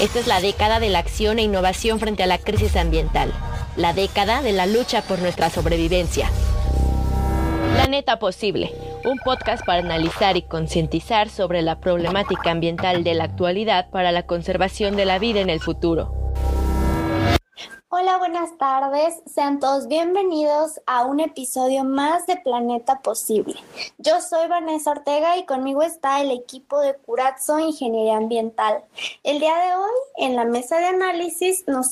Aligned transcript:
Esta 0.00 0.18
es 0.18 0.26
la 0.26 0.40
década 0.40 0.80
de 0.80 0.88
la 0.88 0.98
acción 0.98 1.38
e 1.38 1.42
innovación 1.42 2.00
frente 2.00 2.24
a 2.24 2.26
la 2.26 2.38
crisis 2.38 2.74
ambiental, 2.74 3.32
la 3.76 3.92
década 3.92 4.42
de 4.42 4.52
la 4.52 4.66
lucha 4.66 5.02
por 5.02 5.20
nuestra 5.20 5.50
sobrevivencia. 5.50 6.28
Planeta 7.74 8.18
Posible, 8.18 8.72
un 9.04 9.18
podcast 9.18 9.64
para 9.64 9.78
analizar 9.78 10.36
y 10.36 10.42
concientizar 10.42 11.28
sobre 11.28 11.62
la 11.62 11.78
problemática 11.78 12.50
ambiental 12.50 13.04
de 13.04 13.14
la 13.14 13.24
actualidad 13.24 13.88
para 13.90 14.10
la 14.10 14.24
conservación 14.24 14.96
de 14.96 15.04
la 15.04 15.20
vida 15.20 15.40
en 15.40 15.48
el 15.48 15.60
futuro. 15.60 16.23
Hola, 17.96 18.18
buenas 18.18 18.58
tardes. 18.58 19.22
Sean 19.32 19.60
todos 19.60 19.86
bienvenidos 19.86 20.80
a 20.84 21.04
un 21.04 21.20
episodio 21.20 21.84
más 21.84 22.26
de 22.26 22.36
Planeta 22.36 22.98
Posible. 22.98 23.54
Yo 23.98 24.20
soy 24.20 24.48
Vanessa 24.48 24.90
Ortega 24.90 25.36
y 25.36 25.46
conmigo 25.46 25.80
está 25.84 26.20
el 26.20 26.32
equipo 26.32 26.80
de 26.80 26.96
Curazzo 26.96 27.60
Ingeniería 27.60 28.16
Ambiental. 28.16 28.82
El 29.22 29.38
día 29.38 29.56
de 29.58 29.76
hoy, 29.76 29.92
en 30.16 30.34
la 30.34 30.44
mesa 30.44 30.78
de 30.78 30.86
análisis, 30.86 31.68
nos, 31.68 31.90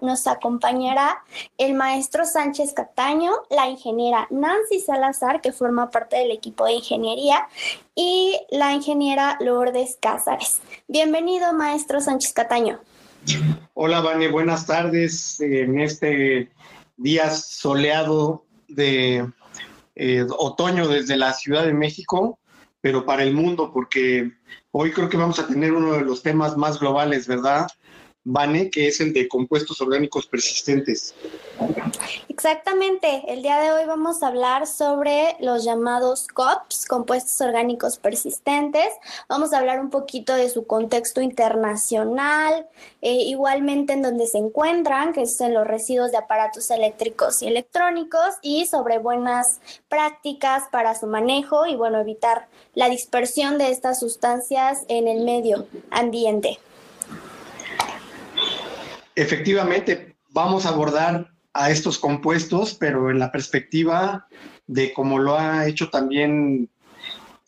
nos 0.00 0.26
acompañará 0.28 1.24
el 1.58 1.74
maestro 1.74 2.24
Sánchez 2.24 2.72
Cataño, 2.72 3.32
la 3.50 3.68
ingeniera 3.68 4.28
Nancy 4.30 4.78
Salazar, 4.78 5.40
que 5.40 5.50
forma 5.50 5.90
parte 5.90 6.18
del 6.18 6.30
equipo 6.30 6.66
de 6.66 6.74
ingeniería, 6.74 7.48
y 7.96 8.38
la 8.50 8.74
ingeniera 8.74 9.38
Lourdes 9.40 9.98
Cázares. 10.00 10.60
Bienvenido, 10.86 11.52
maestro 11.52 12.00
Sánchez 12.00 12.32
Cataño. 12.32 12.78
Hola, 13.74 14.00
Vane, 14.00 14.28
buenas 14.28 14.66
tardes 14.66 15.40
en 15.40 15.80
este 15.80 16.50
día 16.96 17.30
soleado 17.30 18.44
de 18.68 19.30
eh, 19.94 20.26
otoño 20.38 20.88
desde 20.88 21.16
la 21.16 21.32
Ciudad 21.32 21.64
de 21.64 21.72
México, 21.72 22.38
pero 22.80 23.04
para 23.04 23.22
el 23.22 23.34
mundo, 23.34 23.70
porque 23.72 24.32
hoy 24.70 24.92
creo 24.92 25.08
que 25.08 25.16
vamos 25.16 25.38
a 25.38 25.46
tener 25.46 25.72
uno 25.72 25.92
de 25.92 26.02
los 26.02 26.22
temas 26.22 26.56
más 26.56 26.78
globales, 26.78 27.26
¿verdad? 27.26 27.66
Vane, 28.28 28.70
que 28.70 28.88
es 28.88 29.00
el 29.00 29.12
de 29.12 29.28
compuestos 29.28 29.80
orgánicos 29.80 30.26
persistentes. 30.26 31.14
Exactamente, 32.28 33.22
el 33.28 33.40
día 33.40 33.60
de 33.60 33.70
hoy 33.70 33.84
vamos 33.86 34.20
a 34.22 34.26
hablar 34.26 34.66
sobre 34.66 35.36
los 35.38 35.64
llamados 35.64 36.26
COPS, 36.26 36.86
compuestos 36.86 37.40
orgánicos 37.40 37.98
persistentes. 37.98 38.88
Vamos 39.28 39.52
a 39.52 39.58
hablar 39.58 39.78
un 39.78 39.90
poquito 39.90 40.34
de 40.34 40.50
su 40.50 40.66
contexto 40.66 41.20
internacional, 41.20 42.66
eh, 43.00 43.12
igualmente 43.12 43.92
en 43.92 44.02
donde 44.02 44.26
se 44.26 44.38
encuentran, 44.38 45.12
que 45.12 45.22
es 45.22 45.40
en 45.40 45.54
los 45.54 45.64
residuos 45.64 46.10
de 46.10 46.16
aparatos 46.16 46.68
eléctricos 46.72 47.42
y 47.42 47.46
electrónicos, 47.46 48.34
y 48.42 48.66
sobre 48.66 48.98
buenas 48.98 49.60
prácticas 49.88 50.64
para 50.72 50.98
su 50.98 51.06
manejo 51.06 51.64
y, 51.66 51.76
bueno, 51.76 52.00
evitar 52.00 52.48
la 52.74 52.88
dispersión 52.88 53.56
de 53.56 53.70
estas 53.70 54.00
sustancias 54.00 54.84
en 54.88 55.06
el 55.06 55.24
medio 55.24 55.68
ambiente. 55.90 56.58
Efectivamente, 59.16 60.14
vamos 60.28 60.66
a 60.66 60.68
abordar 60.68 61.32
a 61.54 61.70
estos 61.70 61.98
compuestos, 61.98 62.74
pero 62.74 63.10
en 63.10 63.18
la 63.18 63.32
perspectiva 63.32 64.28
de 64.66 64.92
cómo 64.92 65.18
lo 65.18 65.38
ha 65.38 65.66
hecho 65.66 65.88
también 65.88 66.68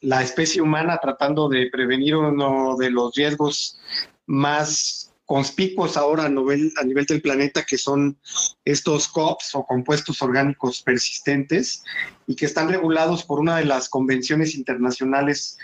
la 0.00 0.22
especie 0.22 0.62
humana 0.62 0.98
tratando 1.02 1.46
de 1.48 1.69
prevenir 1.70 2.16
uno 2.16 2.74
de 2.78 2.91
los 2.91 3.14
riesgos 3.14 3.78
más 4.24 5.12
conspicuos 5.27 5.98
ahora 5.98 6.24
a 6.24 6.28
nivel, 6.30 6.72
a 6.80 6.84
nivel 6.84 7.05
del 7.05 7.20
planeta, 7.20 7.66
que 7.66 7.77
son 7.77 8.16
estos 8.64 9.06
COPs 9.08 9.55
o 9.55 9.66
compuestos 9.66 10.22
orgánicos 10.22 10.80
persistentes, 10.80 11.84
y 12.27 12.34
que 12.34 12.46
están 12.46 12.70
regulados 12.70 13.24
por 13.24 13.41
una 13.41 13.58
de 13.58 13.66
las 13.66 13.91
convenciones 13.91 14.55
internacionales 14.55 15.58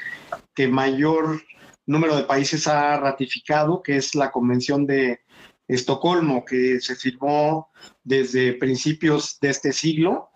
que 0.55 0.69
mayor 0.69 1.41
número 1.87 2.15
de 2.15 2.25
países 2.25 2.67
ha 2.67 2.99
ratificado, 2.99 3.83
que 3.83 3.97
es 3.97 4.15
la 4.15 4.31
Convención 4.31 4.85
de 4.87 5.24
Estocolmo, 5.67 6.45
que 6.45 6.81
se 6.81 6.95
firmó 6.95 7.71
desde 8.03 8.55
principios 8.55 9.39
de 9.41 9.51
este 9.51 9.73
siglo 9.73 10.31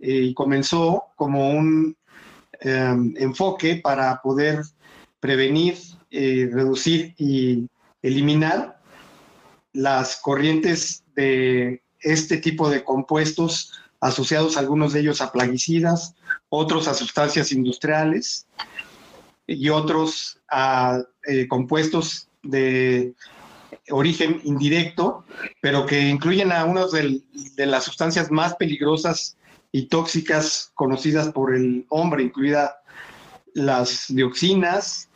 eh, 0.00 0.12
y 0.12 0.34
comenzó 0.34 1.04
como 1.16 1.50
un 1.50 1.96
em, 2.60 3.14
enfoque 3.16 3.76
para 3.76 4.20
poder 4.22 4.62
prevenir, 5.20 5.76
eh, 6.10 6.50
reducir 6.52 7.14
y 7.16 7.68
eliminar 8.02 8.80
las 9.72 10.16
corrientes 10.16 11.04
de 11.14 11.82
este 12.00 12.38
tipo 12.38 12.68
de 12.68 12.82
compuestos 12.82 13.72
asociados 14.00 14.56
algunos 14.56 14.92
de 14.92 15.00
ellos 15.00 15.20
a 15.20 15.30
plaguicidas, 15.30 16.16
otros 16.48 16.88
a 16.88 16.94
sustancias 16.94 17.52
industriales 17.52 18.46
y 19.46 19.68
otros 19.68 20.40
a 20.50 21.02
eh, 21.26 21.46
compuestos 21.46 22.28
de 22.42 23.14
origen 23.90 24.40
indirecto, 24.44 25.24
pero 25.60 25.86
que 25.86 26.08
incluyen 26.08 26.52
a 26.52 26.64
una 26.64 26.86
de, 26.86 27.66
las 27.66 27.84
sustancias 27.84 28.30
más 28.30 28.54
peligrosas 28.56 29.36
y 29.72 29.86
tóxicas 29.86 30.70
conocidas 30.74 31.28
por 31.30 31.54
el 31.54 31.86
hombre, 31.88 32.22
incluida 32.22 32.76
las 33.54 34.06
dioxinas, 34.08 35.08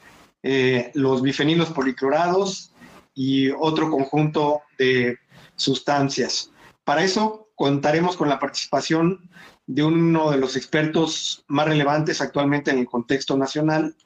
eh, 0.43 0.91
los 0.95 1.23
bifenilos 1.23 1.71
policlorados 1.71 2.73
y 3.15 3.51
otro 3.51 3.91
conjunto 3.91 4.63
de 4.79 5.19
sustancias. 5.57 6.51
Para 6.85 7.03
eso 7.05 7.49
contaremos 7.55 8.17
con 8.17 8.29
la 8.29 8.39
participación 8.39 9.31
de 9.67 9.83
uno 9.83 10.31
de 10.31 10.39
los 10.39 10.57
expertos 10.57 11.45
más 11.49 11.67
relevantes 11.67 12.21
actualmente 12.21 12.71
en 12.71 12.79
el 12.79 12.87
contexto 12.87 13.37
nacional, 13.37 13.97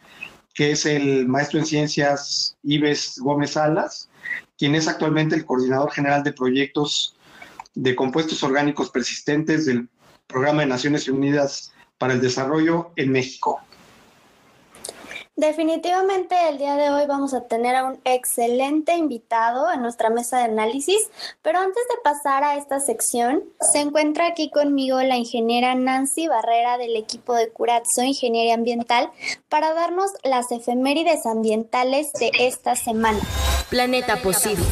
que 0.54 0.72
es 0.72 0.86
el 0.86 1.28
maestro 1.28 1.58
en 1.58 1.66
ciencias 1.66 2.56
Ives 2.62 3.18
Gómez 3.18 3.52
Salas, 3.52 4.09
quien 4.60 4.74
es 4.74 4.88
actualmente 4.88 5.34
el 5.34 5.46
coordinador 5.46 5.90
general 5.90 6.22
de 6.22 6.34
proyectos 6.34 7.16
de 7.74 7.96
compuestos 7.96 8.42
orgánicos 8.42 8.90
persistentes 8.90 9.64
del 9.64 9.88
Programa 10.26 10.60
de 10.60 10.68
Naciones 10.68 11.08
Unidas 11.08 11.72
para 11.96 12.12
el 12.12 12.20
Desarrollo 12.20 12.90
en 12.96 13.10
México. 13.10 13.62
Definitivamente 15.40 16.36
el 16.50 16.58
día 16.58 16.76
de 16.76 16.90
hoy 16.90 17.06
vamos 17.06 17.32
a 17.32 17.46
tener 17.46 17.74
a 17.74 17.84
un 17.84 17.98
excelente 18.04 18.96
invitado 18.96 19.72
en 19.72 19.80
nuestra 19.80 20.10
mesa 20.10 20.36
de 20.36 20.44
análisis, 20.44 21.08
pero 21.40 21.58
antes 21.58 21.82
de 21.88 21.94
pasar 22.04 22.44
a 22.44 22.56
esta 22.56 22.78
sección, 22.78 23.44
se 23.72 23.80
encuentra 23.80 24.26
aquí 24.26 24.50
conmigo 24.50 25.00
la 25.02 25.16
ingeniera 25.16 25.74
Nancy 25.74 26.28
Barrera 26.28 26.76
del 26.76 26.94
equipo 26.94 27.32
de 27.32 27.48
Curazzo 27.50 28.02
Ingeniería 28.02 28.52
Ambiental 28.52 29.10
para 29.48 29.72
darnos 29.72 30.10
las 30.24 30.52
efemérides 30.52 31.24
ambientales 31.24 32.12
de 32.20 32.32
esta 32.38 32.76
semana. 32.76 33.20
Planeta 33.70 34.16
Posible. 34.16 34.64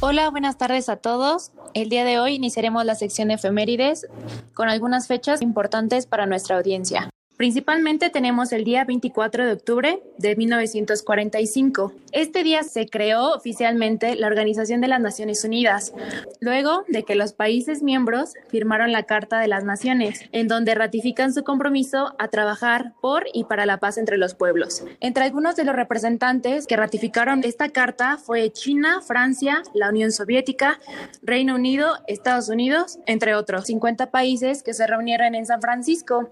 Hola, 0.00 0.30
buenas 0.30 0.56
tardes 0.56 0.88
a 0.88 0.96
todos. 0.96 1.52
El 1.74 1.90
día 1.90 2.04
de 2.04 2.18
hoy 2.18 2.36
iniciaremos 2.36 2.84
la 2.86 2.94
sección 2.94 3.28
de 3.28 3.34
efemérides 3.34 4.06
con 4.54 4.70
algunas 4.70 5.06
fechas 5.06 5.42
importantes 5.42 6.06
para 6.06 6.24
nuestra 6.24 6.56
audiencia. 6.56 7.11
Principalmente 7.42 8.08
tenemos 8.08 8.52
el 8.52 8.62
día 8.62 8.84
24 8.84 9.44
de 9.44 9.52
octubre 9.54 10.00
de 10.16 10.36
1945. 10.36 11.92
Este 12.12 12.44
día 12.44 12.62
se 12.62 12.86
creó 12.86 13.34
oficialmente 13.34 14.14
la 14.14 14.28
Organización 14.28 14.80
de 14.80 14.86
las 14.86 15.00
Naciones 15.00 15.42
Unidas, 15.42 15.92
luego 16.38 16.84
de 16.86 17.02
que 17.02 17.16
los 17.16 17.32
países 17.32 17.82
miembros 17.82 18.34
firmaron 18.46 18.92
la 18.92 19.02
Carta 19.02 19.40
de 19.40 19.48
las 19.48 19.64
Naciones, 19.64 20.20
en 20.30 20.46
donde 20.46 20.76
ratifican 20.76 21.34
su 21.34 21.42
compromiso 21.42 22.14
a 22.20 22.28
trabajar 22.28 22.92
por 23.00 23.24
y 23.34 23.42
para 23.42 23.66
la 23.66 23.78
paz 23.78 23.98
entre 23.98 24.18
los 24.18 24.36
pueblos. 24.36 24.84
Entre 25.00 25.24
algunos 25.24 25.56
de 25.56 25.64
los 25.64 25.74
representantes 25.74 26.68
que 26.68 26.76
ratificaron 26.76 27.42
esta 27.42 27.70
carta 27.70 28.18
fue 28.18 28.52
China, 28.52 29.00
Francia, 29.00 29.64
la 29.74 29.88
Unión 29.88 30.12
Soviética, 30.12 30.78
Reino 31.22 31.56
Unido, 31.56 31.94
Estados 32.06 32.48
Unidos, 32.48 33.00
entre 33.06 33.34
otros 33.34 33.66
50 33.66 34.12
países 34.12 34.62
que 34.62 34.74
se 34.74 34.86
reunieron 34.86 35.34
en 35.34 35.44
San 35.44 35.60
Francisco. 35.60 36.30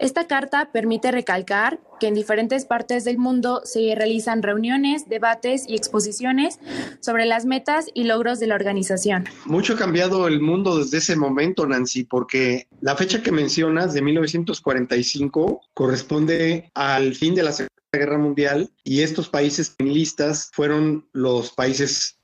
Esta 0.00 0.26
carta 0.26 0.70
permite 0.72 1.12
recalcar 1.12 1.78
que 2.00 2.06
en 2.06 2.14
diferentes 2.14 2.64
partes 2.64 3.04
del 3.04 3.18
mundo 3.18 3.60
se 3.64 3.94
realizan 3.94 4.42
reuniones, 4.42 5.10
debates 5.10 5.66
y 5.68 5.76
exposiciones 5.76 6.58
sobre 7.00 7.26
las 7.26 7.44
metas 7.44 7.84
y 7.92 8.04
logros 8.04 8.40
de 8.40 8.46
la 8.46 8.54
organización. 8.54 9.26
Mucho 9.44 9.74
ha 9.74 9.76
cambiado 9.76 10.26
el 10.26 10.40
mundo 10.40 10.78
desde 10.78 10.96
ese 10.96 11.16
momento, 11.16 11.66
Nancy, 11.66 12.04
porque 12.04 12.66
la 12.80 12.96
fecha 12.96 13.22
que 13.22 13.30
mencionas 13.30 13.92
de 13.92 14.00
1945 14.00 15.60
corresponde 15.74 16.70
al 16.74 17.14
fin 17.14 17.34
de 17.34 17.42
la 17.42 17.52
Segunda 17.52 17.70
Guerra 17.92 18.16
Mundial 18.16 18.70
y 18.82 19.02
estos 19.02 19.28
países 19.28 19.74
listas 19.78 20.48
fueron 20.54 21.06
los 21.12 21.52
países 21.52 22.18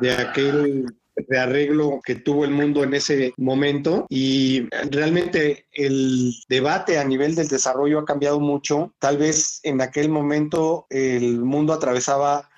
de 0.00 0.10
aquel 0.10 0.86
de 1.16 1.38
arreglo 1.38 2.00
que 2.04 2.14
tuvo 2.14 2.44
el 2.44 2.50
mundo 2.50 2.82
en 2.82 2.94
ese 2.94 3.32
momento 3.36 4.06
y 4.08 4.68
realmente 4.90 5.66
el 5.72 6.32
debate 6.48 6.98
a 6.98 7.04
nivel 7.04 7.34
del 7.34 7.48
desarrollo 7.48 8.00
ha 8.00 8.04
cambiado 8.04 8.40
mucho. 8.40 8.94
Tal 8.98 9.18
vez 9.18 9.60
en 9.62 9.80
aquel 9.80 10.08
momento 10.08 10.86
el 10.90 11.40
mundo 11.40 11.72
atravesaba 11.72 12.48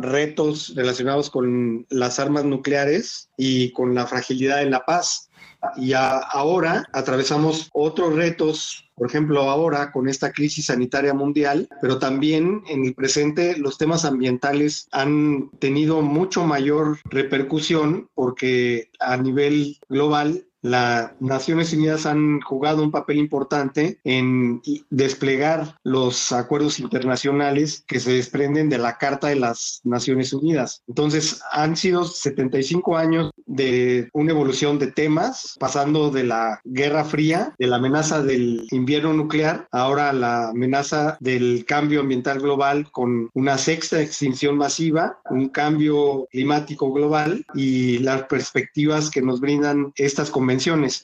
retos 0.00 0.74
relacionados 0.76 1.30
con 1.30 1.86
las 1.90 2.18
armas 2.18 2.44
nucleares 2.44 3.28
y 3.36 3.72
con 3.72 3.94
la 3.94 4.06
fragilidad 4.06 4.58
de 4.58 4.70
la 4.70 4.84
paz. 4.84 5.30
Y 5.76 5.92
ahora 5.94 6.84
atravesamos 6.92 7.68
otros 7.72 8.14
retos, 8.14 8.90
por 8.94 9.08
ejemplo, 9.08 9.42
ahora 9.42 9.92
con 9.92 10.08
esta 10.08 10.32
crisis 10.32 10.66
sanitaria 10.66 11.14
mundial, 11.14 11.68
pero 11.80 11.98
también 11.98 12.62
en 12.68 12.84
el 12.84 12.94
presente 12.94 13.56
los 13.56 13.78
temas 13.78 14.04
ambientales 14.04 14.88
han 14.92 15.50
tenido 15.58 16.02
mucho 16.02 16.44
mayor 16.44 16.98
repercusión 17.04 18.08
porque 18.14 18.90
a 19.00 19.16
nivel 19.16 19.78
global 19.88 20.46
las 20.62 21.10
Naciones 21.20 21.72
Unidas 21.72 22.06
han 22.06 22.40
jugado 22.40 22.82
un 22.84 22.92
papel 22.92 23.18
importante 23.18 23.98
en 24.04 24.62
desplegar 24.90 25.76
los 25.82 26.30
acuerdos 26.30 26.78
internacionales 26.78 27.84
que 27.86 27.98
se 27.98 28.12
desprenden 28.12 28.68
de 28.68 28.78
la 28.78 28.96
Carta 28.96 29.26
de 29.28 29.36
las 29.36 29.80
Naciones 29.82 30.32
Unidas. 30.32 30.82
Entonces, 30.86 31.42
han 31.50 31.76
sido 31.76 32.04
75 32.04 32.96
años 32.96 33.30
de 33.46 34.08
una 34.12 34.30
evolución 34.30 34.78
de 34.78 34.86
temas, 34.86 35.56
pasando 35.58 36.10
de 36.10 36.24
la 36.24 36.60
Guerra 36.64 37.04
Fría, 37.04 37.54
de 37.58 37.66
la 37.66 37.76
amenaza 37.76 38.22
del 38.22 38.66
invierno 38.70 39.12
nuclear, 39.12 39.66
ahora 39.72 40.12
la 40.12 40.50
amenaza 40.50 41.16
del 41.18 41.64
cambio 41.66 42.00
ambiental 42.00 42.38
global 42.40 42.88
con 42.92 43.30
una 43.34 43.58
sexta 43.58 44.00
extinción 44.00 44.56
masiva, 44.56 45.18
un 45.28 45.48
cambio 45.48 46.28
climático 46.30 46.92
global 46.92 47.44
y 47.54 47.98
las 47.98 48.22
perspectivas 48.24 49.10
que 49.10 49.22
nos 49.22 49.40
brindan 49.40 49.92
estas 49.96 50.30
convenciones 50.30 50.51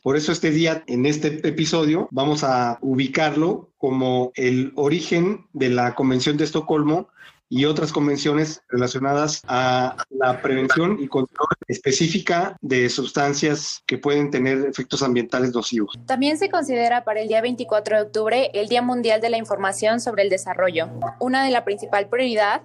por 0.03 0.17
eso 0.17 0.33
este 0.33 0.51
día, 0.51 0.85
en 0.87 1.07
este 1.07 1.47
episodio, 1.49 2.09
vamos 2.11 2.45
a 2.45 2.79
ubicarlo 2.83 3.71
como 3.79 4.33
el 4.35 4.73
origen 4.75 5.47
de 5.53 5.71
la 5.71 5.95
Convención 5.95 6.37
de 6.37 6.45
Estocolmo 6.45 7.09
y 7.49 7.65
otras 7.65 7.93
convenciones 7.93 8.63
relacionadas 8.69 9.43
a 9.47 9.97
la 10.11 10.41
prevención 10.43 10.99
y 11.01 11.09
control 11.09 11.49
específica 11.67 12.57
de 12.61 12.89
sustancias 12.89 13.83
que 13.87 13.99
pueden 13.99 14.31
tener 14.31 14.67
efectos 14.67 15.03
ambientales 15.03 15.55
nocivos. 15.55 15.99
También 16.07 16.39
se 16.39 16.51
considera 16.51 17.05
para 17.05 17.21
el 17.21 17.29
día 17.29 17.41
24 17.41 17.97
de 17.97 18.03
octubre 18.03 18.51
el 18.55 18.69
Día 18.69 18.83
Mundial 18.83 19.21
de 19.21 19.31
la 19.31 19.39
Información 19.39 20.01
sobre 20.01 20.23
el 20.23 20.31
Desarrollo. 20.31 20.89
Una 21.21 21.45
de 21.45 21.51
la 21.51 21.65
principal 21.65 22.09
prioridad 22.09 22.63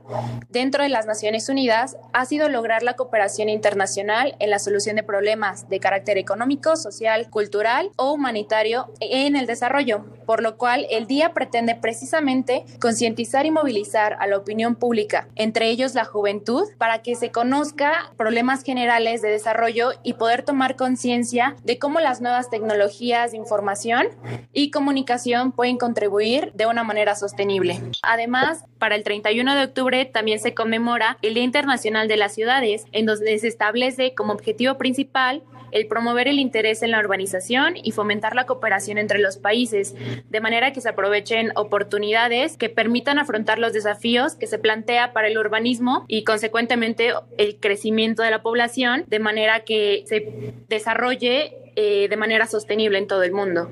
dentro 0.49 0.83
de 0.83 0.89
las 0.89 1.05
Naciones 1.05 1.49
Unidas 1.49 1.97
ha 2.13 2.25
sido 2.25 2.49
lograr 2.49 2.83
la 2.83 2.95
cooperación 2.95 3.49
internacional 3.49 4.35
en 4.39 4.49
la 4.49 4.59
solución 4.59 4.95
de 4.95 5.03
problemas 5.03 5.69
de 5.69 5.79
carácter 5.79 6.17
económico, 6.17 6.75
social, 6.75 7.29
cultural 7.29 7.91
o 7.95 8.11
humanitario 8.11 8.91
en 8.99 9.35
el 9.35 9.47
desarrollo, 9.47 10.05
por 10.25 10.41
lo 10.41 10.57
cual 10.57 10.85
el 10.89 11.07
día 11.07 11.33
pretende 11.33 11.75
precisamente 11.75 12.65
concientizar 12.79 13.45
y 13.45 13.51
movilizar 13.51 14.17
a 14.19 14.27
la 14.27 14.37
opinión 14.37 14.72
pública, 14.75 15.27
entre 15.35 15.69
ellos 15.69 15.93
la 15.93 16.05
juventud, 16.05 16.67
para 16.77 17.01
que 17.01 17.15
se 17.15 17.31
conozca 17.31 18.11
problemas 18.17 18.63
generales 18.63 19.21
de 19.21 19.29
desarrollo 19.29 19.91
y 20.03 20.13
poder 20.13 20.43
tomar 20.43 20.75
conciencia 20.75 21.55
de 21.63 21.79
cómo 21.79 21.99
las 21.99 22.21
nuevas 22.21 22.49
tecnologías 22.49 23.31
de 23.31 23.37
información 23.37 24.07
y 24.53 24.71
comunicación 24.71 25.51
pueden 25.51 25.77
contribuir 25.77 26.51
de 26.53 26.65
una 26.65 26.83
manera 26.83 27.15
sostenible. 27.15 27.81
Además, 28.01 28.65
para 28.79 28.95
el 28.95 29.03
31 29.03 29.55
de 29.55 29.63
octubre 29.63 30.05
también 30.05 30.39
se 30.39 30.53
conmemora 30.53 31.17
el 31.21 31.33
Día 31.33 31.43
Internacional 31.43 32.07
de 32.07 32.17
las 32.17 32.33
Ciudades, 32.33 32.85
en 32.91 33.05
donde 33.05 33.37
se 33.39 33.47
establece 33.47 34.13
como 34.13 34.33
objetivo 34.33 34.77
principal 34.77 35.43
el 35.73 35.87
promover 35.87 36.27
el 36.27 36.39
interés 36.39 36.83
en 36.83 36.91
la 36.91 36.99
urbanización 36.99 37.73
y 37.81 37.91
fomentar 37.91 38.35
la 38.35 38.45
cooperación 38.45 38.97
entre 38.99 39.19
los 39.19 39.37
países, 39.37 39.95
de 40.29 40.39
manera 40.39 40.71
que 40.71 40.81
se 40.81 40.89
aprovechen 40.89 41.51
oportunidades 41.55 42.57
que 42.57 42.69
permitan 42.69 43.17
afrontar 43.17 43.57
los 43.57 43.73
desafíos 43.73 44.35
que 44.35 44.47
se 44.47 44.59
plantea 44.63 45.13
para 45.13 45.27
el 45.27 45.37
urbanismo 45.37 46.05
y 46.07 46.23
consecuentemente 46.23 47.13
el 47.37 47.59
crecimiento 47.59 48.23
de 48.23 48.31
la 48.31 48.41
población, 48.41 49.03
de 49.07 49.19
manera 49.19 49.59
que 49.59 50.03
se 50.07 50.55
desarrolle 50.67 51.55
eh, 51.75 52.07
de 52.09 52.17
manera 52.17 52.47
sostenible 52.47 52.97
en 52.97 53.07
todo 53.07 53.21
el 53.21 53.33
mundo. 53.33 53.69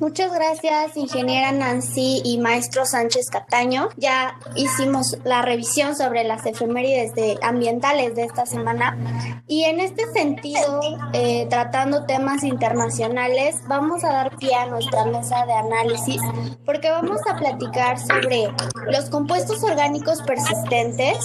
Muchas 0.00 0.32
gracias, 0.32 0.96
ingeniera 0.96 1.50
Nancy 1.50 2.22
y 2.24 2.38
maestro 2.38 2.86
Sánchez 2.86 3.30
Cataño. 3.30 3.88
Ya 3.96 4.38
hicimos 4.54 5.18
la 5.24 5.42
revisión 5.42 5.96
sobre 5.96 6.22
las 6.22 6.46
efemérides 6.46 7.16
de, 7.16 7.36
ambientales 7.42 8.14
de 8.14 8.22
esta 8.22 8.46
semana 8.46 9.42
y 9.48 9.64
en 9.64 9.80
este 9.80 10.06
sentido, 10.12 10.80
eh, 11.14 11.48
tratando 11.50 12.06
temas 12.06 12.44
internacionales, 12.44 13.56
vamos 13.66 14.04
a 14.04 14.12
dar 14.12 14.36
pie 14.36 14.54
a 14.54 14.66
nuestra 14.66 15.04
mesa 15.06 15.44
de 15.46 15.52
análisis 15.54 16.22
porque 16.64 16.90
vamos 16.90 17.20
a 17.28 17.36
platicar 17.36 17.98
sobre 17.98 18.52
los 18.92 19.10
compuestos 19.10 19.64
orgánicos 19.64 20.22
persistentes. 20.22 21.18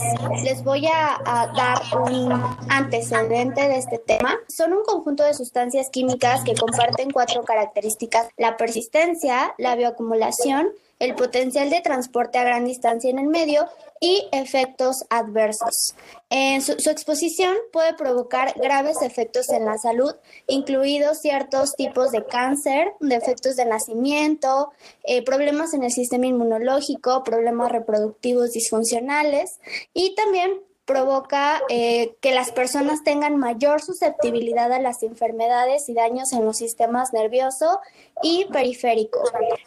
Les 0.44 0.64
voy 0.64 0.88
a, 0.88 1.20
a 1.25 1.48
dar 1.54 1.80
un 2.02 2.31
antecedente 2.70 3.68
de 3.68 3.78
este 3.78 4.00
tema. 4.00 4.36
Son 4.48 4.74
un 4.74 4.84
conjunto 4.84 5.24
de 5.24 5.36
sustancias 5.36 5.90
químicas 5.92 6.44
que 6.44 6.56
comparten 6.56 7.12
cuatro 7.12 7.44
características. 7.44 8.30
La 8.38 8.58
persistencia, 8.63 9.54
la 9.57 9.75
bioacumulación, 9.75 10.69
el 11.00 11.15
potencial 11.15 11.69
de 11.69 11.81
transporte 11.81 12.38
a 12.38 12.45
gran 12.45 12.63
distancia 12.63 13.10
en 13.10 13.19
el 13.19 13.27
medio 13.27 13.68
y 14.00 14.25
efectos 14.31 15.04
adversos. 15.10 15.95
En 16.30 16.62
su, 16.62 16.71
exposición 16.89 17.57
puede 17.74 17.94
provocar 17.94 18.54
graves 18.56 19.01
efectos 19.01 19.50
en 19.50 19.65
la 19.65 19.77
salud, 19.77 20.15
incluidos 20.48 21.19
ciertos 21.19 21.74
tipos 21.75 22.12
de 22.12 22.25
cáncer, 22.25 22.94
defectos 23.01 23.57
de 23.57 23.65
nacimiento, 23.65 24.71
eh, 25.04 25.25
problemas 25.25 25.74
en 25.74 25.83
el 25.83 25.92
sistema 25.92 26.27
inmunológico, 26.27 27.21
problemas 27.25 27.69
reproductivos 27.69 28.51
disfuncionales 28.51 29.60
y 29.94 30.15
también 30.15 30.62
provoca 30.85 31.62
eh, 31.69 32.15
que 32.19 32.33
las 32.33 32.51
personas 32.51 33.03
tengan 33.03 33.38
mayor 33.38 33.81
susceptibilidad 33.81 34.71
a 34.71 34.80
las 34.80 35.03
enfermedades 35.03 35.88
y 35.89 35.94
daños 35.94 36.33
en 36.33 36.45
los 36.45 36.57
sistemas 36.57 37.13
nervioso 37.13 37.80
y 38.21 38.45
periférico. 38.45 39.21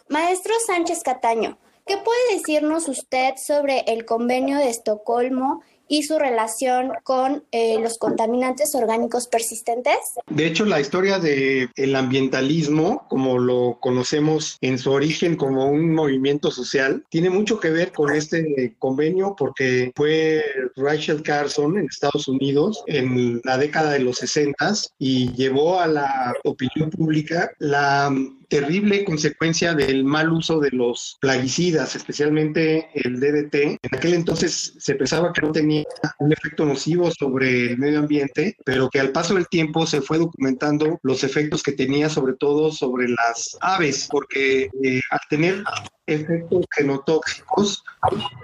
Maestro 0.09 0.53
Sánchez 0.65 1.03
Cataño, 1.03 1.57
¿qué 1.85 1.97
puede 1.97 2.37
decirnos 2.37 2.87
usted 2.87 3.35
sobre 3.37 3.79
el 3.87 4.05
convenio 4.05 4.57
de 4.57 4.69
Estocolmo 4.69 5.61
y 5.87 6.03
su 6.03 6.19
relación 6.19 6.91
con 7.03 7.43
eh, 7.51 7.79
los 7.79 7.97
contaminantes 7.97 8.75
orgánicos 8.75 9.27
persistentes? 9.27 9.97
De 10.29 10.45
hecho, 10.45 10.65
la 10.65 10.79
historia 10.79 11.19
del 11.19 11.69
el 11.75 11.95
ambientalismo, 11.95 13.05
como 13.09 13.37
lo 13.39 13.77
conocemos 13.79 14.57
en 14.61 14.77
su 14.77 14.91
origen 14.91 15.35
como 15.35 15.69
un 15.69 15.93
movimiento 15.93 16.51
social, 16.51 17.03
tiene 17.09 17.29
mucho 17.29 17.59
que 17.59 17.69
ver 17.69 17.91
con 17.91 18.13
este 18.13 18.75
convenio 18.79 19.35
porque 19.37 19.91
fue 19.95 20.43
Rachel 20.75 21.23
Carson 21.23 21.77
en 21.77 21.85
Estados 21.85 22.27
Unidos 22.27 22.83
en 22.87 23.41
la 23.43 23.57
década 23.57 23.91
de 23.91 23.99
los 23.99 24.17
60 24.17 24.57
y 24.97 25.31
llevó 25.33 25.79
a 25.79 25.87
la 25.87 26.33
opinión 26.43 26.89
pública 26.89 27.51
la 27.59 28.11
terrible 28.47 29.03
consecuencia 29.03 29.73
del 29.73 30.03
mal 30.03 30.31
uso 30.31 30.59
de 30.59 30.71
los 30.71 31.17
plaguicidas, 31.19 31.95
especialmente 31.95 32.89
el 32.93 33.19
DDT. 33.19 33.55
En 33.81 33.95
aquel 33.95 34.13
entonces 34.13 34.73
se 34.77 34.95
pensaba 34.95 35.33
que 35.33 35.41
no 35.41 35.51
tenía 35.51 35.83
un 36.19 36.31
efecto 36.31 36.65
nocivo 36.65 37.11
sobre 37.11 37.71
el 37.71 37.77
medio 37.77 37.99
ambiente, 37.99 38.55
pero 38.65 38.89
que 38.89 38.99
al 38.99 39.11
paso 39.11 39.35
del 39.35 39.47
tiempo 39.47 39.85
se 39.85 40.01
fue 40.01 40.17
documentando 40.17 40.99
los 41.03 41.23
efectos 41.23 41.63
que 41.63 41.73
tenía 41.73 42.09
sobre 42.09 42.33
todo 42.33 42.71
sobre 42.71 43.09
las 43.09 43.57
aves, 43.61 44.07
porque 44.09 44.69
eh, 44.83 45.01
al 45.11 45.19
tener 45.29 45.63
efectos 46.05 46.65
genotóxicos, 46.75 47.83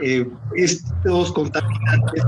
eh, 0.01 0.27
estos 0.55 1.31
contaminantes 1.31 2.23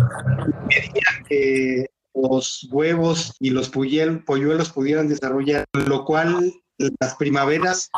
que 1.27 1.86
los 2.13 2.67
huevos 2.72 3.34
y 3.39 3.50
los 3.50 3.70
polluelos 3.70 4.70
pudieran 4.70 5.10
desarrollar, 5.10 5.65
lo 5.74 6.05
cual 6.05 6.53
las 6.77 7.15
primaveras 7.15 7.89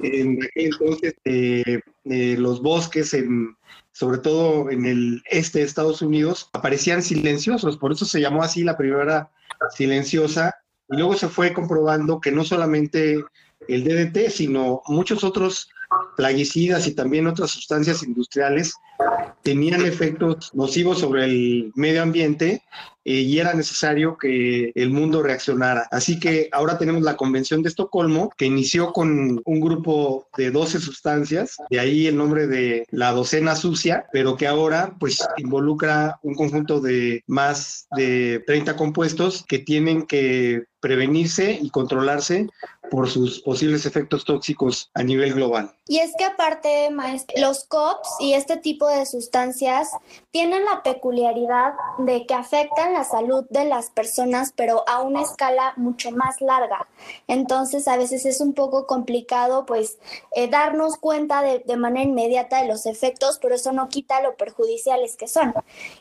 en 0.00 0.42
aquel 0.42 0.66
entonces 0.72 1.14
de, 1.24 1.82
los 2.36 2.62
bosques 2.62 3.14
en 3.14 3.56
sobre 3.92 4.18
todo 4.18 4.70
en 4.70 4.86
el 4.86 5.22
este 5.28 5.58
de 5.58 5.64
Estados 5.64 6.02
Unidos, 6.02 6.50
aparecían 6.52 7.02
silenciosos, 7.02 7.76
por 7.78 7.90
eso 7.90 8.04
se 8.04 8.20
llamó 8.20 8.44
así 8.44 8.62
la 8.62 8.76
primavera 8.76 9.28
silenciosa, 9.74 10.54
y 10.88 10.96
luego 10.96 11.16
se 11.16 11.28
fue 11.28 11.52
comprobando 11.52 12.20
que 12.20 12.30
no 12.30 12.44
solamente 12.44 13.24
el 13.66 13.82
DDT, 13.84 14.30
sino 14.30 14.82
muchos 14.86 15.24
otros 15.24 15.68
plaguicidas 16.16 16.86
y 16.86 16.94
también 16.94 17.26
otras 17.26 17.50
sustancias 17.50 18.04
industriales 18.04 18.74
tenían 19.42 19.84
efectos 19.86 20.50
nocivos 20.54 20.98
sobre 20.98 21.24
el 21.24 21.72
medio 21.74 22.02
ambiente 22.02 22.62
eh, 23.04 23.20
y 23.20 23.38
era 23.38 23.54
necesario 23.54 24.18
que 24.18 24.72
el 24.74 24.90
mundo 24.90 25.22
reaccionara. 25.22 25.88
Así 25.90 26.20
que 26.20 26.50
ahora 26.52 26.76
tenemos 26.76 27.02
la 27.02 27.16
Convención 27.16 27.62
de 27.62 27.70
Estocolmo, 27.70 28.30
que 28.36 28.44
inició 28.44 28.92
con 28.92 29.40
un 29.42 29.60
grupo 29.60 30.28
de 30.36 30.50
12 30.50 30.80
sustancias, 30.80 31.56
de 31.70 31.80
ahí 31.80 32.06
el 32.06 32.18
nombre 32.18 32.46
de 32.46 32.84
la 32.90 33.12
docena 33.12 33.56
sucia, 33.56 34.04
pero 34.12 34.36
que 34.36 34.46
ahora 34.46 34.94
pues 35.00 35.26
involucra 35.38 36.18
un 36.22 36.34
conjunto 36.34 36.80
de 36.80 37.22
más 37.26 37.86
de 37.96 38.42
30 38.46 38.76
compuestos 38.76 39.44
que 39.48 39.60
tienen 39.60 40.02
que 40.02 40.64
prevenirse 40.80 41.58
y 41.60 41.70
controlarse 41.70 42.48
por 42.90 43.08
sus 43.08 43.40
posibles 43.40 43.84
efectos 43.86 44.24
tóxicos 44.24 44.90
a 44.94 45.02
nivel 45.02 45.34
global. 45.34 45.72
Y 45.86 45.98
es 45.98 46.12
que 46.16 46.24
aparte, 46.24 46.90
maestro, 46.90 47.38
los 47.40 47.64
COPs 47.64 48.08
y 48.20 48.34
este 48.34 48.56
tipo 48.56 48.87
de 48.88 49.06
sustancias 49.06 49.90
tienen 50.30 50.64
la 50.64 50.82
peculiaridad 50.82 51.74
de 51.98 52.26
que 52.26 52.34
afectan 52.34 52.92
la 52.92 53.04
salud 53.04 53.44
de 53.50 53.64
las 53.64 53.90
personas, 53.90 54.52
pero 54.54 54.84
a 54.88 55.02
una 55.02 55.22
escala 55.22 55.72
mucho 55.76 56.10
más 56.10 56.40
larga. 56.40 56.88
Entonces, 57.26 57.88
a 57.88 57.96
veces 57.96 58.26
es 58.26 58.40
un 58.40 58.52
poco 58.52 58.86
complicado, 58.86 59.66
pues, 59.66 59.98
eh, 60.32 60.48
darnos 60.48 60.96
cuenta 60.96 61.42
de, 61.42 61.60
de, 61.60 61.76
manera 61.76 62.08
inmediata 62.08 62.62
de 62.62 62.68
los 62.68 62.86
efectos, 62.86 63.38
pero 63.40 63.54
eso 63.54 63.72
no 63.72 63.88
quita 63.88 64.20
lo 64.20 64.36
perjudiciales 64.36 65.16
que 65.16 65.28
son. 65.28 65.54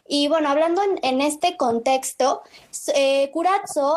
Y 0.07 0.27
bueno, 0.27 0.49
hablando 0.49 0.81
en, 1.01 1.21
este 1.21 1.57
contexto, 1.57 2.41
eh, 2.93 3.31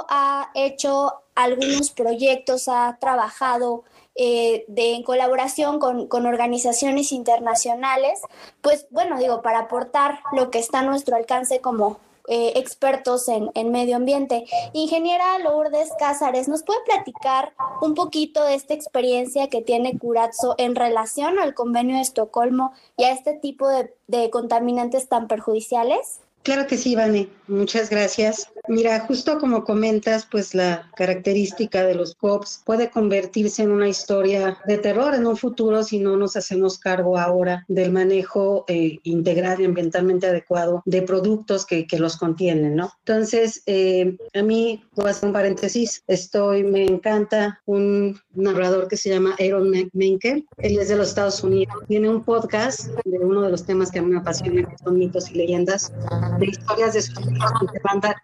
ha 0.09 0.51
hecho 0.55 1.23
algunos 1.35 1.91
proyectos, 1.91 2.69
ha 2.69 2.99
trabajado 3.01 3.85
eh, 4.17 4.65
de, 4.69 4.95
en 4.95 5.03
colaboración 5.03 5.79
con, 5.79 6.09
con, 6.09 6.27
organizaciones 6.27 7.13
internacionales, 7.13 8.21
pues 8.61 8.87
bueno, 8.91 9.19
digo, 9.19 9.41
para 9.41 9.61
aportar 9.61 10.21
lo 10.33 10.51
que 10.51 10.59
está 10.59 10.81
a 10.81 10.83
nuestro 10.83 11.17
alcance 11.17 11.61
como 11.61 11.99
eh, 12.29 12.53
expertos 12.57 13.29
en, 13.29 13.51
en, 13.55 13.73
medio 13.73 13.97
ambiente. 13.97 14.45
Ingeniera 14.73 15.39
Lourdes 15.39 15.91
Cázares, 15.99 16.49
¿nos 16.49 16.63
puede 16.63 16.81
platicar 16.85 17.55
un 17.81 17.95
poquito 17.95 18.45
de 18.45 18.55
esta 18.55 18.75
experiencia 18.75 19.49
que 19.49 19.63
tiene 19.63 19.99
Curazzo 19.99 20.55
en 20.59 20.77
relación 20.77 21.39
al 21.39 21.55
convenio 21.55 21.97
de 21.97 22.03
Estocolmo 22.03 22.73
y 22.97 23.05
a 23.05 23.13
este 23.13 23.33
tipo 23.33 23.69
de, 23.69 23.95
de 24.07 24.31
contaminantes 24.31 25.09
tan 25.09 25.29
perjudiciales? 25.29 26.21
Claro 26.43 26.67
que 26.67 26.79
sí, 26.79 26.95
Vane. 26.95 27.29
Muchas 27.49 27.91
gracias. 27.91 28.49
Mira, 28.69 29.01
justo 29.01 29.39
como 29.39 29.65
comentas, 29.65 30.27
pues 30.31 30.55
la 30.55 30.89
característica 30.95 31.85
de 31.85 31.97
los 31.97 32.15
COPs 32.15 32.63
puede 32.65 32.91
convertirse 32.91 33.63
en 33.63 33.73
una 33.73 33.89
historia 33.89 34.57
de 34.67 34.79
terror 34.79 35.15
en 35.15 35.27
un 35.27 35.37
futuro 35.37 35.83
si 35.83 35.99
no 35.99 36.17
nos 36.17 36.37
hacemos 36.37 36.79
cargo 36.79 37.19
ahora 37.19 37.65
del 37.67 37.91
manejo 37.91 38.65
eh, 38.69 38.99
integral 39.03 39.61
y 39.61 39.65
ambientalmente 39.65 40.29
adecuado 40.29 40.83
de 40.87 41.03
productos 41.03 41.67
que, 41.67 41.87
que 41.87 41.99
los 41.99 42.17
contienen, 42.17 42.77
¿no? 42.77 42.93
Entonces, 43.05 43.63
eh, 43.67 44.17
a 44.33 44.43
mí, 44.43 44.85
voy 44.93 45.09
a 45.09 45.11
hacer 45.11 45.27
un 45.27 45.33
paréntesis, 45.33 46.05
estoy, 46.07 46.63
me 46.63 46.85
encanta 46.85 47.61
un 47.67 48.21
narrador 48.33 48.87
que 48.87 48.97
se 48.97 49.11
llama 49.11 49.35
Aaron 49.41 49.73
Menker, 49.93 50.45
él 50.59 50.79
es 50.79 50.89
de 50.89 50.97
los 50.97 51.09
Estados 51.09 51.43
Unidos, 51.43 51.75
tiene 51.89 52.09
un 52.09 52.23
podcast 52.23 52.87
de 53.05 53.19
uno 53.19 53.43
de 53.43 53.51
los 53.51 53.65
temas 53.67 53.91
que 53.91 53.99
a 53.99 54.03
mí 54.03 54.11
me 54.11 54.19
apasiona, 54.19 54.69
que 54.69 54.79
son 54.79 54.97
mitos 54.97 55.31
y 55.33 55.35
leyendas 55.35 55.93
de 56.39 56.47
historias 56.47 56.95
de 56.95 57.03
sus 57.03 57.19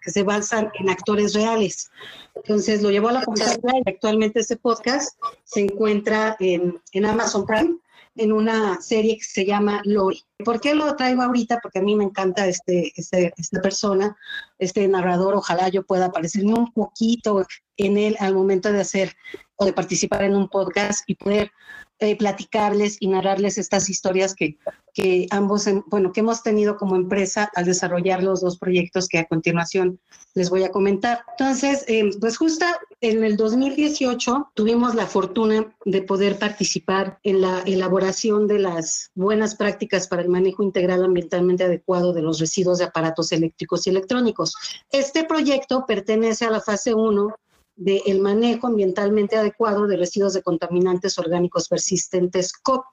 que 0.01 0.11
se 0.11 0.23
basan 0.23 0.71
en 0.79 0.89
actores 0.89 1.33
reales. 1.33 1.89
Entonces 2.35 2.81
lo 2.81 2.91
llevó 2.91 3.09
a 3.09 3.13
la 3.13 3.23
computadora 3.23 3.73
y 3.85 3.89
actualmente 3.89 4.39
este 4.39 4.57
podcast 4.57 5.17
se 5.43 5.61
encuentra 5.61 6.35
en, 6.39 6.79
en 6.91 7.05
Amazon 7.05 7.45
Prime 7.45 7.77
en 8.17 8.31
una 8.31 8.81
serie 8.81 9.17
que 9.17 9.23
se 9.23 9.45
llama 9.45 9.81
Lori. 9.85 10.23
¿Por 10.43 10.59
qué 10.59 10.73
lo 10.73 10.95
traigo 10.95 11.21
ahorita? 11.21 11.59
Porque 11.61 11.79
a 11.79 11.83
mí 11.83 11.95
me 11.95 12.03
encanta 12.03 12.47
este, 12.47 12.91
este, 12.95 13.33
esta 13.37 13.61
persona, 13.61 14.17
este 14.59 14.87
narrador, 14.87 15.35
ojalá 15.35 15.69
yo 15.69 15.83
pueda 15.83 16.05
aparecerme 16.05 16.53
un 16.53 16.71
poquito 16.73 17.45
en 17.77 17.97
él 17.97 18.15
al 18.19 18.33
momento 18.33 18.71
de 18.71 18.81
hacer 18.81 19.15
o 19.55 19.65
de 19.65 19.73
participar 19.73 20.23
en 20.23 20.35
un 20.35 20.49
podcast 20.49 21.03
y 21.07 21.15
poder 21.15 21.51
eh, 21.99 22.15
platicarles 22.15 22.97
y 22.99 23.07
narrarles 23.07 23.57
estas 23.57 23.89
historias 23.89 24.35
que, 24.35 24.57
que 24.97 25.27
ambos, 25.29 25.65
bueno, 25.85 26.11
que 26.11 26.21
hemos 26.21 26.41
tenido 26.41 26.75
como 26.75 26.95
empresa 26.95 27.51
al 27.53 27.65
desarrollar 27.65 28.23
los 28.23 28.41
dos 28.41 28.57
proyectos 28.57 29.07
que 29.07 29.19
a 29.19 29.27
continuación 29.27 29.99
les 30.33 30.49
voy 30.49 30.63
a 30.63 30.71
comentar. 30.71 31.21
Entonces, 31.37 31.85
eh, 31.87 32.09
pues 32.19 32.35
justo 32.35 32.65
en 33.01 33.23
el 33.23 33.37
2018 33.37 34.53
tuvimos 34.55 34.95
la 34.95 35.05
fortuna 35.05 35.71
de 35.85 36.01
poder 36.01 36.39
participar 36.39 37.19
en 37.21 37.41
la 37.41 37.59
elaboración 37.67 38.47
de 38.47 38.57
las 38.57 39.11
buenas 39.13 39.53
prácticas 39.53 40.07
para 40.07 40.23
el 40.23 40.29
manejo 40.29 40.63
integral 40.63 41.05
ambientalmente 41.05 41.65
adecuado 41.65 42.11
de 42.11 42.23
los 42.23 42.39
residuos 42.39 42.79
de 42.79 42.85
aparatos 42.85 43.31
eléctricos 43.31 43.85
y 43.85 43.91
electrónicos. 43.91 44.55
Este 44.91 45.25
proyecto 45.25 45.85
pertenece 45.85 46.45
a 46.45 46.49
la 46.49 46.59
fase 46.59 46.95
1 46.95 47.35
del 47.75 48.19
manejo 48.19 48.65
ambientalmente 48.65 49.37
adecuado 49.37 49.85
de 49.85 49.97
residuos 49.97 50.33
de 50.33 50.41
contaminantes 50.41 51.19
orgánicos 51.19 51.69
persistentes 51.69 52.51
COP, 52.51 52.83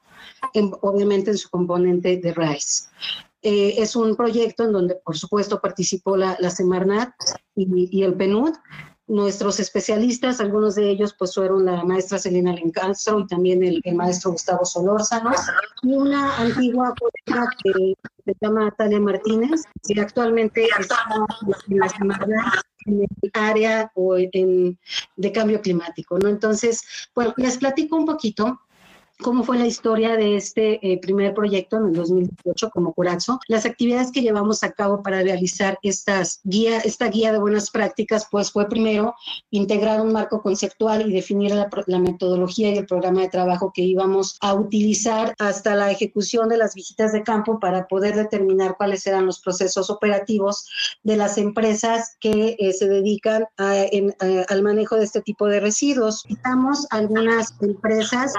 obviamente 0.82 1.30
en 1.30 1.38
su 1.38 1.50
componente 1.50 2.16
de 2.16 2.32
RICE. 2.32 2.88
Eh, 3.42 3.74
es 3.76 3.94
un 3.94 4.16
proyecto 4.16 4.64
en 4.64 4.72
donde, 4.72 4.94
por 4.94 5.18
supuesto, 5.18 5.60
participó 5.60 6.16
la, 6.16 6.34
la 6.40 6.48
Semarnat 6.48 7.12
y, 7.54 8.02
el 8.02 8.14
PNUD. 8.14 8.54
Nuestros 9.06 9.60
especialistas, 9.60 10.40
algunos 10.40 10.76
de 10.76 10.88
ellos, 10.88 11.14
pues 11.18 11.34
fueron 11.34 11.66
la 11.66 11.84
maestra 11.84 12.18
Selena 12.18 12.54
Lencastro 12.54 13.20
y 13.20 13.26
también 13.26 13.62
el, 13.62 13.82
maestro 13.94 14.32
Gustavo 14.32 14.64
Solórzano, 14.64 15.32
y 15.82 15.92
una 15.92 16.34
antigua 16.38 16.94
colega 16.98 17.46
que 17.62 17.94
se 18.24 18.34
llama 18.40 18.74
Talia 18.78 18.98
Martínez, 18.98 19.64
que 19.86 20.00
actualmente 20.00 20.66
está 20.80 20.96
en 21.68 21.78
la 21.78 21.88
Semarnat 21.90 22.64
en 22.86 23.02
el 23.02 23.30
área 23.34 23.92
o 23.94 24.16
en, 24.16 24.78
de 25.16 25.32
cambio 25.32 25.60
climático, 25.60 26.18
¿no? 26.18 26.28
Entonces, 26.28 26.82
bueno, 27.14 27.34
les 27.36 27.58
platico 27.58 27.96
un 27.96 28.06
poquito 28.06 28.60
cómo 29.20 29.44
fue 29.44 29.58
la 29.58 29.66
historia 29.66 30.16
de 30.16 30.36
este 30.36 30.80
eh, 30.86 30.98
primer 30.98 31.34
proyecto 31.34 31.76
en 31.76 31.86
el 31.86 31.92
2018 31.94 32.70
como 32.70 32.92
Curazzo, 32.92 33.38
las 33.48 33.64
actividades 33.64 34.10
que 34.10 34.22
llevamos 34.22 34.64
a 34.64 34.72
cabo 34.72 35.02
para 35.02 35.22
realizar 35.22 35.78
estas 35.82 36.40
guía, 36.44 36.78
esta 36.78 37.08
guía 37.08 37.32
de 37.32 37.38
buenas 37.38 37.70
prácticas, 37.70 38.26
pues 38.30 38.50
fue 38.50 38.68
primero 38.68 39.14
integrar 39.50 40.00
un 40.00 40.12
marco 40.12 40.42
conceptual 40.42 41.08
y 41.08 41.12
definir 41.12 41.52
la, 41.52 41.98
metodología 41.98 42.70
y 42.70 42.78
el 42.78 42.86
programa 42.86 43.22
de 43.22 43.28
trabajo 43.28 43.72
que 43.72 43.82
íbamos 43.82 44.36
a 44.40 44.54
utilizar 44.54 45.34
hasta 45.38 45.74
la 45.74 45.90
ejecución 45.90 46.48
de 46.48 46.58
las 46.58 46.74
visitas 46.74 47.12
de 47.12 47.22
campo 47.22 47.60
para 47.60 47.86
poder 47.86 48.16
determinar 48.16 48.76
cuáles 48.76 49.06
eran 49.06 49.26
los 49.26 49.40
procesos 49.40 49.90
operativos 49.90 50.68
de 51.02 51.16
las 51.16 51.38
empresas 51.38 52.16
que 52.20 52.56
eh, 52.58 52.72
se 52.72 52.88
dedican 52.88 53.44
a, 53.58 53.72
a, 53.72 54.44
al 54.48 54.62
manejo 54.62 54.96
de 54.96 55.04
este 55.04 55.22
tipo 55.22 55.46
de 55.46 55.60
residuos. 55.60 56.24
Citamos 56.26 56.86
algunas 56.90 57.54
empresas 57.60 58.34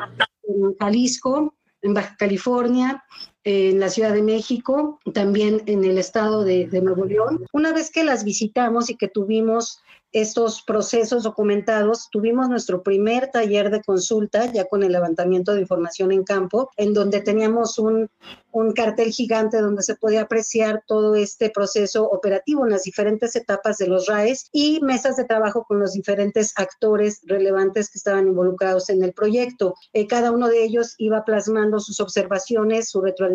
en 0.48 0.75
Jalisco, 0.80 1.56
en 1.82 1.94
Baja 1.94 2.16
California, 2.18 3.04
en 3.46 3.80
la 3.80 3.90
Ciudad 3.90 4.12
de 4.12 4.24
México, 4.24 5.00
también 5.14 5.62
en 5.68 5.86
el 5.86 6.00
estado 6.00 6.44
de, 6.44 6.68
de, 6.68 6.82
Nuevo 6.82 7.06
León. 7.06 7.46
Una 7.54 7.72
vez 7.74 7.92
que 7.92 8.04
las 8.04 8.24
visitamos 8.24 8.90
y 8.90 8.98
que 8.98 9.08
tuvimos 9.08 9.82
estos 10.16 10.62
procesos 10.62 11.24
documentados, 11.24 12.08
tuvimos 12.10 12.48
nuestro 12.48 12.84
primer 12.84 13.32
taller 13.32 13.70
de 13.70 13.84
consulta, 13.84 14.50
ya 14.52 14.64
con 14.64 14.82
el 14.82 14.94
levantamiento 14.94 15.54
de 15.54 15.60
información 15.60 16.14
en 16.14 16.24
campo, 16.24 16.70
en 16.78 16.94
donde 16.94 17.20
teníamos 17.20 17.78
un, 17.78 18.10
un 18.54 18.72
cartel 18.72 19.12
gigante 19.12 19.60
donde 19.60 19.84
se 19.84 19.96
podía 19.96 20.22
apreciar 20.22 20.86
todo 20.88 21.16
este 21.16 21.50
proceso 21.50 22.06
operativo 22.06 22.64
en 22.64 22.72
las 22.72 22.84
diferentes 22.84 23.36
etapas 23.36 23.78
de 23.78 23.88
los 23.88 24.08
RAES 24.08 24.48
y 24.54 24.80
mesas 24.82 25.18
de 25.18 25.25
trabajo 25.25 25.66
con 25.68 25.82
los 25.82 25.92
diferentes 25.92 26.54
actores 26.56 27.20
relevantes 27.25 27.90
que 27.90 27.98
estaban 27.98 28.28
involucrados 28.28 28.90
en 28.90 29.04
el 29.04 29.12
proyecto. 29.12 29.75
Eh, 29.92 30.08
cada 30.08 30.32
uno 30.32 30.48
de 30.48 30.64
ellos 30.64 30.96
iba 30.98 31.25
plasmando 31.25 31.82
sus 31.82 32.00
observaciones, 32.00 32.90
su 32.90 33.02
retroalimentación 33.02 33.35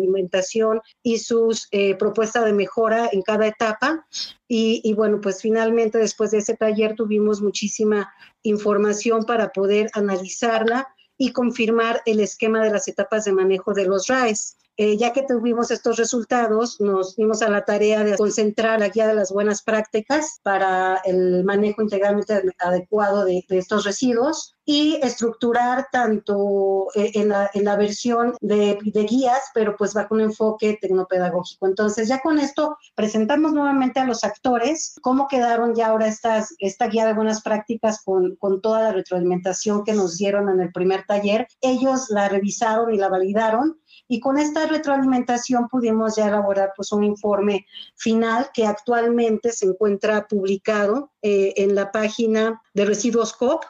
y 1.03 1.17
sus 1.17 1.67
eh, 1.71 1.95
propuestas 1.95 2.45
de 2.45 2.53
mejora 2.53 3.09
en 3.11 3.21
cada 3.21 3.47
etapa. 3.47 4.05
Y, 4.47 4.81
y, 4.83 4.93
bueno, 4.93 5.19
pues 5.21 5.41
finalmente 5.41 5.97
después 5.97 6.31
de 6.31 6.39
ese 6.39 6.55
taller 6.55 6.95
tuvimos 6.95 7.41
muchísima 7.41 8.13
información 8.43 9.23
para 9.23 9.51
poder 9.51 9.89
analizarla 9.93 10.87
y 11.17 11.31
confirmar 11.33 12.01
el 12.05 12.19
esquema 12.19 12.63
de 12.63 12.71
las 12.71 12.87
etapas 12.87 13.25
de 13.25 13.33
manejo 13.33 13.73
de 13.73 13.85
los 13.85 14.07
RAES. 14.07 14.57
Eh, 14.83 14.97
ya 14.97 15.13
que 15.13 15.21
tuvimos 15.21 15.69
estos 15.69 15.97
resultados, 15.97 16.81
nos 16.81 17.15
dimos 17.15 17.43
a 17.43 17.49
la 17.49 17.65
tarea 17.65 18.03
de 18.03 18.17
concentrar 18.17 18.79
la 18.79 18.89
guía 18.89 19.05
de 19.05 19.13
las 19.13 19.31
buenas 19.31 19.61
prácticas 19.61 20.39
para 20.41 20.99
el 21.05 21.43
manejo 21.43 21.83
integralmente 21.83 22.41
adecuado 22.57 23.23
de, 23.23 23.45
estos 23.49 23.85
residuos 23.85 24.55
y 24.65 24.95
estructurar 25.03 25.89
tanto 25.91 26.87
eh, 26.95 27.11
en 27.13 27.29
la, 27.29 27.51
en 27.53 27.65
la 27.65 27.75
versión 27.75 28.33
de, 28.41 28.79
de, 28.83 29.03
guías, 29.03 29.51
pero 29.53 29.75
pues 29.77 29.93
bajo 29.93 30.15
un 30.15 30.21
enfoque 30.21 30.79
tecnopedagógico. 30.81 31.67
Entonces 31.67 32.07
ya 32.07 32.19
con 32.19 32.39
esto 32.39 32.75
presentamos 32.95 33.53
nuevamente 33.53 33.99
a 33.99 34.05
los 34.05 34.23
actores 34.23 34.95
cómo 35.03 35.27
quedaron 35.27 35.75
ya 35.75 35.89
ahora 35.89 36.07
estas, 36.07 36.55
esta 36.57 36.87
guía 36.87 37.05
de 37.05 37.13
buenas 37.13 37.43
prácticas 37.43 38.01
con, 38.03 38.35
con 38.37 38.61
toda 38.61 38.81
la 38.81 38.93
retroalimentación 38.93 39.83
que 39.83 39.93
nos 39.93 40.17
dieron 40.17 40.49
en 40.49 40.59
el 40.59 40.71
primer 40.71 41.05
taller. 41.05 41.45
Ellos 41.61 42.09
la 42.09 42.29
revisaron 42.29 42.91
y 42.91 42.97
la 42.97 43.09
validaron 43.09 43.77
y 44.11 44.19
con 44.19 44.37
esta 44.37 44.65
retroalimentación 44.65 45.69
pudimos 45.69 46.17
ya 46.17 46.27
elaborar 46.27 46.73
pues 46.75 46.91
un 46.91 47.05
informe 47.05 47.65
final 47.95 48.49
que 48.53 48.65
actualmente 48.65 49.53
se 49.53 49.67
encuentra 49.67 50.27
publicado 50.27 51.13
eh, 51.21 51.53
en 51.55 51.75
la 51.75 51.93
página 51.93 52.61
de 52.73 52.83
Residuos 52.83 53.31
COP 53.31 53.63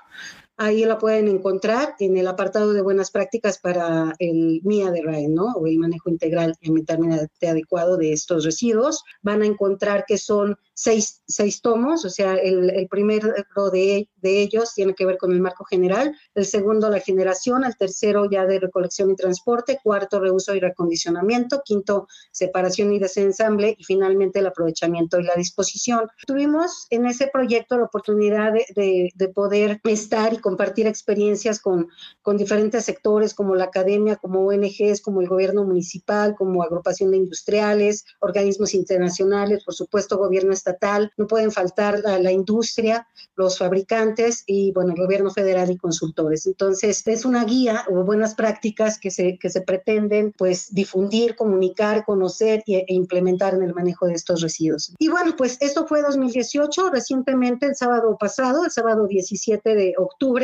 Ahí 0.63 0.85
la 0.85 0.99
pueden 0.99 1.27
encontrar 1.27 1.95
en 1.97 2.17
el 2.17 2.27
apartado 2.27 2.71
de 2.71 2.83
buenas 2.83 3.09
prácticas 3.09 3.57
para 3.57 4.13
el 4.19 4.61
MIA 4.63 4.91
de 4.91 5.01
RAE, 5.01 5.27
¿no? 5.27 5.53
O 5.53 5.65
el 5.65 5.79
manejo 5.79 6.07
integral 6.11 6.53
ambientalmente 6.63 7.47
adecuado 7.47 7.97
de 7.97 8.13
estos 8.13 8.45
residuos. 8.45 9.03
Van 9.23 9.41
a 9.41 9.47
encontrar 9.47 10.05
que 10.07 10.19
son 10.19 10.55
seis, 10.75 11.21
seis 11.27 11.61
tomos, 11.61 12.05
o 12.05 12.09
sea, 12.11 12.35
el, 12.35 12.69
el 12.69 12.87
primero 12.87 13.33
de, 13.71 14.09
de 14.15 14.41
ellos 14.41 14.73
tiene 14.73 14.93
que 14.95 15.05
ver 15.05 15.17
con 15.17 15.31
el 15.31 15.41
marco 15.41 15.63
general, 15.65 16.15
el 16.35 16.45
segundo 16.45 16.89
la 16.89 16.99
generación, 16.99 17.63
el 17.63 17.75
tercero 17.77 18.29
ya 18.29 18.45
de 18.45 18.59
recolección 18.59 19.11
y 19.11 19.15
transporte, 19.15 19.79
cuarto 19.83 20.19
reuso 20.19 20.55
y 20.55 20.59
recondicionamiento, 20.59 21.61
quinto 21.65 22.07
separación 22.31 22.93
y 22.93 22.99
desensamble 22.99 23.75
y 23.77 23.83
finalmente 23.83 24.39
el 24.39 24.47
aprovechamiento 24.47 25.19
y 25.19 25.23
la 25.23 25.35
disposición. 25.35 26.07
Tuvimos 26.25 26.87
en 26.89 27.05
ese 27.05 27.27
proyecto 27.27 27.77
la 27.77 27.85
oportunidad 27.85 28.53
de, 28.53 28.65
de, 28.75 29.09
de 29.13 29.27
poder 29.29 29.81
estar 29.83 30.33
y 30.33 30.37
compartir 30.51 30.85
experiencias 30.85 31.61
con, 31.61 31.87
con 32.21 32.35
diferentes 32.35 32.83
sectores 32.83 33.33
como 33.33 33.55
la 33.55 33.63
academia, 33.65 34.17
como 34.17 34.45
ONGs, 34.45 34.99
como 35.01 35.21
el 35.21 35.29
gobierno 35.29 35.63
municipal, 35.63 36.35
como 36.35 36.61
agrupación 36.61 37.11
de 37.11 37.17
industriales, 37.17 38.03
organismos 38.19 38.73
internacionales, 38.73 39.63
por 39.63 39.73
supuesto 39.73 40.17
gobierno 40.17 40.51
estatal, 40.51 41.09
no 41.15 41.25
pueden 41.25 41.53
faltar 41.53 42.01
la, 42.03 42.19
la 42.19 42.33
industria, 42.33 43.07
los 43.37 43.57
fabricantes 43.57 44.43
y 44.45 44.73
bueno, 44.73 44.91
el 44.93 45.01
gobierno 45.01 45.31
federal 45.31 45.71
y 45.71 45.77
consultores. 45.77 46.45
Entonces, 46.45 47.07
es 47.07 47.23
una 47.23 47.45
guía 47.45 47.85
o 47.89 48.03
buenas 48.03 48.35
prácticas 48.35 48.99
que 48.99 49.09
se, 49.09 49.37
que 49.37 49.49
se 49.49 49.61
pretenden 49.61 50.33
pues 50.37 50.73
difundir, 50.73 51.37
comunicar, 51.37 52.03
conocer 52.03 52.61
e, 52.67 52.83
e 52.89 52.93
implementar 52.93 53.53
en 53.53 53.63
el 53.63 53.73
manejo 53.73 54.05
de 54.05 54.15
estos 54.15 54.41
residuos. 54.41 54.93
Y 54.99 55.07
bueno, 55.07 55.33
pues 55.37 55.57
esto 55.61 55.87
fue 55.87 56.01
2018, 56.01 56.89
recientemente 56.89 57.67
el 57.67 57.75
sábado 57.75 58.17
pasado, 58.19 58.65
el 58.65 58.71
sábado 58.71 59.07
17 59.07 59.75
de 59.75 59.93
octubre, 59.97 60.40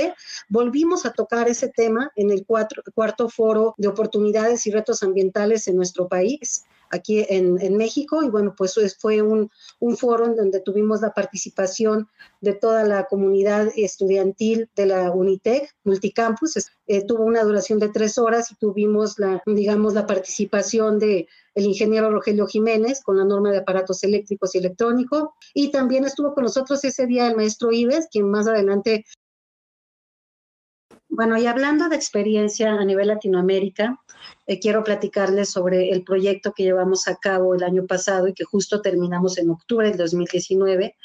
volvimos 0.50 1.06
a 1.06 1.12
tocar 1.12 1.50
ese 1.50 1.70
tema 1.70 2.12
en 2.16 2.32
el 2.32 2.46
cuatro, 2.46 2.84
cuarto 2.94 3.30
foro 3.30 3.75
de 3.77 3.88
oportunidades 3.88 4.66
y 4.68 4.72
retos 4.72 5.04
ambientales 5.04 5.68
en 5.68 5.75
nuestro 5.75 6.08
país 6.08 6.66
aquí 6.89 7.25
en, 7.30 7.60
en, 7.62 7.77
México 7.77 8.24
y 8.24 8.30
bueno, 8.30 8.54
pues 8.58 8.75
fue 9.00 9.22
un, 9.22 9.51
un, 9.80 9.98
foro 9.98 10.25
en 10.25 10.36
donde 10.36 10.60
tuvimos 10.60 11.01
la 11.01 11.13
participación 11.13 12.08
de 12.42 12.54
toda 12.54 12.84
la 12.84 13.06
comunidad 13.06 13.68
estudiantil 13.75 14.70
de 14.75 14.86
la 14.86 15.12
Unitec 15.12 15.75
Multicampus. 15.84 16.72
Eh, 16.88 17.06
tuvo 17.06 17.24
una 17.24 17.44
duración 17.44 17.80
de 17.80 17.89
tres 17.89 18.18
horas 18.18 18.51
y 18.51 18.56
tuvimos 18.56 19.20
la, 19.20 19.42
digamos, 19.46 19.94
la 19.94 20.08
participación 20.08 21.00
de 21.00 21.27
el 21.56 21.66
ingeniero 21.66 22.12
Rogelio 22.12 22.46
Jiménez 22.46 23.01
con 23.01 23.18
la 23.18 23.25
norma 23.25 23.51
de 23.51 23.58
aparatos 23.58 24.04
eléctricos 24.04 24.54
y 24.54 24.60
electrónicos 24.60 25.30
y 25.56 25.72
también 25.72 26.06
estuvo 26.06 26.36
con 26.36 26.44
nosotros 26.44 26.84
ese 26.84 27.08
día 27.08 27.27
el 27.27 27.36
maestro 27.36 27.72
Ives, 27.72 28.08
quien 28.12 28.30
más 28.30 28.48
adelante 28.48 29.06
bueno, 31.09 31.37
y 31.37 31.47
hablando 31.47 31.89
de 31.89 31.95
experiencia 31.95 32.73
a 32.73 32.85
nivel 32.85 33.07
Latinoamérica, 33.07 33.99
eh, 34.48 34.60
quiero 34.60 34.84
platicarles 34.84 35.50
sobre 35.50 35.92
el 35.92 36.04
proyecto 36.04 36.54
que 36.54 36.63
llevamos 36.63 37.08
a 37.08 37.18
cabo 37.18 37.54
el 37.54 37.63
año 37.63 37.86
pasado 37.86 38.27
y 38.27 38.34
que 38.34 38.46
justo 38.46 38.82
terminamos 38.82 39.38
en 39.38 39.50
octubre 39.50 39.89
del 39.89 39.98
2019 39.98 40.96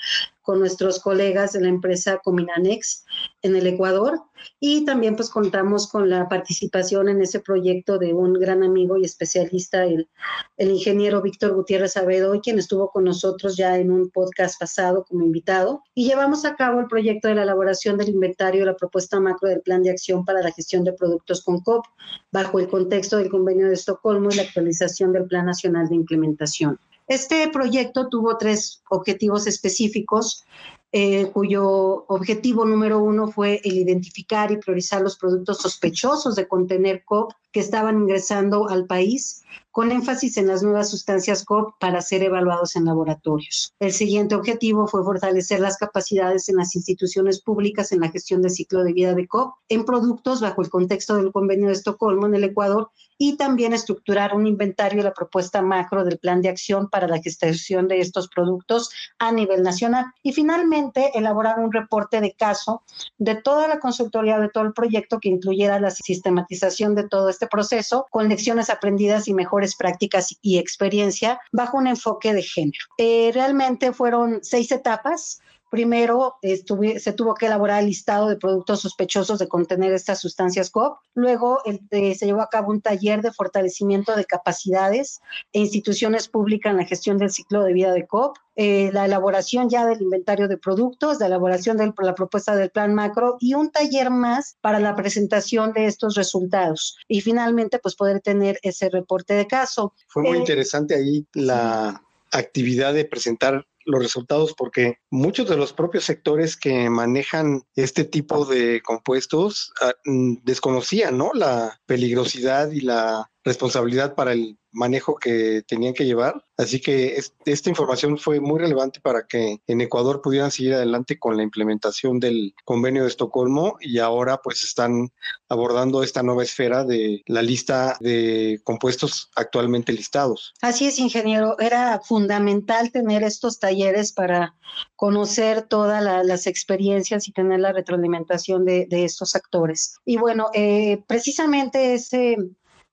con 0.42 0.58
nuestros 0.58 1.00
colegas 1.00 1.52
de 1.52 1.60
la 1.60 1.68
empresa 1.68 2.20
Cominanex 2.22 3.04
en 3.42 3.56
el 3.56 3.66
Ecuador. 3.66 4.20
Y 4.58 4.84
también 4.84 5.14
pues 5.14 5.30
contamos 5.30 5.86
con 5.86 6.10
la 6.10 6.28
participación 6.28 7.08
en 7.08 7.22
ese 7.22 7.38
proyecto 7.38 7.96
de 7.98 8.12
un 8.12 8.34
gran 8.34 8.64
amigo 8.64 8.96
y 8.96 9.04
especialista, 9.04 9.84
el, 9.84 10.08
el 10.56 10.70
ingeniero 10.72 11.22
Víctor 11.22 11.54
Gutiérrez 11.54 11.96
Abedo, 11.96 12.40
quien 12.40 12.58
estuvo 12.58 12.90
con 12.90 13.04
nosotros 13.04 13.56
ya 13.56 13.78
en 13.78 13.92
un 13.92 14.10
podcast 14.10 14.58
pasado 14.58 15.04
como 15.08 15.24
invitado. 15.24 15.84
Y 15.94 16.08
llevamos 16.08 16.44
a 16.44 16.56
cabo 16.56 16.80
el 16.80 16.88
proyecto 16.88 17.28
de 17.28 17.36
la 17.36 17.44
elaboración 17.44 17.96
del 17.96 18.08
inventario 18.08 18.62
de 18.62 18.66
la 18.66 18.76
propuesta 18.76 19.20
macro 19.20 19.48
del 19.48 19.62
plan 19.62 19.84
de 19.84 19.90
acción 19.90 20.24
para 20.24 20.42
la 20.42 20.50
gestión 20.50 20.82
de 20.82 20.92
productos 20.92 21.42
con 21.44 21.60
COP 21.60 21.86
bajo 22.32 22.58
el 22.58 22.68
contexto 22.68 23.18
del 23.18 23.30
convenio 23.32 23.66
de 23.66 23.74
Estocolmo 23.74 24.28
y 24.30 24.36
la 24.36 24.42
actualización 24.42 25.12
del 25.12 25.24
Plan 25.24 25.46
Nacional 25.46 25.88
de 25.88 25.96
Implementación. 25.96 26.78
Este 27.08 27.48
proyecto 27.48 28.08
tuvo 28.08 28.36
tres 28.38 28.82
objetivos 28.88 29.48
específicos, 29.48 30.44
eh, 30.92 31.30
cuyo 31.32 32.04
objetivo 32.06 32.64
número 32.64 33.00
uno 33.00 33.26
fue 33.28 33.60
el 33.64 33.78
identificar 33.78 34.52
y 34.52 34.58
priorizar 34.58 35.00
los 35.02 35.16
productos 35.16 35.58
sospechosos 35.58 36.36
de 36.36 36.46
contener 36.46 37.02
COP 37.04 37.32
que 37.52 37.60
estaban 37.60 38.00
ingresando 38.00 38.68
al 38.68 38.86
país, 38.86 39.42
con 39.70 39.90
énfasis 39.90 40.36
en 40.36 40.46
las 40.46 40.62
nuevas 40.62 40.90
sustancias 40.90 41.44
COP 41.44 41.78
para 41.78 42.02
ser 42.02 42.22
evaluados 42.22 42.76
en 42.76 42.84
laboratorios. 42.84 43.74
El 43.80 43.92
siguiente 43.92 44.34
objetivo 44.34 44.86
fue 44.86 45.02
fortalecer 45.02 45.60
las 45.60 45.78
capacidades 45.78 46.48
en 46.48 46.56
las 46.56 46.76
instituciones 46.76 47.40
públicas 47.40 47.90
en 47.90 48.00
la 48.00 48.10
gestión 48.10 48.42
del 48.42 48.50
ciclo 48.50 48.84
de 48.84 48.92
vida 48.92 49.14
de 49.14 49.26
COP 49.26 49.54
en 49.68 49.84
productos 49.84 50.40
bajo 50.40 50.62
el 50.62 50.68
contexto 50.68 51.16
del 51.16 51.32
convenio 51.32 51.68
de 51.68 51.72
Estocolmo 51.72 52.26
en 52.26 52.34
el 52.34 52.44
Ecuador 52.44 52.90
y 53.16 53.36
también 53.36 53.72
estructurar 53.72 54.34
un 54.34 54.46
inventario 54.46 54.98
de 54.98 55.04
la 55.04 55.14
propuesta 55.14 55.62
macro 55.62 56.04
del 56.04 56.18
plan 56.18 56.42
de 56.42 56.48
acción 56.48 56.90
para 56.90 57.06
la 57.06 57.22
gestión 57.22 57.86
de 57.88 58.00
estos 58.00 58.28
productos 58.28 58.90
a 59.18 59.30
nivel 59.30 59.62
nacional. 59.62 60.06
Y 60.22 60.32
finalmente, 60.32 61.16
elaborar 61.16 61.60
un 61.60 61.72
reporte 61.72 62.20
de 62.20 62.32
caso 62.32 62.82
de 63.18 63.36
toda 63.36 63.68
la 63.68 63.78
consultoría, 63.78 64.40
de 64.40 64.48
todo 64.48 64.64
el 64.64 64.72
proyecto 64.72 65.20
que 65.20 65.28
incluyera 65.28 65.78
la 65.78 65.90
sistematización 65.90 66.94
de 66.94 67.08
todo 67.08 67.28
este 67.28 67.41
proceso 67.46 68.06
con 68.10 68.28
lecciones 68.28 68.70
aprendidas 68.70 69.28
y 69.28 69.34
mejores 69.34 69.76
prácticas 69.76 70.36
y 70.42 70.58
experiencia 70.58 71.40
bajo 71.52 71.76
un 71.76 71.86
enfoque 71.86 72.32
de 72.32 72.42
género. 72.42 72.86
Eh, 72.98 73.30
realmente 73.34 73.92
fueron 73.92 74.40
seis 74.42 74.72
etapas 74.72 75.40
Primero, 75.72 76.34
estuve, 76.42 77.00
se 77.00 77.14
tuvo 77.14 77.32
que 77.32 77.46
elaborar 77.46 77.80
el 77.80 77.86
listado 77.86 78.28
de 78.28 78.36
productos 78.36 78.82
sospechosos 78.82 79.38
de 79.38 79.48
contener 79.48 79.94
estas 79.94 80.20
sustancias 80.20 80.68
COP. 80.68 80.98
Luego, 81.14 81.60
el, 81.64 81.80
eh, 81.92 82.14
se 82.14 82.26
llevó 82.26 82.42
a 82.42 82.50
cabo 82.50 82.70
un 82.70 82.82
taller 82.82 83.22
de 83.22 83.32
fortalecimiento 83.32 84.14
de 84.14 84.26
capacidades 84.26 85.22
e 85.50 85.60
instituciones 85.60 86.28
públicas 86.28 86.72
en 86.72 86.76
la 86.76 86.84
gestión 86.84 87.16
del 87.16 87.30
ciclo 87.30 87.64
de 87.64 87.72
vida 87.72 87.94
de 87.94 88.06
COP. 88.06 88.36
Eh, 88.54 88.90
la 88.92 89.06
elaboración 89.06 89.70
ya 89.70 89.86
del 89.86 90.02
inventario 90.02 90.46
de 90.46 90.58
productos, 90.58 91.20
la 91.20 91.26
elaboración 91.28 91.78
de 91.78 91.90
la 92.02 92.14
propuesta 92.14 92.54
del 92.54 92.68
plan 92.68 92.94
macro 92.94 93.38
y 93.40 93.54
un 93.54 93.70
taller 93.70 94.10
más 94.10 94.58
para 94.60 94.78
la 94.78 94.94
presentación 94.94 95.72
de 95.72 95.86
estos 95.86 96.16
resultados. 96.16 96.98
Y 97.08 97.22
finalmente, 97.22 97.78
pues 97.78 97.94
poder 97.94 98.20
tener 98.20 98.58
ese 98.60 98.90
reporte 98.90 99.32
de 99.32 99.46
caso. 99.46 99.94
Fue 100.06 100.22
muy 100.22 100.36
eh, 100.36 100.40
interesante 100.40 100.94
ahí 100.94 101.24
la 101.32 102.02
actividad 102.30 102.92
de 102.92 103.06
presentar 103.06 103.64
los 103.84 104.02
resultados 104.02 104.54
porque 104.56 104.98
muchos 105.10 105.48
de 105.48 105.56
los 105.56 105.72
propios 105.72 106.04
sectores 106.04 106.56
que 106.56 106.88
manejan 106.90 107.62
este 107.74 108.04
tipo 108.04 108.44
de 108.44 108.80
compuestos 108.82 109.72
uh, 109.80 110.36
desconocían 110.42 111.18
¿no? 111.18 111.32
la 111.34 111.80
peligrosidad 111.86 112.70
y 112.70 112.80
la 112.80 113.30
responsabilidad 113.44 114.14
para 114.14 114.32
el 114.32 114.58
manejo 114.72 115.16
que 115.16 115.62
tenían 115.66 115.94
que 115.94 116.04
llevar. 116.04 116.44
Así 116.56 116.80
que 116.80 117.16
es, 117.16 117.34
esta 117.44 117.70
información 117.70 118.18
fue 118.18 118.40
muy 118.40 118.58
relevante 118.58 119.00
para 119.00 119.26
que 119.26 119.60
en 119.66 119.80
Ecuador 119.80 120.20
pudieran 120.22 120.50
seguir 120.50 120.74
adelante 120.74 121.18
con 121.18 121.36
la 121.36 121.42
implementación 121.42 122.20
del 122.20 122.54
convenio 122.64 123.02
de 123.02 123.08
Estocolmo 123.08 123.76
y 123.80 123.98
ahora 123.98 124.40
pues 124.42 124.62
están 124.62 125.10
abordando 125.48 126.02
esta 126.02 126.22
nueva 126.22 126.42
esfera 126.42 126.84
de 126.84 127.22
la 127.26 127.42
lista 127.42 127.96
de 128.00 128.60
compuestos 128.64 129.30
actualmente 129.36 129.92
listados. 129.92 130.54
Así 130.62 130.86
es, 130.86 130.98
ingeniero. 130.98 131.58
Era 131.58 132.00
fundamental 132.00 132.90
tener 132.90 133.22
estos 133.22 133.58
talleres 133.58 134.12
para 134.12 134.54
conocer 134.96 135.62
todas 135.62 136.02
la, 136.02 136.24
las 136.24 136.46
experiencias 136.46 137.28
y 137.28 137.32
tener 137.32 137.60
la 137.60 137.72
retroalimentación 137.72 138.64
de, 138.64 138.86
de 138.86 139.04
estos 139.04 139.34
actores. 139.34 139.96
Y 140.04 140.16
bueno, 140.16 140.48
eh, 140.54 141.02
precisamente 141.06 141.94
ese 141.94 142.36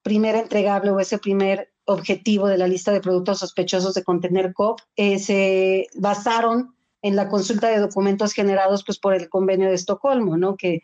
primer 0.02 0.36
entregable 0.36 0.92
o 0.92 1.00
ese 1.00 1.18
primer 1.18 1.72
objetivo 1.86 2.48
de 2.48 2.58
la 2.58 2.68
lista 2.68 2.92
de 2.92 3.02
productos 3.02 3.40
sospechosos 3.40 3.94
de 3.94 4.04
contener 4.04 4.54
COP 4.54 4.80
eh, 4.96 5.20
se 5.20 5.88
basaron 5.96 6.76
en 7.02 7.16
la 7.16 7.30
consulta 7.30 7.70
de 7.70 7.80
documentos 7.80 8.34
generados 8.34 8.84
pues, 8.84 9.00
por 9.00 9.14
el 9.14 9.30
convenio 9.30 9.70
de 9.70 9.76
Estocolmo, 9.76 10.38
¿no? 10.38 10.58
que, 10.58 10.84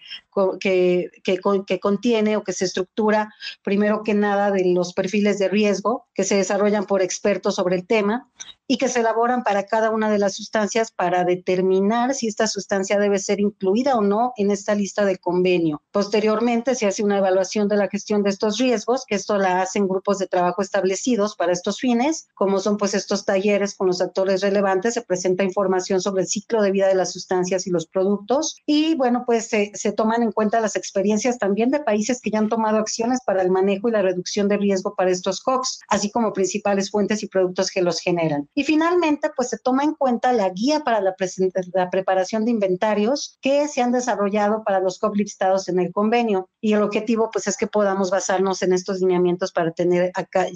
que, 0.59 1.09
que, 1.23 1.39
que, 1.65 1.79
contiene 1.79 2.37
o 2.37 2.43
que 2.43 2.53
se 2.53 2.65
estructura 2.65 3.33
primero 3.63 4.01
que 4.03 4.13
nada 4.13 4.51
de 4.51 4.63
los 4.73 4.93
perfiles 4.93 5.39
de 5.39 5.49
riesgo 5.49 6.07
que 6.13 6.23
se 6.23 6.35
desarrollan 6.35 6.85
por 6.85 7.01
expertos 7.01 7.55
sobre 7.55 7.75
el 7.75 7.85
tema 7.85 8.29
y 8.67 8.77
que 8.77 8.87
se 8.87 9.01
elaboran 9.01 9.43
para 9.43 9.65
cada 9.65 9.89
una 9.89 10.09
de 10.09 10.19
las 10.19 10.35
sustancias 10.35 10.91
para 10.91 11.23
determinar 11.23 12.13
si 12.13 12.27
esta 12.27 12.47
sustancia 12.47 12.99
debe 12.99 13.19
ser 13.19 13.39
incluida 13.39 13.95
o 13.95 14.01
no 14.01 14.33
en 14.37 14.51
esta 14.51 14.75
lista 14.75 15.05
de 15.05 15.17
convenio. 15.17 15.81
Posteriormente 15.91 16.75
se 16.75 16.87
hace 16.87 17.03
una 17.03 17.17
evaluación 17.17 17.67
de 17.67 17.77
la 17.77 17.87
gestión 17.87 18.23
de 18.23 18.29
estos 18.29 18.57
riesgos, 18.57 19.05
que 19.05 19.15
esto 19.15 19.37
la 19.37 19.61
hacen 19.61 19.87
grupos 19.87 20.19
de 20.19 20.27
trabajo 20.27 20.61
establecidos 20.61 21.35
para 21.35 21.51
estos 21.51 21.79
fines, 21.79 22.27
como 22.35 22.59
son 22.59 22.77
pues 22.77 22.93
estos 22.93 23.25
talleres 23.25 23.75
con 23.75 23.87
los 23.87 24.01
actores 24.01 24.41
relevantes, 24.41 24.93
se 24.93 25.01
presenta 25.01 25.43
información 25.43 26.01
sobre 26.01 26.23
el 26.23 26.27
ciclo 26.27 26.61
de 26.61 26.71
vida 26.71 26.87
de 26.87 26.95
las 26.95 27.11
sustancias 27.13 27.67
y 27.67 27.71
los 27.71 27.87
productos 27.87 28.57
y 28.65 28.95
bueno 28.95 29.23
pues 29.25 29.47
se, 29.49 29.91
toman 29.93 30.23
en 30.23 30.31
cuenta 30.31 30.59
las 30.59 30.75
experiencias 30.75 31.37
también 31.37 31.69
de 31.69 31.79
países 31.79 32.21
que 32.21 32.31
ya 32.31 32.39
han 32.39 32.49
tomado 32.49 32.77
acciones 32.77 33.19
para 33.25 33.41
el 33.41 33.51
manejo 33.51 33.89
y 33.89 33.91
la 33.91 34.01
reducción 34.01 34.47
de 34.47 34.57
riesgo 34.57 34.95
para 34.95 35.11
estos 35.11 35.41
COX, 35.41 35.79
así 35.87 36.11
como 36.11 36.33
principales 36.33 36.91
fuentes 36.91 37.23
y 37.23 37.27
productos 37.27 37.71
que 37.71 37.81
los 37.81 37.99
generan. 37.99 38.49
Y 38.55 38.63
finalmente, 38.63 39.29
pues 39.35 39.49
se 39.49 39.59
toma 39.59 39.83
en 39.83 39.93
cuenta 39.93 40.33
la 40.33 40.49
guía 40.49 40.79
para 40.79 41.01
la, 41.01 41.15
preparación 41.91 42.45
de 42.45 42.51
inventarios 42.51 43.37
que 43.41 43.67
se 43.67 43.81
han 43.81 43.91
desarrollado 43.91 44.63
para 44.63 44.79
los 44.79 44.97
COP 44.97 45.17
listados 45.17 45.67
en 45.67 45.79
el 45.79 45.91
convenio. 45.91 46.49
Y 46.61 46.73
el 46.73 46.81
objetivo, 46.81 47.29
pues, 47.31 47.47
es 47.47 47.57
que 47.57 47.67
podamos 47.67 48.09
basarnos 48.09 48.61
en 48.63 48.73
estos 48.73 49.01
lineamientos 49.01 49.51
para 49.51 49.71
tener 49.71 50.11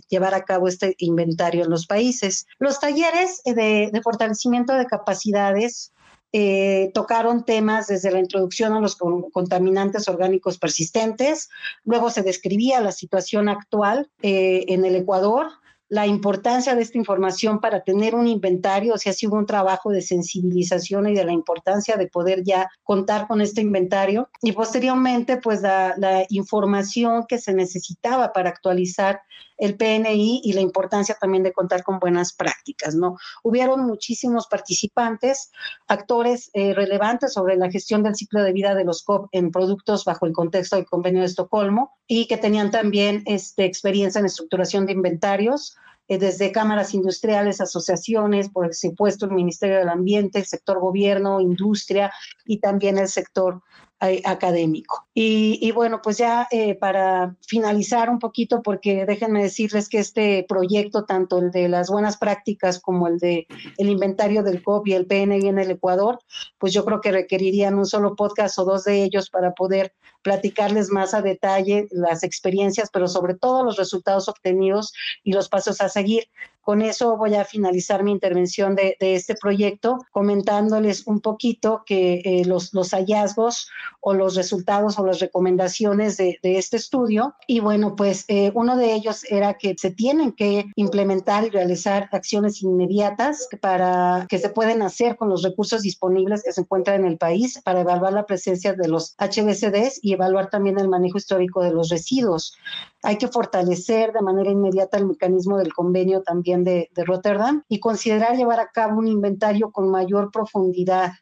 llevar 0.09 0.33
a 0.33 0.45
cabo 0.45 0.67
este 0.67 0.95
inventario 0.97 1.65
en 1.65 1.69
los 1.69 1.85
países. 1.85 2.47
Los 2.57 2.79
talleres 2.79 3.41
de, 3.43 3.89
de 3.91 4.01
fortalecimiento 4.01 4.73
de 4.73 4.85
capacidades 4.85 5.91
eh, 6.31 6.91
tocaron 6.93 7.43
temas 7.43 7.87
desde 7.87 8.11
la 8.11 8.19
introducción 8.19 8.73
a 8.73 8.79
los 8.79 8.95
contaminantes 8.95 10.07
orgánicos 10.07 10.59
persistentes, 10.59 11.49
luego 11.83 12.11
se 12.11 12.21
describía 12.21 12.81
la 12.81 12.91
situación 12.91 13.49
actual 13.49 14.11
eh, 14.21 14.65
en 14.67 14.85
el 14.85 14.95
Ecuador, 14.95 15.47
la 15.89 16.05
importancia 16.05 16.75
de 16.75 16.83
esta 16.83 16.97
información 16.97 17.59
para 17.59 17.83
tener 17.83 18.15
un 18.15 18.27
inventario, 18.27 18.93
o 18.93 18.97
sea, 18.97 19.11
si 19.11 19.27
hubo 19.27 19.37
un 19.37 19.45
trabajo 19.45 19.89
de 19.89 20.01
sensibilización 20.01 21.07
y 21.07 21.15
de 21.15 21.25
la 21.25 21.33
importancia 21.33 21.97
de 21.97 22.07
poder 22.07 22.43
ya 22.43 22.69
contar 22.83 23.27
con 23.27 23.41
este 23.41 23.61
inventario. 23.61 24.29
Y 24.41 24.51
posteriormente 24.51 25.37
pues 25.37 25.61
la 25.61 26.25
información 26.29 27.25
que 27.27 27.39
se 27.39 27.53
necesitaba 27.53 28.31
para 28.33 28.49
actualizar 28.49 29.21
el 29.59 29.75
PNI 29.75 30.41
y 30.43 30.53
la 30.53 30.61
importancia 30.61 31.15
también 31.19 31.43
de 31.43 31.53
contar 31.53 31.83
con 31.83 31.99
buenas 31.99 32.33
prácticas, 32.33 32.95
¿no? 32.95 33.17
Hubieron 33.43 33.85
muchísimos 33.85 34.47
participantes, 34.47 35.51
actores 35.87 36.49
eh, 36.53 36.73
relevantes 36.73 37.33
sobre 37.33 37.57
la 37.57 37.69
gestión 37.69 38.01
del 38.01 38.15
ciclo 38.15 38.41
de 38.41 38.53
vida 38.53 38.73
de 38.73 38.85
los 38.85 39.03
COP 39.03 39.27
en 39.31 39.51
productos 39.51 40.05
bajo 40.05 40.25
el 40.25 40.33
contexto 40.33 40.77
del 40.77 40.85
convenio 40.85 41.21
de 41.21 41.27
Estocolmo 41.27 41.97
y 42.07 42.27
que 42.27 42.37
tenían 42.37 42.71
también 42.71 43.21
este, 43.25 43.65
experiencia 43.65 44.19
en 44.19 44.25
estructuración 44.25 44.85
de 44.85 44.93
inventarios, 44.93 45.75
eh, 46.07 46.17
desde 46.17 46.51
cámaras 46.51 46.95
industriales, 46.95 47.61
asociaciones, 47.61 48.49
por 48.49 48.73
supuesto 48.73 49.25
el 49.25 49.31
Ministerio 49.31 49.77
del 49.77 49.89
Ambiente, 49.89 50.39
el 50.39 50.45
sector 50.45 50.79
gobierno, 50.79 51.39
industria 51.39 52.11
y 52.45 52.59
también 52.59 52.97
el 52.97 53.07
sector 53.07 53.61
eh, 54.01 54.21
académico. 54.23 55.07
Y, 55.13 55.71
bueno, 55.71 56.01
pues 56.01 56.17
ya 56.17 56.47
eh, 56.51 56.75
para 56.75 57.35
finalizar 57.45 58.09
un 58.09 58.17
poquito, 58.17 58.61
porque 58.61 59.05
déjenme 59.05 59.43
decirles 59.43 59.89
que 59.89 59.99
este 59.99 60.45
proyecto, 60.47 61.03
tanto 61.03 61.39
el 61.39 61.51
de 61.51 61.67
las 61.67 61.89
buenas 61.89 62.15
prácticas 62.15 62.79
como 62.79 63.07
el 63.07 63.19
de 63.19 63.45
el 63.77 63.89
inventario 63.89 64.41
del 64.41 64.63
COP 64.63 64.87
y 64.87 64.93
el 64.93 65.05
PNI 65.05 65.49
en 65.49 65.59
el 65.59 65.71
Ecuador, 65.71 66.19
pues 66.57 66.71
yo 66.71 66.85
creo 66.85 67.01
que 67.01 67.11
requerirían 67.11 67.77
un 67.77 67.85
solo 67.85 68.15
podcast 68.15 68.57
o 68.59 68.63
dos 68.63 68.85
de 68.85 69.03
ellos 69.03 69.29
para 69.29 69.53
poder 69.53 69.93
platicarles 70.21 70.89
más 70.89 71.13
a 71.13 71.21
detalle 71.21 71.87
las 71.91 72.23
experiencias, 72.23 72.89
pero 72.91 73.07
sobre 73.07 73.35
todo 73.35 73.63
los 73.63 73.77
resultados 73.77 74.29
obtenidos 74.29 74.93
y 75.23 75.33
los 75.33 75.49
pasos 75.49 75.81
a 75.81 75.89
seguir. 75.89 76.29
Con 76.69 76.83
eso 76.83 77.17
voy 77.17 77.33
a 77.33 77.45
finalizar 77.45 78.03
mi 78.03 78.11
intervención 78.11 78.75
de, 78.75 78.95
este 78.99 79.33
proyecto 79.33 80.05
comentándoles 80.11 81.07
un 81.07 81.19
poquito 81.19 81.81
que 81.83 82.21
eh, 82.23 82.45
los, 82.45 82.69
hallazgos 82.91 83.71
o 84.01 84.13
los 84.13 84.35
resultados 84.35 84.99
o 84.99 85.03
las 85.03 85.19
recomendaciones 85.19 86.17
de, 86.17 86.37
este 86.43 86.77
estudio. 86.77 87.33
Y 87.47 87.59
bueno, 87.59 87.95
pues 87.95 88.23
eh, 88.27 88.51
uno 88.53 88.77
de 88.77 88.93
ellos 88.93 89.23
era 89.31 89.55
que 89.55 89.73
se 89.79 89.89
tienen 89.89 90.31
que 90.31 90.65
implementar 90.75 91.43
y 91.43 91.49
realizar 91.49 92.07
acciones 92.11 92.61
inmediatas 92.61 93.47
para 93.61 94.27
que 94.29 94.37
se 94.37 94.49
pueden 94.49 94.83
hacer 94.83 95.15
con 95.15 95.29
los 95.29 95.41
recursos 95.41 95.81
disponibles 95.81 96.43
que 96.43 96.53
se 96.53 96.61
encuentran 96.61 97.01
en 97.01 97.07
el 97.07 97.17
país 97.17 97.59
para 97.63 97.81
evaluar 97.81 98.13
la 98.13 98.27
presencia 98.27 98.73
de 98.73 98.87
los 98.87 99.15
HBCDs 99.17 100.01
y 100.03 100.13
evaluar 100.13 100.51
también 100.51 100.79
el 100.79 100.87
manejo 100.87 101.17
histórico 101.17 101.63
de 101.63 101.71
los 101.71 101.89
residuos. 101.89 102.55
Hay 103.01 103.17
que 103.17 103.27
fortalecer 103.27 104.11
de 104.11 104.21
manera 104.21 104.51
inmediata 104.51 104.97
el 104.97 105.07
mecanismo 105.07 105.57
del 105.57 105.73
convenio 105.73 106.21
también 106.21 106.58
de, 106.63 106.89
Rotterdam 106.95 107.63
y 107.67 107.79
considerar 107.79 108.35
llevar 108.35 108.59
a 108.59 108.69
cabo 108.69 108.99
un 108.99 109.07
inventario 109.07 109.71
con 109.71 109.89
mayor 109.89 110.31
profundidad 110.31 111.13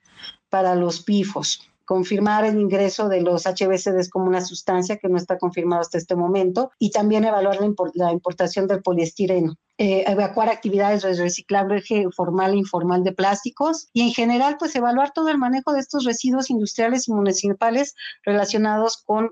para 0.49 0.75
los 0.75 1.01
PIFOS 1.01 1.69
confirmar 1.87 2.43
el 2.43 2.59
ingreso 2.59 3.07
de 3.07 3.21
los 3.21 3.45
HBCDs 3.45 4.09
como 4.09 4.25
una 4.25 4.41
sustancia 4.41 4.97
que 4.97 5.07
no 5.07 5.15
está 5.15 5.37
confirmado 5.37 5.79
hasta 5.79 5.97
este 5.97 6.17
momento 6.17 6.69
y 6.77 6.91
también 6.91 7.23
evaluar 7.23 7.59
la, 7.93 8.11
importación 8.11 8.67
del 8.67 8.81
poliestireno. 8.81 9.55
Eh, 9.77 10.03
evacuar 10.05 10.49
actividades 10.49 11.03
de 11.03 11.13
reciclaje 11.13 12.05
formal 12.13 12.53
e 12.53 12.57
informal 12.57 13.05
de 13.05 13.13
plásticos 13.13 13.87
y 13.93 14.01
en 14.01 14.11
general 14.11 14.57
pues 14.59 14.75
evaluar 14.75 15.13
todo 15.13 15.29
el 15.29 15.37
manejo 15.37 15.71
de 15.71 15.79
estos 15.79 16.03
residuos 16.03 16.49
industriales 16.49 17.07
y 17.07 17.13
municipales 17.13 17.95
relacionados 18.25 18.97
con 18.97 19.31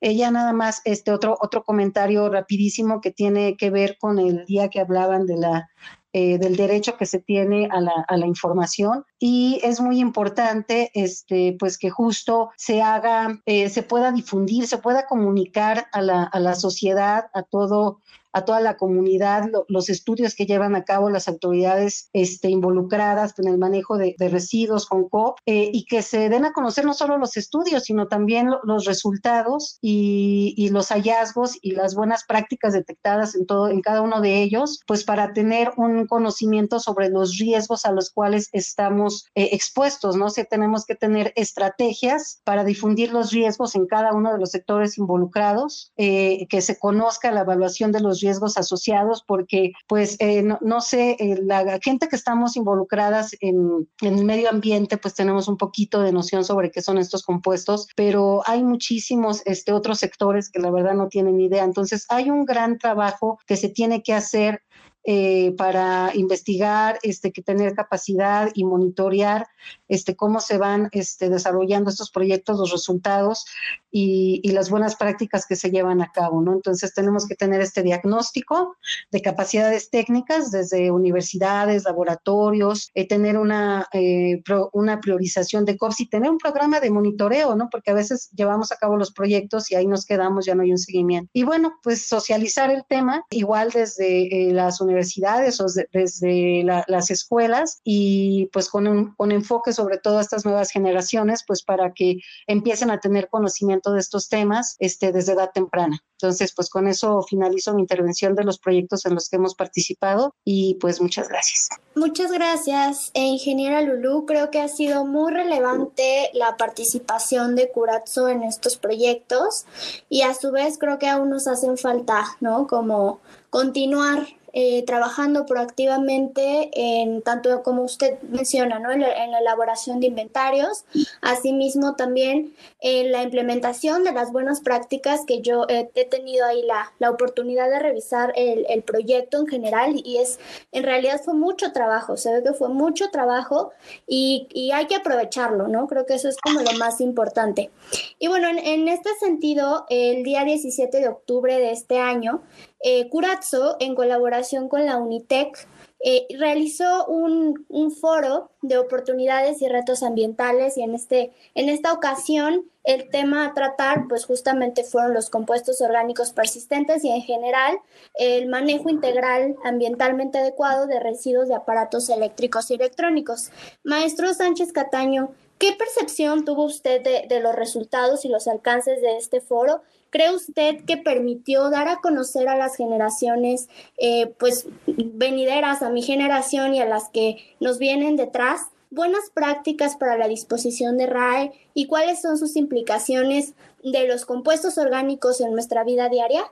ella 0.00 0.30
nada 0.30 0.52
más, 0.52 0.82
este 0.84 1.12
otro, 1.12 1.36
otro 1.40 1.64
comentario 1.64 2.28
rapidísimo 2.28 3.00
que 3.00 3.10
tiene 3.10 3.56
que 3.56 3.70
ver 3.70 3.96
con 3.98 4.18
el 4.18 4.44
día 4.44 4.68
que 4.68 4.80
hablaban 4.80 5.26
de 5.26 5.36
la 5.36 5.68
eh, 6.14 6.36
del 6.36 6.56
derecho 6.56 6.98
que 6.98 7.06
se 7.06 7.20
tiene 7.20 7.68
a 7.70 7.80
la, 7.80 8.04
a 8.06 8.18
la, 8.18 8.26
información 8.26 9.06
y 9.24 9.60
es 9.62 9.80
muy 9.80 10.00
importante 10.00 10.90
este 10.94 11.54
pues 11.56 11.78
que 11.78 11.90
justo 11.90 12.50
se 12.56 12.82
haga 12.82 13.40
eh, 13.46 13.68
se 13.68 13.84
pueda 13.84 14.10
difundir 14.10 14.66
se 14.66 14.78
pueda 14.78 15.06
comunicar 15.06 15.86
a 15.92 16.02
la, 16.02 16.24
a 16.24 16.40
la 16.40 16.56
sociedad 16.56 17.30
a 17.32 17.44
todo 17.44 18.00
a 18.32 18.44
toda 18.44 18.60
la 18.60 18.76
comunidad 18.76 19.50
los 19.68 19.88
estudios 19.88 20.34
que 20.34 20.46
llevan 20.46 20.74
a 20.74 20.84
cabo 20.84 21.10
las 21.10 21.28
autoridades 21.28 22.08
este, 22.12 22.48
involucradas 22.48 23.38
en 23.38 23.48
el 23.48 23.58
manejo 23.58 23.98
de, 23.98 24.16
residuos 24.18 24.86
con 24.86 25.08
COP 25.08 25.38
eh, 25.46 25.70
y 25.72 25.84
que 25.84 26.00
se 26.00 26.28
den 26.28 26.44
a 26.44 26.52
conocer 26.52 26.84
no 26.84 26.94
solo 26.94 27.18
los 27.18 27.36
estudios, 27.36 27.84
sino 27.84 28.08
también 28.08 28.48
los 28.62 28.84
resultados 28.84 29.78
y, 29.82 30.70
los 30.72 30.88
hallazgos 30.88 31.58
y 31.60 31.72
las 31.72 31.94
buenas 31.94 32.24
prácticas 32.24 32.72
detectadas 32.72 33.34
en, 33.34 33.44
todo, 33.44 33.68
en 33.68 33.82
cada 33.82 34.00
uno 34.00 34.22
de 34.22 34.42
ellos, 34.42 34.80
pues 34.86 35.04
para 35.04 35.34
tener 35.34 35.72
un 35.76 36.06
conocimiento 36.06 36.80
sobre 36.80 37.10
los 37.10 37.36
riesgos 37.36 37.84
a 37.84 37.92
los 37.92 38.10
cuales 38.10 38.48
estamos 38.52 39.11
eh, 39.34 39.50
expuestos, 39.52 40.16
¿no? 40.16 40.30
sé, 40.30 40.44
tenemos 40.44 40.84
que 40.84 40.94
tener 40.94 41.32
estrategias 41.36 42.40
para 42.44 42.64
difundir 42.64 43.12
los 43.12 43.30
riesgos 43.30 43.74
en 43.74 43.86
cada 43.86 44.12
uno 44.12 44.32
de 44.32 44.38
los 44.38 44.50
sectores 44.50 44.98
involucrados, 44.98 45.92
eh, 45.96 46.46
que 46.48 46.60
se 46.60 46.78
conozca 46.78 47.30
la 47.30 47.42
evaluación 47.42 47.92
de 47.92 48.00
los 48.00 48.20
riesgos 48.20 48.56
asociados, 48.56 49.22
porque 49.26 49.72
pues 49.86 50.16
eh, 50.18 50.42
no, 50.42 50.80
sé, 50.80 51.16
eh, 51.18 51.38
la 51.42 51.78
gente 51.82 52.08
que 52.08 52.16
estamos 52.16 52.56
involucradas 52.56 53.36
en, 53.40 53.88
en, 54.00 54.18
el 54.18 54.24
medio 54.24 54.50
ambiente, 54.50 54.98
pues 54.98 55.14
tenemos 55.14 55.48
un 55.48 55.56
poquito 55.56 56.00
de 56.00 56.12
noción 56.12 56.44
sobre 56.44 56.70
qué 56.70 56.82
son 56.82 56.98
estos 56.98 57.22
compuestos, 57.22 57.88
pero 57.96 58.42
hay 58.46 58.62
muchísimos 58.62 59.42
este, 59.44 59.72
otros 59.72 59.98
sectores 59.98 60.50
que 60.50 60.60
la 60.60 60.70
verdad 60.70 60.94
no 60.94 61.08
tienen 61.08 61.40
idea. 61.40 61.64
Entonces 61.64 62.06
hay 62.08 62.30
un 62.30 62.44
gran 62.44 62.78
trabajo 62.78 63.38
que 63.46 63.56
se 63.56 63.68
tiene 63.68 64.02
que 64.02 64.14
hacer 64.14 64.62
eh, 65.04 65.52
para 65.56 66.12
investigar, 66.14 66.98
este, 67.02 67.32
que 67.32 67.42
tener 67.42 67.74
capacidad 67.74 68.50
y 68.54 68.64
monitorear 68.64 69.48
este, 69.88 70.14
cómo 70.14 70.38
se 70.40 70.58
van 70.58 70.88
este, 70.92 71.28
desarrollando 71.28 71.90
estos 71.90 72.10
proyectos, 72.10 72.58
los 72.58 72.70
resultados 72.70 73.44
y, 73.90 74.40
las 74.52 74.68
buenas 74.70 74.96
prácticas 74.96 75.46
que 75.46 75.56
se 75.56 75.70
llevan 75.70 76.02
a 76.02 76.12
cabo, 76.12 76.42
¿no? 76.42 76.52
Entonces 76.52 76.92
tenemos 76.92 77.26
que 77.26 77.34
tener 77.34 77.62
este 77.62 77.82
diagnóstico 77.82 78.76
de 79.10 79.22
capacidades 79.22 79.88
técnicas 79.88 80.50
desde 80.50 80.90
universidades, 80.90 81.84
laboratorios, 81.84 82.90
eh, 82.94 83.08
tener 83.08 83.38
una, 83.38 83.88
eh, 83.94 84.42
una 84.72 85.00
priorización 85.00 85.64
de 85.64 85.78
COPS 85.78 86.00
y 86.00 86.08
tener 86.10 86.30
un 86.30 86.36
programa 86.36 86.80
de 86.80 86.90
monitoreo, 86.90 87.56
¿no? 87.56 87.68
Porque 87.70 87.90
a 87.90 87.94
veces 87.94 88.30
llevamos 88.36 88.72
a 88.72 88.76
cabo 88.76 88.98
los 88.98 89.10
proyectos 89.10 89.70
y 89.70 89.74
ahí 89.74 89.86
nos 89.86 90.04
quedamos, 90.04 90.44
ya 90.44 90.54
no 90.54 90.62
hay 90.62 90.70
un 90.70 90.78
seguimiento. 90.78 91.30
Y 91.32 91.44
bueno, 91.44 91.78
pues 91.82 92.06
socializar 92.06 92.70
el 92.70 92.84
tema, 92.86 93.24
igual 93.30 93.70
desde 93.70 94.48
eh, 94.48 94.52
las 94.52 94.80
universidades 94.80 94.91
o 94.94 95.66
desde 95.92 96.64
las 96.64 97.10
escuelas 97.10 97.80
y 97.84 98.46
pues 98.52 98.68
con, 98.68 98.86
un, 98.86 99.14
con 99.14 99.32
enfoque 99.32 99.72
sobre 99.72 99.98
todo 99.98 100.18
a 100.18 100.22
estas 100.22 100.44
nuevas 100.44 100.70
generaciones, 100.70 101.44
pues 101.46 101.62
para 101.62 101.92
que 101.92 102.18
empiecen 102.46 102.90
a 102.90 103.00
tener 103.00 103.28
conocimiento 103.28 103.92
de 103.92 104.00
estos 104.00 104.28
temas 104.28 104.76
este, 104.78 105.12
desde 105.12 105.32
edad 105.32 105.50
temprana. 105.52 106.02
Entonces, 106.22 106.52
pues 106.54 106.70
con 106.70 106.86
eso 106.86 107.22
finalizo 107.28 107.74
mi 107.74 107.82
intervención 107.82 108.36
de 108.36 108.44
los 108.44 108.60
proyectos 108.60 109.04
en 109.06 109.14
los 109.14 109.28
que 109.28 109.36
hemos 109.36 109.56
participado 109.56 110.36
y 110.44 110.74
pues 110.80 111.00
muchas 111.00 111.28
gracias. 111.28 111.68
Muchas 111.96 112.30
gracias, 112.30 113.10
e 113.14 113.22
ingeniera 113.24 113.82
Lulú. 113.82 114.24
Creo 114.24 114.50
que 114.50 114.60
ha 114.60 114.68
sido 114.68 115.04
muy 115.04 115.32
relevante 115.32 116.30
la 116.32 116.56
participación 116.56 117.56
de 117.56 117.70
Curazzo 117.72 118.28
en 118.28 118.44
estos 118.44 118.76
proyectos 118.76 119.66
y 120.08 120.22
a 120.22 120.34
su 120.34 120.52
vez 120.52 120.78
creo 120.78 121.00
que 121.00 121.08
aún 121.08 121.30
nos 121.30 121.48
hacen 121.48 121.76
falta, 121.76 122.24
¿no? 122.40 122.68
Como 122.68 123.20
continuar 123.50 124.26
eh, 124.52 124.84
trabajando 124.84 125.46
proactivamente 125.46 126.70
en 126.74 127.22
tanto 127.22 127.62
como 127.62 127.82
usted 127.82 128.20
menciona, 128.22 128.78
¿no? 128.78 128.92
en, 128.92 129.00
la, 129.00 129.38
elaboración 129.38 130.00
de 130.00 130.08
inventarios, 130.08 130.84
asimismo 131.20 131.96
también 131.96 132.54
en 132.80 133.12
la 133.12 133.22
implementación 133.22 134.04
de 134.04 134.12
las 134.12 134.30
buenas 134.30 134.60
prácticas 134.60 135.22
que 135.26 135.40
yo 135.40 135.66
he 135.68 136.04
tenido 136.04 136.46
ahí 136.46 136.62
la, 136.62 136.92
la 136.98 137.10
oportunidad 137.10 137.70
de 137.70 137.78
revisar 137.78 138.32
el, 138.36 138.82
proyecto 138.82 139.38
en 139.38 139.46
general 139.46 139.94
y 140.04 140.18
es, 140.18 140.38
en 140.72 140.82
realidad 140.82 141.20
fue 141.24 141.34
mucho 141.34 141.72
trabajo, 141.72 142.16
se 142.16 142.32
ve 142.32 142.42
que 142.42 142.52
fue 142.52 142.68
mucho 142.68 143.10
trabajo 143.10 143.70
y, 144.06 144.48
y 144.52 144.72
hay 144.72 144.86
que 144.86 144.96
aprovecharlo, 144.96 145.68
¿no? 145.68 145.86
Creo 145.86 146.04
que 146.04 146.14
eso 146.14 146.28
es 146.28 146.36
como 146.36 146.60
lo 146.60 146.72
más 146.78 147.00
importante. 147.00 147.70
Y 148.18 148.28
bueno, 148.28 148.48
en, 148.48 148.58
en 148.58 148.88
este 148.88 149.10
sentido, 149.20 149.86
el 149.88 150.24
día 150.24 150.44
17 150.44 150.98
de 150.98 151.08
octubre 151.08 151.58
de 151.58 151.70
este 151.70 151.98
año, 151.98 152.42
eh, 152.82 153.08
Curazzo, 153.08 153.76
en 153.80 153.94
colaboración 153.94 154.68
con 154.68 154.84
la 154.84 154.96
Unitec, 154.96 155.66
eh, 156.04 156.26
realizó 156.36 157.06
un, 157.06 157.64
foro 158.00 158.50
de 158.60 158.76
oportunidades 158.76 159.62
y 159.62 159.68
retos 159.68 160.02
ambientales 160.02 160.76
y 160.76 160.82
en, 160.82 160.96
este, 160.96 161.32
en 161.54 161.68
esta 161.68 161.92
ocasión 161.92 162.64
el 162.82 163.08
tema 163.08 163.46
a 163.46 163.54
tratar 163.54 164.08
pues 164.08 164.24
justamente 164.24 164.82
fueron 164.82 165.14
los 165.14 165.30
compuestos 165.30 165.80
orgánicos 165.80 166.32
persistentes 166.32 167.04
y 167.04 167.10
en 167.10 167.22
general 167.22 167.78
el 168.14 168.48
manejo 168.48 168.90
integral 168.90 169.54
ambientalmente 169.62 170.38
adecuado 170.38 170.88
de 170.88 170.98
residuos 170.98 171.46
de 171.46 171.54
aparatos 171.54 172.08
eléctricos 172.08 172.68
y 172.72 172.74
electrónicos. 172.74 173.52
Maestro 173.84 174.34
Sánchez 174.34 174.72
Cataño, 174.72 175.30
¿qué 175.58 175.72
percepción 175.78 176.44
tuvo 176.44 176.64
usted 176.64 177.00
de, 177.02 177.26
de 177.28 177.38
los 177.38 177.54
resultados 177.54 178.24
y 178.24 178.28
los 178.28 178.48
alcances 178.48 179.00
de 179.00 179.18
este 179.18 179.40
foro 179.40 179.82
¿Cree 180.12 180.30
usted 180.30 180.84
que 180.84 180.98
permitió 180.98 181.70
dar 181.70 181.88
a 181.88 182.02
conocer 182.02 182.46
a 182.46 182.56
las 182.58 182.76
generaciones, 182.76 183.70
eh, 183.96 184.26
pues, 184.38 184.66
venideras, 184.86 185.80
a 185.80 185.88
mi 185.88 186.02
generación 186.02 186.74
y 186.74 186.82
a 186.82 186.84
las 186.84 187.08
que 187.08 187.38
nos 187.60 187.78
vienen 187.78 188.16
detrás, 188.16 188.66
buenas 188.90 189.30
prácticas 189.32 189.96
para 189.96 190.18
la 190.18 190.28
disposición 190.28 190.98
de 190.98 191.06
RAE 191.06 191.52
y 191.72 191.86
cuáles 191.86 192.20
son 192.20 192.36
sus 192.36 192.56
implicaciones 192.56 193.54
de 193.82 194.06
los 194.06 194.26
compuestos 194.26 194.76
orgánicos 194.76 195.40
en 195.40 195.52
nuestra 195.52 195.82
vida 195.82 196.10
diaria? 196.10 196.44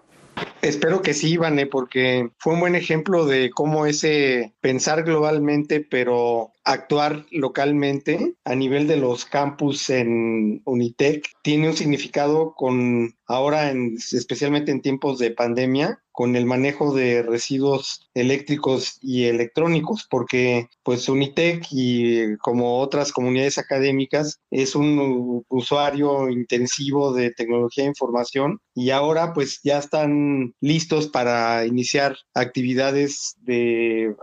Espero 0.63 1.01
que 1.01 1.15
sí, 1.15 1.33
Ivane, 1.33 1.67
porque 1.67 2.31
fue 2.39 2.53
un 2.53 2.61
buen 2.61 2.75
ejemplo 2.75 3.25
de 3.25 3.51
cómo 3.51 3.87
ese 3.87 4.53
pensar 4.61 5.05
globalmente, 5.05 5.81
pero 5.81 6.53
actuar 6.65 7.25
localmente 7.31 8.35
a 8.45 8.55
nivel 8.55 8.87
de 8.87 8.99
los 8.99 9.25
campus 9.25 9.89
en 9.89 10.61
Unitec 10.67 11.31
tiene 11.43 11.69
un 11.69 11.77
significado 11.77 12.55
con 12.55 13.15
ahora, 13.27 13.71
en, 13.71 13.97
especialmente 13.97 14.71
en 14.71 14.83
tiempos 14.83 15.19
de 15.19 15.31
pandemia, 15.31 16.03
con 16.21 16.37
el 16.37 16.45
manejo 16.45 16.93
de 16.93 17.23
residuos 17.23 18.11
eléctricos 18.13 18.99
y 19.01 19.25
electrónicos, 19.25 20.07
porque 20.11 20.69
pues 20.83 21.09
Unitec 21.09 21.65
y 21.71 22.37
como 22.37 22.79
otras 22.81 23.11
comunidades 23.11 23.57
académicas 23.57 24.39
es 24.51 24.75
un 24.75 25.47
usuario 25.49 26.29
intensivo 26.29 27.15
de 27.15 27.31
tecnología 27.31 27.85
de 27.85 27.89
información 27.89 28.61
y 28.75 28.91
ahora 28.91 29.33
pues 29.33 29.61
ya 29.65 29.79
están 29.79 30.55
listos 30.61 31.09
para 31.09 31.65
iniciar 31.65 32.19
actividades 32.35 33.37
de 33.41 34.15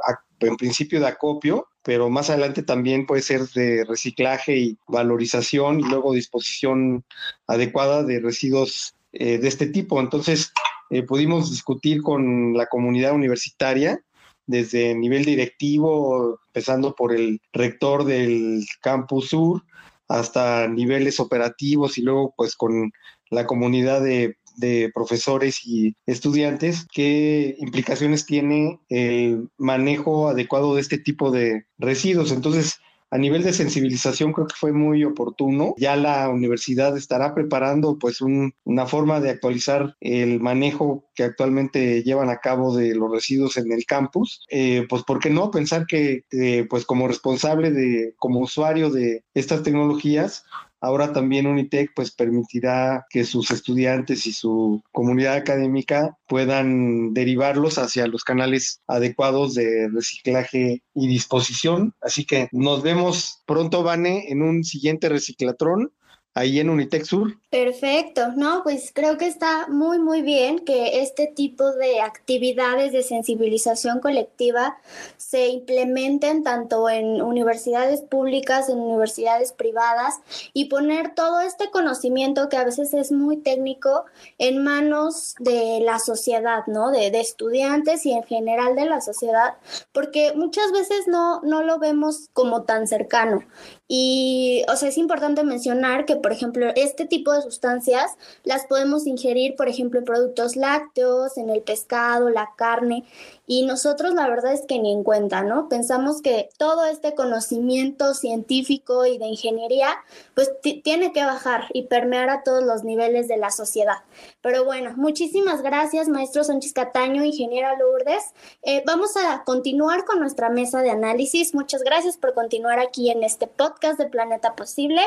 en 0.41 0.55
principio 0.55 0.99
de 0.99 1.07
acopio 1.07 1.65
pero 1.81 2.11
más 2.11 2.29
adelante 2.29 2.61
también 2.61 3.07
puede 3.07 3.23
ser 3.23 3.47
de 3.55 3.85
reciclaje 3.85 4.55
y 4.55 4.77
valorización 4.87 5.79
y 5.79 5.83
luego 5.83 6.13
disposición 6.13 7.05
adecuada 7.47 8.03
de 8.03 8.19
residuos 8.19 8.93
eh, 9.13 9.37
de 9.37 9.47
este 9.47 9.67
tipo. 9.67 10.01
Entonces, 10.01 10.51
eh, 10.89 11.03
pudimos 11.03 11.49
discutir 11.49 12.01
con 12.01 12.53
la 12.53 12.67
comunidad 12.67 13.13
universitaria 13.13 13.99
desde 14.45 14.95
nivel 14.95 15.25
directivo, 15.25 16.39
empezando 16.47 16.95
por 16.95 17.13
el 17.13 17.41
rector 17.51 18.05
del 18.05 18.65
campus 18.81 19.29
sur, 19.29 19.63
hasta 20.07 20.67
niveles 20.67 21.19
operativos 21.19 21.97
y 21.97 22.01
luego 22.01 22.33
pues 22.37 22.55
con 22.55 22.91
la 23.29 23.45
comunidad 23.45 24.01
de 24.01 24.37
de 24.57 24.91
profesores 24.93 25.65
y 25.65 25.95
estudiantes, 26.05 26.87
qué 26.91 27.55
implicaciones 27.59 28.25
tiene 28.25 28.79
el 28.89 29.49
manejo 29.57 30.29
adecuado 30.29 30.75
de 30.75 30.81
este 30.81 30.97
tipo 30.97 31.31
de 31.31 31.65
residuos. 31.77 32.31
Entonces, 32.31 32.79
a 33.09 33.17
nivel 33.17 33.43
de 33.43 33.53
sensibilización 33.53 34.33
creo 34.33 34.47
que 34.47 34.55
fue 34.55 34.71
muy 34.71 35.03
oportuno. 35.03 35.75
Ya 35.77 35.95
la 35.95 36.29
universidad 36.29 36.97
estará 36.97 37.33
preparando 37.33 37.97
pues 37.97 38.19
una 38.21 38.85
forma 38.85 39.19
de 39.19 39.29
actualizar 39.29 39.95
el 40.01 40.39
manejo 40.39 41.05
que 41.15 41.23
actualmente 41.23 42.03
llevan 42.03 42.29
a 42.29 42.39
cabo 42.39 42.75
de 42.75 42.95
los 42.95 43.11
residuos 43.11 43.57
en 43.57 43.71
el 43.71 43.85
campus. 43.85 44.45
Eh, 44.49 44.85
pues 44.89 45.03
por 45.03 45.19
qué 45.19 45.29
no 45.29 45.51
pensar 45.51 45.85
que 45.87 46.23
eh, 46.31 46.65
pues 46.69 46.85
como 46.85 47.07
responsable 47.07 47.71
de, 47.71 48.13
como 48.17 48.41
usuario 48.41 48.89
de 48.89 49.23
estas 49.33 49.63
tecnologías, 49.63 50.43
Ahora 50.79 51.11
también 51.11 51.47
Unitec 51.47 51.91
pues 51.95 52.11
permitirá 52.11 53.05
que 53.09 53.23
sus 53.23 53.49
estudiantes 53.51 54.27
y 54.27 54.33
su 54.33 54.83
comunidad 54.91 55.35
académica 55.35 56.17
puedan 56.27 57.13
derivarlos 57.13 57.77
hacia 57.77 58.07
los 58.07 58.23
canales 58.23 58.81
adecuados 58.87 59.55
de 59.55 59.89
reciclaje 59.89 60.83
y 60.93 61.07
disposición. 61.07 61.93
Así 62.01 62.25
que 62.25 62.47
nos 62.51 62.83
vemos 62.83 63.43
pronto, 63.45 63.83
Vane, 63.83 64.29
en 64.29 64.41
un 64.41 64.63
siguiente 64.63 65.09
reciclatrón 65.09 65.91
ahí 66.37 66.59
en 66.59 66.69
Unitec 66.69 67.03
Sur. 67.03 67.37
Perfecto, 67.49 68.33
no, 68.35 68.61
pues 68.63 68.91
creo 68.93 69.17
que 69.17 69.27
está 69.27 69.67
muy, 69.67 69.99
muy 69.99 70.21
bien 70.21 70.59
que 70.59 71.01
este 71.01 71.27
tipo 71.27 71.71
de 71.71 72.01
actividades 72.01 72.91
de 72.91 73.03
sensibilización 73.03 73.99
colectiva 73.99 74.77
se 75.17 75.47
implementen 75.47 76.43
tanto 76.43 76.89
en 76.89 77.21
universidades 77.21 78.01
públicas, 78.01 78.69
en 78.69 78.79
universidades 78.79 79.53
privadas 79.53 80.15
y 80.53 80.65
poner 80.65 81.15
todo 81.15 81.39
este 81.39 81.71
conocimiento 81.71 82.49
que 82.49 82.57
a 82.57 82.65
veces 82.65 82.93
es 82.93 83.11
muy 83.11 83.37
técnico 83.37 84.05
en 84.37 84.63
manos 84.63 85.35
de 85.39 85.79
la 85.81 85.99
sociedad, 85.99 86.63
¿no? 86.67 86.91
De, 86.91 87.11
de 87.11 87.21
estudiantes 87.21 88.05
y 88.05 88.11
en 88.11 88.23
general 88.23 88.75
de 88.75 88.85
la 88.85 89.01
sociedad, 89.01 89.55
porque 89.93 90.33
muchas 90.35 90.71
veces 90.71 91.07
no, 91.07 91.41
no 91.41 91.63
lo 91.63 91.79
vemos 91.79 92.29
como 92.33 92.63
tan 92.63 92.87
cercano. 92.87 93.43
Y, 93.89 94.63
o 94.67 94.75
sea, 94.75 94.89
es 94.89 94.97
importante 94.97 95.43
mencionar 95.43 96.05
que, 96.05 96.17
por 96.17 96.33
ejemplo, 96.33 96.67
este 96.75 97.05
tipo 97.05 97.31
de 97.31 97.41
sustancias 97.41 98.17
las 98.43 98.65
podemos 98.65 99.07
ingerir, 99.07 99.55
por 99.55 99.69
ejemplo, 99.69 99.99
en 99.99 100.05
productos 100.05 100.57
lácteos, 100.57 101.37
en 101.37 101.49
el 101.49 101.61
pescado, 101.61 102.29
la 102.29 102.49
carne, 102.57 103.05
y 103.49 103.65
nosotros 103.65 104.13
la 104.13 104.27
verdad 104.29 104.51
es 104.51 104.65
que 104.67 104.77
ni 104.77 104.91
en 104.91 105.05
cuenta, 105.05 105.41
¿no? 105.41 105.69
Pensamos 105.69 106.21
que 106.21 106.49
todo 106.57 106.85
este 106.85 107.15
conocimiento 107.15 108.13
científico 108.13 109.05
y 109.05 109.17
de 109.17 109.27
ingeniería, 109.27 109.95
pues 110.35 110.51
tiene 110.83 111.13
que 111.13 111.23
bajar 111.23 111.67
y 111.71 111.83
permear 111.83 112.29
a 112.29 112.43
todos 112.43 112.61
los 112.61 112.83
niveles 112.83 113.29
de 113.29 113.37
la 113.37 113.49
sociedad. 113.49 113.99
Pero 114.41 114.65
bueno, 114.65 114.91
muchísimas 114.97 115.61
gracias, 115.61 116.09
maestro 116.09 116.43
Sánchez 116.43 116.73
Cataño, 116.73 117.23
ingeniera 117.23 117.77
Lourdes. 117.77 118.33
Eh, 118.63 118.83
vamos 118.85 119.15
a 119.15 119.43
continuar 119.45 120.03
con 120.03 120.19
nuestra 120.19 120.49
mesa 120.49 120.81
de 120.81 120.91
análisis. 120.91 121.55
Muchas 121.55 121.83
gracias 121.83 122.17
por 122.17 122.33
continuar 122.33 122.79
aquí 122.79 123.09
en 123.09 123.23
este 123.23 123.47
podcast 123.47 123.97
de 123.97 124.07
Planeta 124.07 124.55
Posible. 124.55 125.01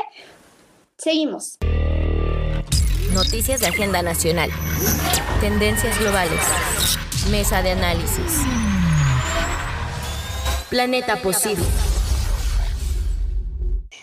Seguimos. 0.97 1.59
Noticias 3.13 3.61
de 3.61 3.67
Agenda 3.67 4.01
Nacional. 4.01 4.51
Tendencias 5.43 5.99
globales. 6.01 6.41
Mesa 7.29 7.63
de 7.63 7.73
análisis. 7.73 8.41
Planeta 10.71 11.17
Posible. 11.17 11.65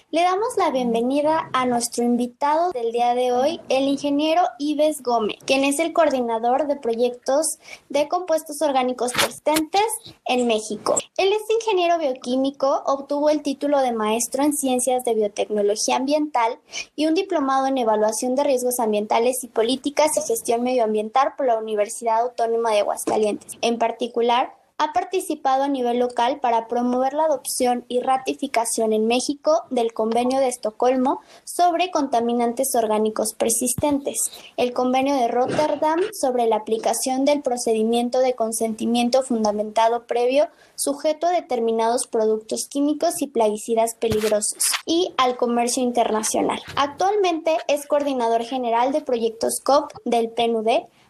Le 0.10 0.22
damos 0.22 0.56
la 0.56 0.72
bienvenida 0.72 1.50
a 1.52 1.66
nuestro 1.66 2.02
invitado 2.02 2.72
del 2.72 2.94
día 2.94 3.14
de 3.14 3.34
hoy, 3.34 3.60
el 3.68 3.90
ingeniero 3.90 4.42
Ives 4.58 5.04
Gómez, 5.04 5.36
quien 5.46 5.66
es 5.66 5.80
el 5.80 5.92
coordinador 5.92 6.66
de 6.68 6.78
proyectos 6.78 7.60
de 7.90 8.08
compuestos 8.08 8.62
orgánicos 8.62 9.12
persistentes 9.12 9.84
en 10.26 10.48
México. 10.48 10.96
Él 11.18 11.34
es 11.34 11.42
ingeniero 11.60 12.00
bioquímico, 12.00 12.84
obtuvo 12.86 13.30
el 13.30 13.42
título 13.42 13.80
de 13.80 13.92
maestro 13.92 14.44
en 14.44 14.54
ciencias 14.54 15.04
de 15.04 15.14
biotecnología 15.14 15.98
ambiental 15.98 16.58
y 16.96 17.08
un 17.08 17.14
diplomado 17.14 17.68
en 17.68 17.78
evaluación 17.78 18.36
de 18.36 18.46
riesgos 18.46 18.80
ambientales 18.80 19.44
y 19.44 19.50
políticas 19.50 20.16
y 20.16 20.22
gestión 20.22 20.64
medioambiental 20.64 21.34
por 21.36 21.48
la 21.48 21.58
Universidad 21.58 22.22
Autónoma 22.22 22.72
de 22.72 22.80
Aguascalientes. 22.80 23.58
En 23.60 23.78
particular, 23.78 24.54
ha 24.80 24.94
participado 24.94 25.64
a 25.64 25.68
nivel 25.68 25.98
local 25.98 26.40
para 26.40 26.68
promover 26.68 27.14
la 27.14 27.26
adopción 27.26 27.86
y 27.88 28.00
ratificación 28.00 28.94
en 28.94 29.08
México 29.08 29.64
del 29.72 29.92
Convenio 29.92 30.40
de 30.40 30.50
Estocolmo 30.50 31.22
sobre 31.44 31.90
contaminantes 31.90 32.76
orgánicos 32.76 33.34
persistentes, 33.34 34.18
el 34.56 34.74
Convenio 34.74 35.16
de 35.16 35.28
Rotterdam 35.28 36.00
sobre 36.14 36.46
la 36.46 36.58
aplicación 36.58 37.26
del 37.26 37.42
procedimiento 37.42 38.20
de 38.20 38.36
consentimiento 38.36 39.24
fundamentado 39.24 40.06
previo 40.06 40.48
sujeto 40.76 41.26
a 41.26 41.32
determinados 41.32 42.06
productos 42.06 42.68
químicos 42.70 43.22
y 43.22 43.28
plaguicidas 43.28 43.96
peligrosos 43.96 44.64
y 44.86 45.14
al 45.18 45.38
comercio 45.38 45.82
internacional. 45.82 46.60
Actualmente 46.76 47.58
es 47.68 47.88
coordinador 47.88 48.44
general 48.44 48.92
de 48.92 49.02
proyectos 49.02 49.60
COP 49.64 49.92
del 50.06 50.30
PNUD 50.30 50.68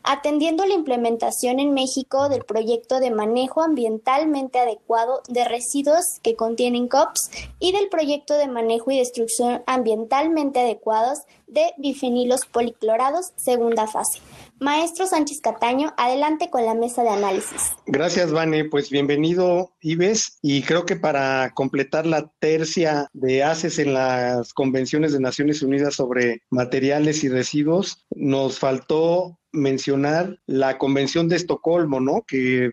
atendiendo 0.07 0.65
la 0.65 0.73
implementación 0.73 1.59
en 1.59 1.73
México 1.73 2.29
del 2.29 2.45
proyecto 2.45 3.01
de 3.01 3.11
manejo 3.11 3.61
ambientalmente 3.61 4.57
adecuado 4.57 5.21
de 5.27 5.43
residuos 5.43 6.19
que 6.23 6.35
contienen 6.35 6.87
COPS 6.87 7.29
y 7.59 7.73
del 7.73 7.89
proyecto 7.89 8.35
de 8.37 8.47
manejo 8.47 8.89
y 8.89 8.99
destrucción 8.99 9.63
ambientalmente 9.67 10.61
adecuados 10.61 11.19
de 11.47 11.71
bifenilos 11.77 12.45
policlorados, 12.45 13.33
segunda 13.35 13.87
fase. 13.87 14.19
Maestro 14.59 15.05
Sánchez 15.05 15.39
Cataño, 15.41 15.93
adelante 15.97 16.49
con 16.49 16.65
la 16.65 16.73
mesa 16.73 17.03
de 17.03 17.09
análisis. 17.09 17.73
Gracias, 17.85 18.31
Vane. 18.31 18.65
Pues 18.65 18.89
bienvenido, 18.89 19.71
Ives. 19.81 20.39
Y 20.41 20.63
creo 20.63 20.85
que 20.85 20.95
para 20.95 21.51
completar 21.53 22.05
la 22.05 22.31
tercia 22.39 23.09
de 23.13 23.43
ACES 23.43 23.79
en 23.79 23.93
las 23.93 24.53
convenciones 24.53 25.13
de 25.13 25.19
Naciones 25.19 25.61
Unidas 25.61 25.95
sobre 25.95 26.41
materiales 26.49 27.23
y 27.23 27.29
residuos, 27.29 28.05
nos 28.09 28.57
faltó 28.57 29.37
mencionar 29.57 30.39
la 30.45 30.77
Convención 30.77 31.27
de 31.27 31.35
Estocolmo, 31.35 31.99
¿no? 31.99 32.23
Que 32.27 32.71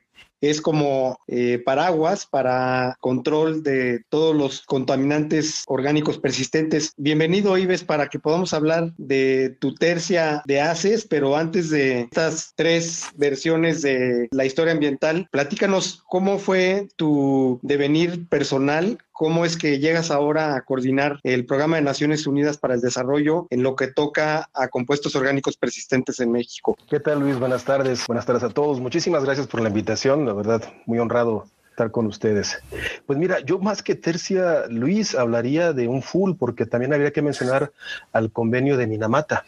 es 0.51 0.61
como 0.61 1.19
eh, 1.27 1.63
paraguas 1.65 2.27
para 2.27 2.97
control 3.01 3.63
de 3.63 4.05
todos 4.11 4.37
los 4.37 4.63
contaminantes 4.67 5.65
orgánicos 5.67 6.19
persistentes. 6.19 6.93
Bienvenido, 6.97 7.57
Ives, 7.57 7.83
para 7.83 8.09
que 8.09 8.19
podamos 8.19 8.53
hablar 8.53 8.93
de 8.99 9.57
tu 9.59 9.75
tercia 9.75 10.43
de 10.47 10.61
ACES, 10.61 11.07
pero 11.07 11.37
antes 11.37 11.71
de 11.71 12.03
estas 12.03 12.53
tres 12.57 13.07
versiones 13.17 13.83
de 13.83 14.29
la 14.33 14.45
historia 14.45 14.75
ambiental, 14.75 15.29
platícanos 15.31 16.03
cómo 16.09 16.39
fue 16.39 16.89
tu 16.97 17.59
devenir 17.63 18.29
personal 18.29 18.99
¿Cómo 19.15 19.45
es 19.45 19.57
que 19.57 19.79
llegas 19.79 20.11
ahora 20.11 20.57
a 20.57 20.63
coordinar 20.63 21.21
el 21.23 21.47
Programa 21.47 21.77
de 21.77 21.83
Naciones 21.83 22.27
Unidas 22.27 22.59
para 22.59 22.75
el 22.75 22.81
Desarrollo 22.81 23.47
en 23.51 23.63
lo 23.63 23.77
que 23.77 23.87
toca 23.87 24.51
a 24.53 24.67
compuestos 24.67 25.15
orgánicos 25.15 25.57
persistentes 25.57 26.19
en 26.19 26.33
México? 26.33 26.77
¿Qué 26.91 26.99
tal, 26.99 27.21
Luis? 27.21 27.39
Buenas 27.39 27.65
tardes. 27.65 28.05
Buenas 28.09 28.27
tardes 28.27 28.43
a 28.43 28.51
todos. 28.51 28.81
Muchísimas 28.81 29.25
gracias 29.25 29.47
por 29.47 29.61
la 29.61 29.69
invitación. 29.69 30.27
La 30.27 30.33
verdad, 30.33 30.65
muy 30.87 30.99
honrado 30.99 31.47
estar 31.75 31.91
con 31.91 32.07
ustedes. 32.07 32.63
Pues 33.05 33.19
mira, 33.19 33.41
yo 33.41 33.59
más 33.59 33.83
que 33.83 33.97
tercia, 33.97 34.67
Luis, 34.69 35.17
hablaría 35.17 35.73
de 35.73 35.89
un 35.89 36.03
full, 36.03 36.35
porque 36.39 36.67
también 36.67 36.93
habría 36.95 37.13
que 37.13 37.21
mencionar 37.21 37.73
al 38.13 38.31
convenio 38.31 38.77
de 38.77 38.87
Minamata 38.87 39.45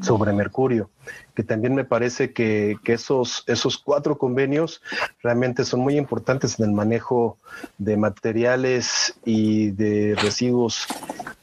sobre 0.00 0.32
mercurio, 0.32 0.88
que 1.34 1.42
también 1.42 1.74
me 1.74 1.84
parece 1.84 2.32
que, 2.32 2.76
esos, 2.84 3.42
esos 3.48 3.76
cuatro 3.76 4.18
convenios 4.18 4.80
realmente 5.20 5.64
son 5.64 5.80
muy 5.80 5.98
importantes 5.98 6.60
en 6.60 6.66
el 6.66 6.72
manejo 6.72 7.38
de 7.76 7.96
materiales 7.96 9.18
y 9.24 9.72
de 9.72 10.14
residuos 10.14 10.86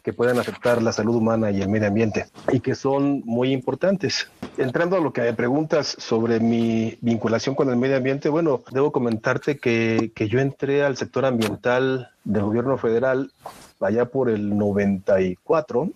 que 0.06 0.14
pueden 0.14 0.38
afectar 0.38 0.84
la 0.84 0.92
salud 0.92 1.16
humana 1.16 1.50
y 1.50 1.64
el 1.64 1.68
medio 1.68 1.88
ambiente 1.88 2.28
y 2.54 2.60
que 2.60 2.76
son 2.76 3.24
muy 3.26 3.52
importantes. 3.52 4.30
Entrando 4.56 4.98
a 4.98 5.00
lo 5.00 5.12
que 5.12 5.22
me 5.22 5.34
preguntas 5.34 5.96
sobre 5.98 6.40
mi 6.40 6.96
vinculación 7.02 7.56
con 7.56 7.72
el 7.72 7.76
medio 7.76 7.98
ambiente, 7.98 8.30
bueno, 8.30 8.62
debo 8.72 8.92
comentarte 8.92 9.58
que, 9.58 10.12
que 10.14 10.30
yo 10.30 10.40
entré 10.40 10.84
al 10.84 10.96
sector 10.96 11.26
ambiental 11.26 12.12
del 12.24 12.44
gobierno 12.44 12.78
federal 12.78 13.32
allá 13.80 14.06
por 14.06 14.30
el 14.30 14.56
94 14.56 15.90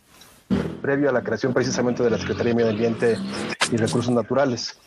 previo 0.82 1.10
a 1.10 1.14
la 1.14 1.22
creación 1.22 1.54
precisamente 1.54 2.02
de 2.02 2.10
la 2.10 2.18
Secretaría 2.18 2.54
de 2.54 2.56
Medio 2.56 2.72
Ambiente 2.72 3.16
y 3.72 3.78
Recursos 3.78 4.12
Naturales. 4.12 4.80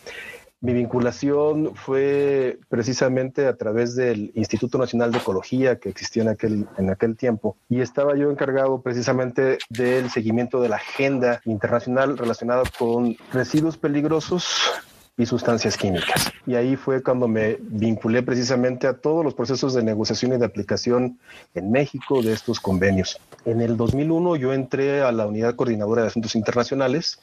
Mi 0.63 0.73
vinculación 0.73 1.75
fue 1.75 2.61
precisamente 2.69 3.49
a 3.49 3.57
través 3.57 3.97
del 3.97 4.31
Instituto 4.37 4.79
Nacional 4.79 5.11
de 5.11 5.19
Ecología 5.19 5.81
que 5.81 5.89
existía 5.89 6.23
en 6.23 6.29
aquel, 6.29 6.69
en 6.79 6.89
aquel 6.89 7.17
tiempo 7.17 7.57
y 7.69 7.81
estaba 7.81 8.15
yo 8.15 8.31
encargado 8.31 8.81
precisamente 8.81 9.59
del 9.69 10.09
seguimiento 10.09 10.61
de 10.63 10.69
la 10.69 10.77
agenda 10.77 11.41
internacional 11.47 12.17
relacionada 12.17 12.63
con 12.79 13.17
residuos 13.33 13.77
peligrosos 13.77 14.55
y 15.17 15.27
sustancias 15.27 15.77
químicas. 15.77 16.31
Y 16.47 16.55
ahí 16.55 16.77
fue 16.77 17.03
cuando 17.03 17.27
me 17.27 17.59
vinculé 17.61 18.23
precisamente 18.23 18.87
a 18.87 18.93
todos 18.93 19.25
los 19.25 19.35
procesos 19.35 19.75
de 19.75 19.83
negociación 19.83 20.33
y 20.33 20.39
de 20.39 20.47
aplicación 20.47 21.19
en 21.55 21.73
México 21.73 22.23
de 22.23 22.35
estos 22.35 22.61
convenios. 22.61 23.19
En 23.45 23.61
el 23.61 23.77
2001 23.77 24.37
yo 24.37 24.53
entré 24.53 25.03
a 25.03 25.11
la 25.11 25.27
Unidad 25.27 25.57
Coordinadora 25.57 26.03
de 26.03 26.09
Asuntos 26.09 26.37
Internacionales 26.37 27.19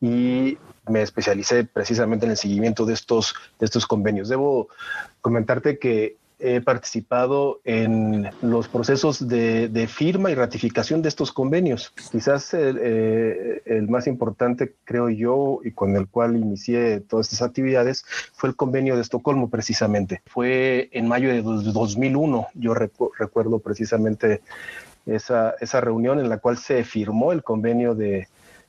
y 0.00 0.58
me 0.88 1.02
especialicé 1.02 1.64
precisamente 1.64 2.26
en 2.26 2.32
el 2.32 2.36
seguimiento 2.36 2.84
de 2.84 2.94
estos, 2.94 3.34
de 3.58 3.66
estos 3.66 3.86
convenios. 3.86 4.28
Debo 4.28 4.68
comentarte 5.20 5.78
que 5.78 6.16
he 6.40 6.60
participado 6.60 7.60
en 7.64 8.30
los 8.42 8.68
procesos 8.68 9.26
de, 9.26 9.88
firma 9.88 10.30
y 10.30 10.34
ratificación 10.34 11.02
de 11.02 11.08
estos 11.08 11.32
convenios. 11.32 11.92
Quizás 12.12 12.54
eh, 12.54 13.62
el, 13.64 13.88
más 13.88 14.06
importante, 14.06 14.74
creo 14.84 15.08
yo, 15.08 15.60
y 15.64 15.72
con 15.72 15.96
el 15.96 16.06
cual 16.06 16.36
inicié 16.36 17.00
todas 17.00 17.32
estas 17.32 17.48
actividades, 17.48 18.04
fue 18.32 18.50
el 18.50 18.56
convenio 18.56 18.94
de 18.94 19.02
Estocolmo, 19.02 19.50
precisamente. 19.50 20.22
Fue 20.26 20.88
en 20.92 21.08
mayo 21.08 21.28
de 21.28 21.42
2001, 21.42 22.46
yo 22.54 22.74
recuerdo 22.74 23.58
precisamente 23.58 24.40
esa, 25.06 25.54
esa 25.60 25.80
reunión 25.80 26.20
en 26.20 26.28
la 26.28 26.38
cual 26.38 26.58
se 26.58 26.84
firmó 26.84 27.32
el 27.32 27.42
convenio 27.42 27.94
de, 27.94 28.28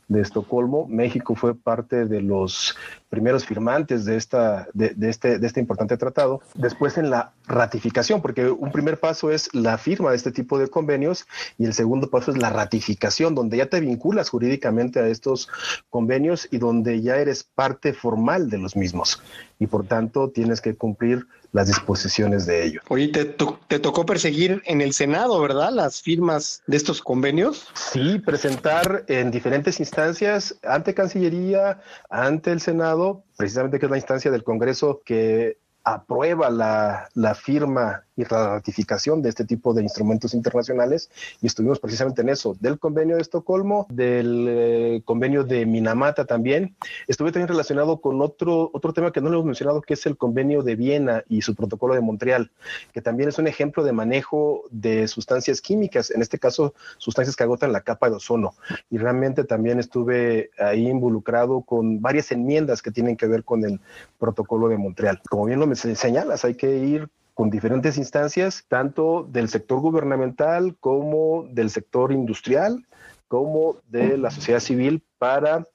de 0.10 0.22
Estocolmo. 0.22 0.88
México 0.88 1.36
fue 1.36 1.56
parte 1.56 2.06
de 2.06 2.22
los 2.22 2.76
primeros 3.10 3.46
firmantes 3.46 4.06
de, 4.06 4.16
esta, 4.16 4.68
de, 4.74 4.96
este, 5.10 5.40
de 5.40 5.48
este 5.48 5.60
importante 5.60 5.98
tratado. 5.98 6.42
Después 6.54 6.98
en 6.98 7.10
la 7.10 7.34
ratificación, 7.48 8.22
porque 8.22 8.50
un 8.50 8.72
primer 8.72 9.00
paso 9.00 9.32
es 9.32 9.54
la 9.54 9.78
firma 9.78 10.12
de 10.12 10.18
este 10.18 10.32
tipo 10.32 10.60
de 10.60 10.68
convenios 10.68 11.26
y 11.58 11.66
el 11.66 11.74
segundo 11.74 12.10
paso 12.10 12.32
es 12.32 12.38
la 12.38 12.50
ratificación, 12.50 13.36
donde 13.36 13.58
ya 13.58 13.66
te 13.66 13.80
vinculas 13.80 14.30
jurídicamente 14.30 15.00
a 15.00 15.08
estos 15.08 15.50
convenios 15.90 16.48
y 16.52 16.60
donde 16.60 17.02
ya 17.02 17.18
eres 17.18 17.44
parte 17.44 17.94
formal 17.94 18.50
de 18.50 18.60
los 18.60 18.76
mismos 18.76 19.22
y 19.60 19.68
por 19.68 19.86
tanto 19.86 20.30
tienes 20.30 20.62
que 20.62 20.76
cumplir 20.76 21.28
las 21.52 21.68
disposiciones 21.68 22.46
de 22.46 22.64
ellos. 22.64 22.84
Oye, 22.90 23.08
te, 23.08 23.26
te, 23.26 23.80
tocó 23.80 24.06
perseguir 24.06 24.62
en 24.66 24.82
el 24.82 24.94
Senado, 24.94 25.42
¿verdad? 25.42 25.72
Las 25.72 26.02
firmas 26.02 26.62
de 26.68 26.78
estos 26.78 27.02
convenios. 27.02 27.68
Sí, 27.74 28.20
presentar 28.20 29.04
en 29.08 29.32
diferentes 29.32 29.80
instancias 29.80 30.56
ante 30.64 30.94
Cancillería, 30.94 31.82
ante 32.10 32.52
el 32.52 32.62
Senado, 32.62 32.99
precisamente 33.38 33.80
que 33.80 33.86
es 33.86 33.92
la 33.92 33.98
instancia 33.98 34.32
del 34.32 34.44
Congreso 34.44 35.02
que 35.06 35.58
aprueba 35.84 36.50
la, 36.50 37.10
la 37.14 37.36
firma 37.36 38.06
y 38.20 38.26
la 38.26 38.56
ratificación 38.56 39.22
de 39.22 39.30
este 39.30 39.46
tipo 39.46 39.74
de 39.74 39.82
instrumentos 39.82 40.34
internacionales 40.34 41.10
y 41.42 41.48
estuvimos 41.48 41.80
precisamente 41.80 42.22
en 42.22 42.30
eso, 42.30 42.58
del 42.60 42.78
convenio 42.78 43.16
de 43.16 43.22
Estocolmo, 43.22 43.88
del 43.90 44.46
eh, 44.50 45.02
convenio 45.06 45.46
de 45.46 45.66
Minamata 45.66 46.26
también. 46.26 46.76
Estuve 47.08 47.32
también 47.32 47.48
relacionado 47.48 48.02
con 48.02 48.22
otro, 48.22 48.72
otro 48.74 48.92
tema 48.92 49.14
que 49.14 49.22
no 49.22 49.30
lo 49.30 49.36
hemos 49.36 49.46
mencionado, 49.46 49.82
que 49.82 49.94
es 49.94 50.06
el 50.06 50.18
convenio 50.18 50.64
de 50.64 50.76
Viena 50.76 51.24
y 51.30 51.42
su 51.44 51.56
protocolo 51.56 51.94
de 51.94 52.02
Montreal, 52.02 52.52
que 52.92 53.02
también 53.02 53.30
es 53.30 53.38
un 53.38 53.48
ejemplo 53.48 53.86
de 53.86 53.94
manejo 53.94 54.64
de 54.70 55.08
sustancias 55.08 55.62
químicas, 55.62 56.12
en 56.12 56.22
este 56.22 56.40
caso 56.40 56.74
sustancias 56.98 57.38
que 57.38 57.44
agotan 57.44 57.72
la 57.72 57.82
capa 57.82 58.10
de 58.10 58.18
ozono. 58.18 58.54
Y 58.90 58.98
realmente 58.98 59.46
también 59.46 59.80
estuve 59.80 60.52
ahí 60.60 60.90
involucrado 60.90 61.62
con 61.62 62.02
varias 62.02 62.34
enmiendas 62.34 62.82
que 62.82 62.92
tienen 62.92 63.16
que 63.16 63.28
ver 63.28 63.46
con 63.46 63.64
el 63.64 63.80
protocolo 64.18 64.68
de 64.68 64.78
Montreal. 64.78 65.22
Como 65.30 65.46
bien 65.46 65.60
lo 65.60 65.70
señalas, 65.76 66.44
hay 66.44 66.56
que 66.56 66.80
ir 66.80 67.10
con 67.40 67.50
diferentes 67.50 67.98
instancias, 67.98 68.66
tanto 68.68 69.26
del 69.32 69.48
sector 69.48 69.80
gubernamental 69.80 70.76
como 70.82 71.48
del 71.50 71.70
sector 71.70 72.12
industrial, 72.12 72.86
como 73.30 73.78
de 73.88 74.18
la 74.18 74.30
sociedad 74.30 74.60
civil 74.60 75.02
para 75.18 75.66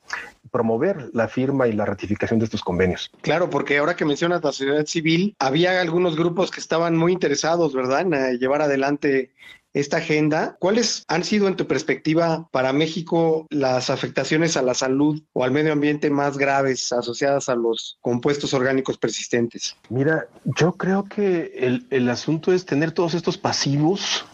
promover 0.50 1.08
la 1.14 1.26
firma 1.26 1.66
y 1.66 1.72
la 1.72 1.86
ratificación 1.86 2.38
de 2.38 2.44
estos 2.44 2.62
convenios. 2.62 3.10
Claro, 3.22 3.48
porque 3.48 3.78
ahora 3.78 3.96
que 3.96 4.04
mencionas 4.04 4.44
la 4.44 4.52
sociedad 4.52 4.84
civil, 4.84 5.34
había 5.38 5.80
algunos 5.80 6.16
grupos 6.16 6.50
que 6.50 6.60
estaban 6.60 6.98
muy 6.98 7.12
interesados, 7.12 7.72
¿verdad?, 7.72 8.02
en 8.02 8.12
eh, 8.12 8.36
llevar 8.38 8.60
adelante 8.60 9.30
esta 9.74 9.98
agenda. 9.98 10.56
¿Cuáles 10.58 11.04
han 11.08 11.24
sido, 11.24 11.48
en 11.48 11.56
tu 11.56 11.66
perspectiva, 11.66 12.48
para 12.50 12.72
México 12.72 13.46
las 13.50 13.90
afectaciones 13.90 14.56
a 14.56 14.62
la 14.62 14.74
salud 14.74 15.22
o 15.32 15.44
al 15.44 15.50
medio 15.50 15.72
ambiente 15.72 16.08
más 16.10 16.38
graves 16.38 16.92
asociadas 16.92 17.48
a 17.48 17.56
los 17.56 17.98
compuestos 18.00 18.54
orgánicos 18.54 18.96
persistentes? 18.96 19.76
Mira, 19.90 20.26
yo 20.44 20.72
creo 20.72 21.04
que 21.04 21.52
el, 21.56 21.86
el 21.90 22.08
asunto 22.08 22.52
es 22.52 22.64
tener 22.64 22.92
todos 22.92 23.14
estos 23.14 23.36
pasivos 23.36 24.24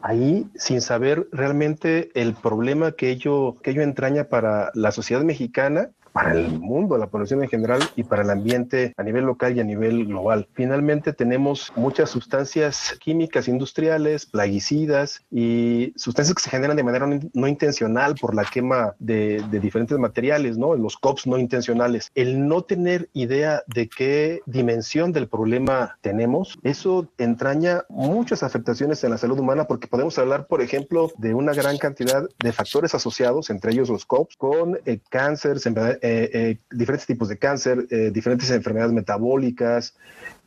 ahí 0.00 0.46
sin 0.56 0.80
saber 0.80 1.28
realmente 1.30 2.10
el 2.14 2.34
problema 2.34 2.92
que 2.92 3.10
ello, 3.10 3.56
que 3.62 3.70
ello 3.70 3.82
entraña 3.82 4.24
para 4.24 4.70
la 4.74 4.90
sociedad 4.90 5.22
mexicana 5.22 5.90
para 6.12 6.32
el 6.32 6.60
mundo, 6.60 6.98
la 6.98 7.08
población 7.08 7.42
en 7.42 7.48
general 7.48 7.80
y 7.96 8.04
para 8.04 8.22
el 8.22 8.30
ambiente 8.30 8.94
a 8.96 9.02
nivel 9.02 9.24
local 9.24 9.56
y 9.56 9.60
a 9.60 9.64
nivel 9.64 10.06
global. 10.06 10.48
Finalmente 10.52 11.12
tenemos 11.12 11.72
muchas 11.76 12.10
sustancias 12.10 12.96
químicas 13.00 13.48
industriales, 13.48 14.26
plaguicidas 14.26 15.22
y 15.30 15.92
sustancias 15.96 16.34
que 16.34 16.42
se 16.42 16.50
generan 16.50 16.76
de 16.76 16.82
manera 16.82 17.08
no 17.32 17.48
intencional 17.48 18.14
por 18.20 18.34
la 18.34 18.44
quema 18.44 18.94
de, 18.98 19.42
diferentes 19.50 19.98
materiales, 19.98 20.58
¿no? 20.58 20.74
Los 20.74 20.96
COPs 20.96 21.26
no 21.26 21.38
intencionales. 21.38 22.10
El 22.14 22.48
no 22.48 22.62
tener 22.62 23.08
idea 23.12 23.62
de 23.66 23.88
qué 23.88 24.40
dimensión 24.46 25.12
del 25.12 25.28
problema 25.28 25.98
tenemos, 26.00 26.58
eso 26.62 27.08
entraña 27.18 27.84
muchas 27.88 28.42
afectaciones 28.42 29.02
en 29.04 29.10
la 29.10 29.18
salud 29.18 29.38
humana 29.38 29.64
porque 29.64 29.86
podemos 29.86 30.18
hablar, 30.18 30.46
por 30.46 30.62
ejemplo, 30.62 31.10
de 31.18 31.34
una 31.34 31.52
gran 31.52 31.78
cantidad 31.78 32.24
de 32.42 32.52
factores 32.52 32.94
asociados, 32.94 33.50
entre 33.50 33.72
ellos 33.72 33.88
los 33.88 34.04
COPs, 34.04 34.36
con 34.36 34.78
eh, 34.84 34.98
cáncer, 35.08 35.52
enfermedades 35.52 36.01
eh, 36.04 36.30
eh, 36.32 36.58
diferentes 36.72 37.06
tipos 37.06 37.28
de 37.28 37.38
cáncer, 37.38 37.86
eh, 37.88 38.10
diferentes 38.12 38.50
enfermedades 38.50 38.92
metabólicas, 38.92 39.94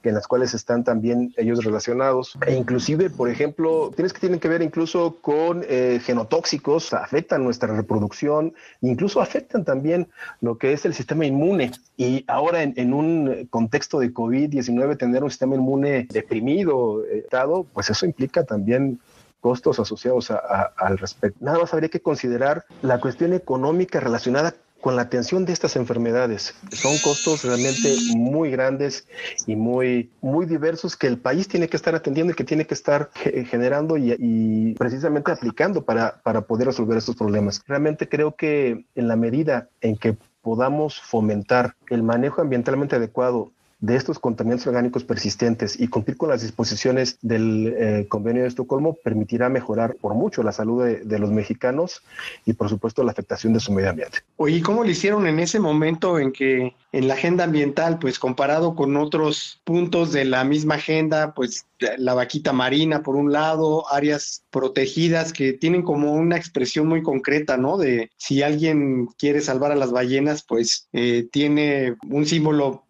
en 0.04 0.14
las 0.14 0.28
cuales 0.28 0.54
están 0.54 0.84
también 0.84 1.34
ellos 1.38 1.64
relacionados. 1.64 2.38
E 2.46 2.54
inclusive, 2.54 3.10
por 3.10 3.30
ejemplo, 3.30 3.90
tienes 3.96 4.12
que 4.12 4.20
tienen 4.20 4.42
que 4.42 4.50
ver 4.50 4.62
incluso 4.62 5.18
con 5.22 5.64
genotóxicos, 5.64 6.94
afectan 6.94 7.44
nuestra 7.44 7.76
reproducción, 7.76 8.54
incluso 8.82 9.20
afectan 9.20 9.66
también 9.66 10.08
lo 10.42 10.60
que 10.60 10.74
es 10.74 10.86
el 10.86 10.94
sistema 10.94 11.26
inmune. 11.26 11.72
Y 11.98 12.24
ahora 12.28 12.62
en, 12.62 12.94
un 12.94 13.48
contexto 13.50 13.98
de 13.98 14.14
COVID-19, 14.14 14.96
tener 14.98 15.24
un 15.24 15.32
sistema 15.32 15.56
inmune 15.56 16.08
deprimido, 16.12 17.04
estado, 17.06 17.66
pues 17.74 17.90
eso 17.90 18.06
implica 18.06 18.44
también 18.44 19.00
costos 19.42 19.80
asociados 19.80 20.32
al 20.32 20.98
respecto. 21.00 21.40
Nada 21.44 21.58
más 21.58 21.74
habría 21.74 21.90
que 21.90 22.02
considerar 22.02 22.66
la 22.84 23.00
cuestión 23.00 23.34
económica 23.34 24.00
relacionada 24.00 24.54
con 24.86 24.96
la 24.96 25.02
atención 25.02 25.46
de 25.46 25.52
estas 25.52 25.78
enfermedades. 25.78 26.54
Son 26.72 26.96
costos 27.00 27.44
realmente 27.44 27.96
muy 28.16 28.52
grandes 28.52 29.08
y 29.48 29.56
muy, 29.56 30.12
muy 30.22 30.46
diversos 30.46 30.96
que 30.96 31.08
el 31.08 31.18
país 31.18 31.48
tiene 31.48 31.68
que 31.68 31.76
estar 31.76 31.96
atendiendo 31.96 32.34
y 32.34 32.36
que 32.36 32.44
tiene 32.44 32.68
que 32.68 32.76
estar 32.76 33.10
generando 33.50 33.98
y, 33.98 34.76
precisamente 34.78 35.32
aplicando 35.32 35.84
para, 35.84 36.22
para 36.22 36.42
poder 36.42 36.68
resolver 36.68 37.00
estos 37.00 37.16
problemas. 37.16 37.64
Realmente 37.66 38.08
creo 38.08 38.36
que 38.36 38.86
en 38.94 39.08
la 39.08 39.16
medida 39.16 39.70
en 39.82 39.98
que 39.98 40.18
podamos 40.44 41.02
fomentar 41.02 41.74
el 41.90 42.04
manejo 42.04 42.44
ambientalmente 42.44 42.96
adecuado 42.96 43.54
de 43.80 43.96
estos 43.96 44.20
contaminantes 44.20 44.66
orgánicos 44.68 45.04
persistentes 45.04 45.80
y 45.80 45.88
cumplir 45.88 46.18
con 46.18 46.30
las 46.30 46.42
disposiciones 46.42 47.18
del 47.22 47.76
eh, 47.78 48.06
convenio 48.08 48.44
de 48.44 48.48
Estocolmo 48.48 48.96
permitirá 49.04 49.50
mejorar 49.50 49.96
por 49.96 50.14
mucho 50.14 50.44
la 50.44 50.52
salud 50.52 50.84
de, 50.84 51.20
los 51.20 51.32
mexicanos 51.32 52.02
y 52.46 52.54
por 52.54 52.70
supuesto 52.70 53.04
la 53.04 53.12
afectación 53.12 53.54
de 53.54 53.60
su 53.60 53.72
medio 53.72 53.90
ambiente. 53.90 54.20
Oye, 54.38 54.62
¿cómo 54.62 54.84
lo 54.84 54.90
hicieron 54.90 55.28
en 55.28 55.40
ese 55.40 55.60
momento 55.60 56.20
en 56.20 56.32
que 56.32 56.74
en 56.92 57.08
la 57.08 57.16
agenda 57.16 57.44
ambiental, 57.44 58.00
pues 58.00 58.20
comparado 58.20 58.76
con 58.76 58.96
otros 58.96 59.60
puntos 59.66 60.14
de 60.14 60.24
la 60.24 60.46
misma 60.46 60.76
agenda, 60.76 61.34
pues 61.34 61.66
la 61.98 62.14
vaquita 62.14 62.54
marina 62.54 63.04
por 63.04 63.16
un 63.16 63.34
lado, 63.34 63.92
áreas 63.92 64.46
protegidas 64.50 65.34
que 65.34 65.54
tienen 65.54 65.82
como 65.82 66.14
una 66.14 66.38
expresión 66.38 66.88
muy 66.88 67.04
concreta, 67.04 67.58
¿no? 67.58 67.78
De 67.78 68.12
si 68.16 68.42
alguien 68.44 69.08
quiere 69.18 69.42
salvar 69.42 69.72
a 69.72 69.76
las 69.76 69.92
ballenas, 69.92 70.44
pues 70.48 70.88
eh, 70.94 71.28
tiene 71.32 71.96
un 72.10 72.26
símbolo 72.26 72.86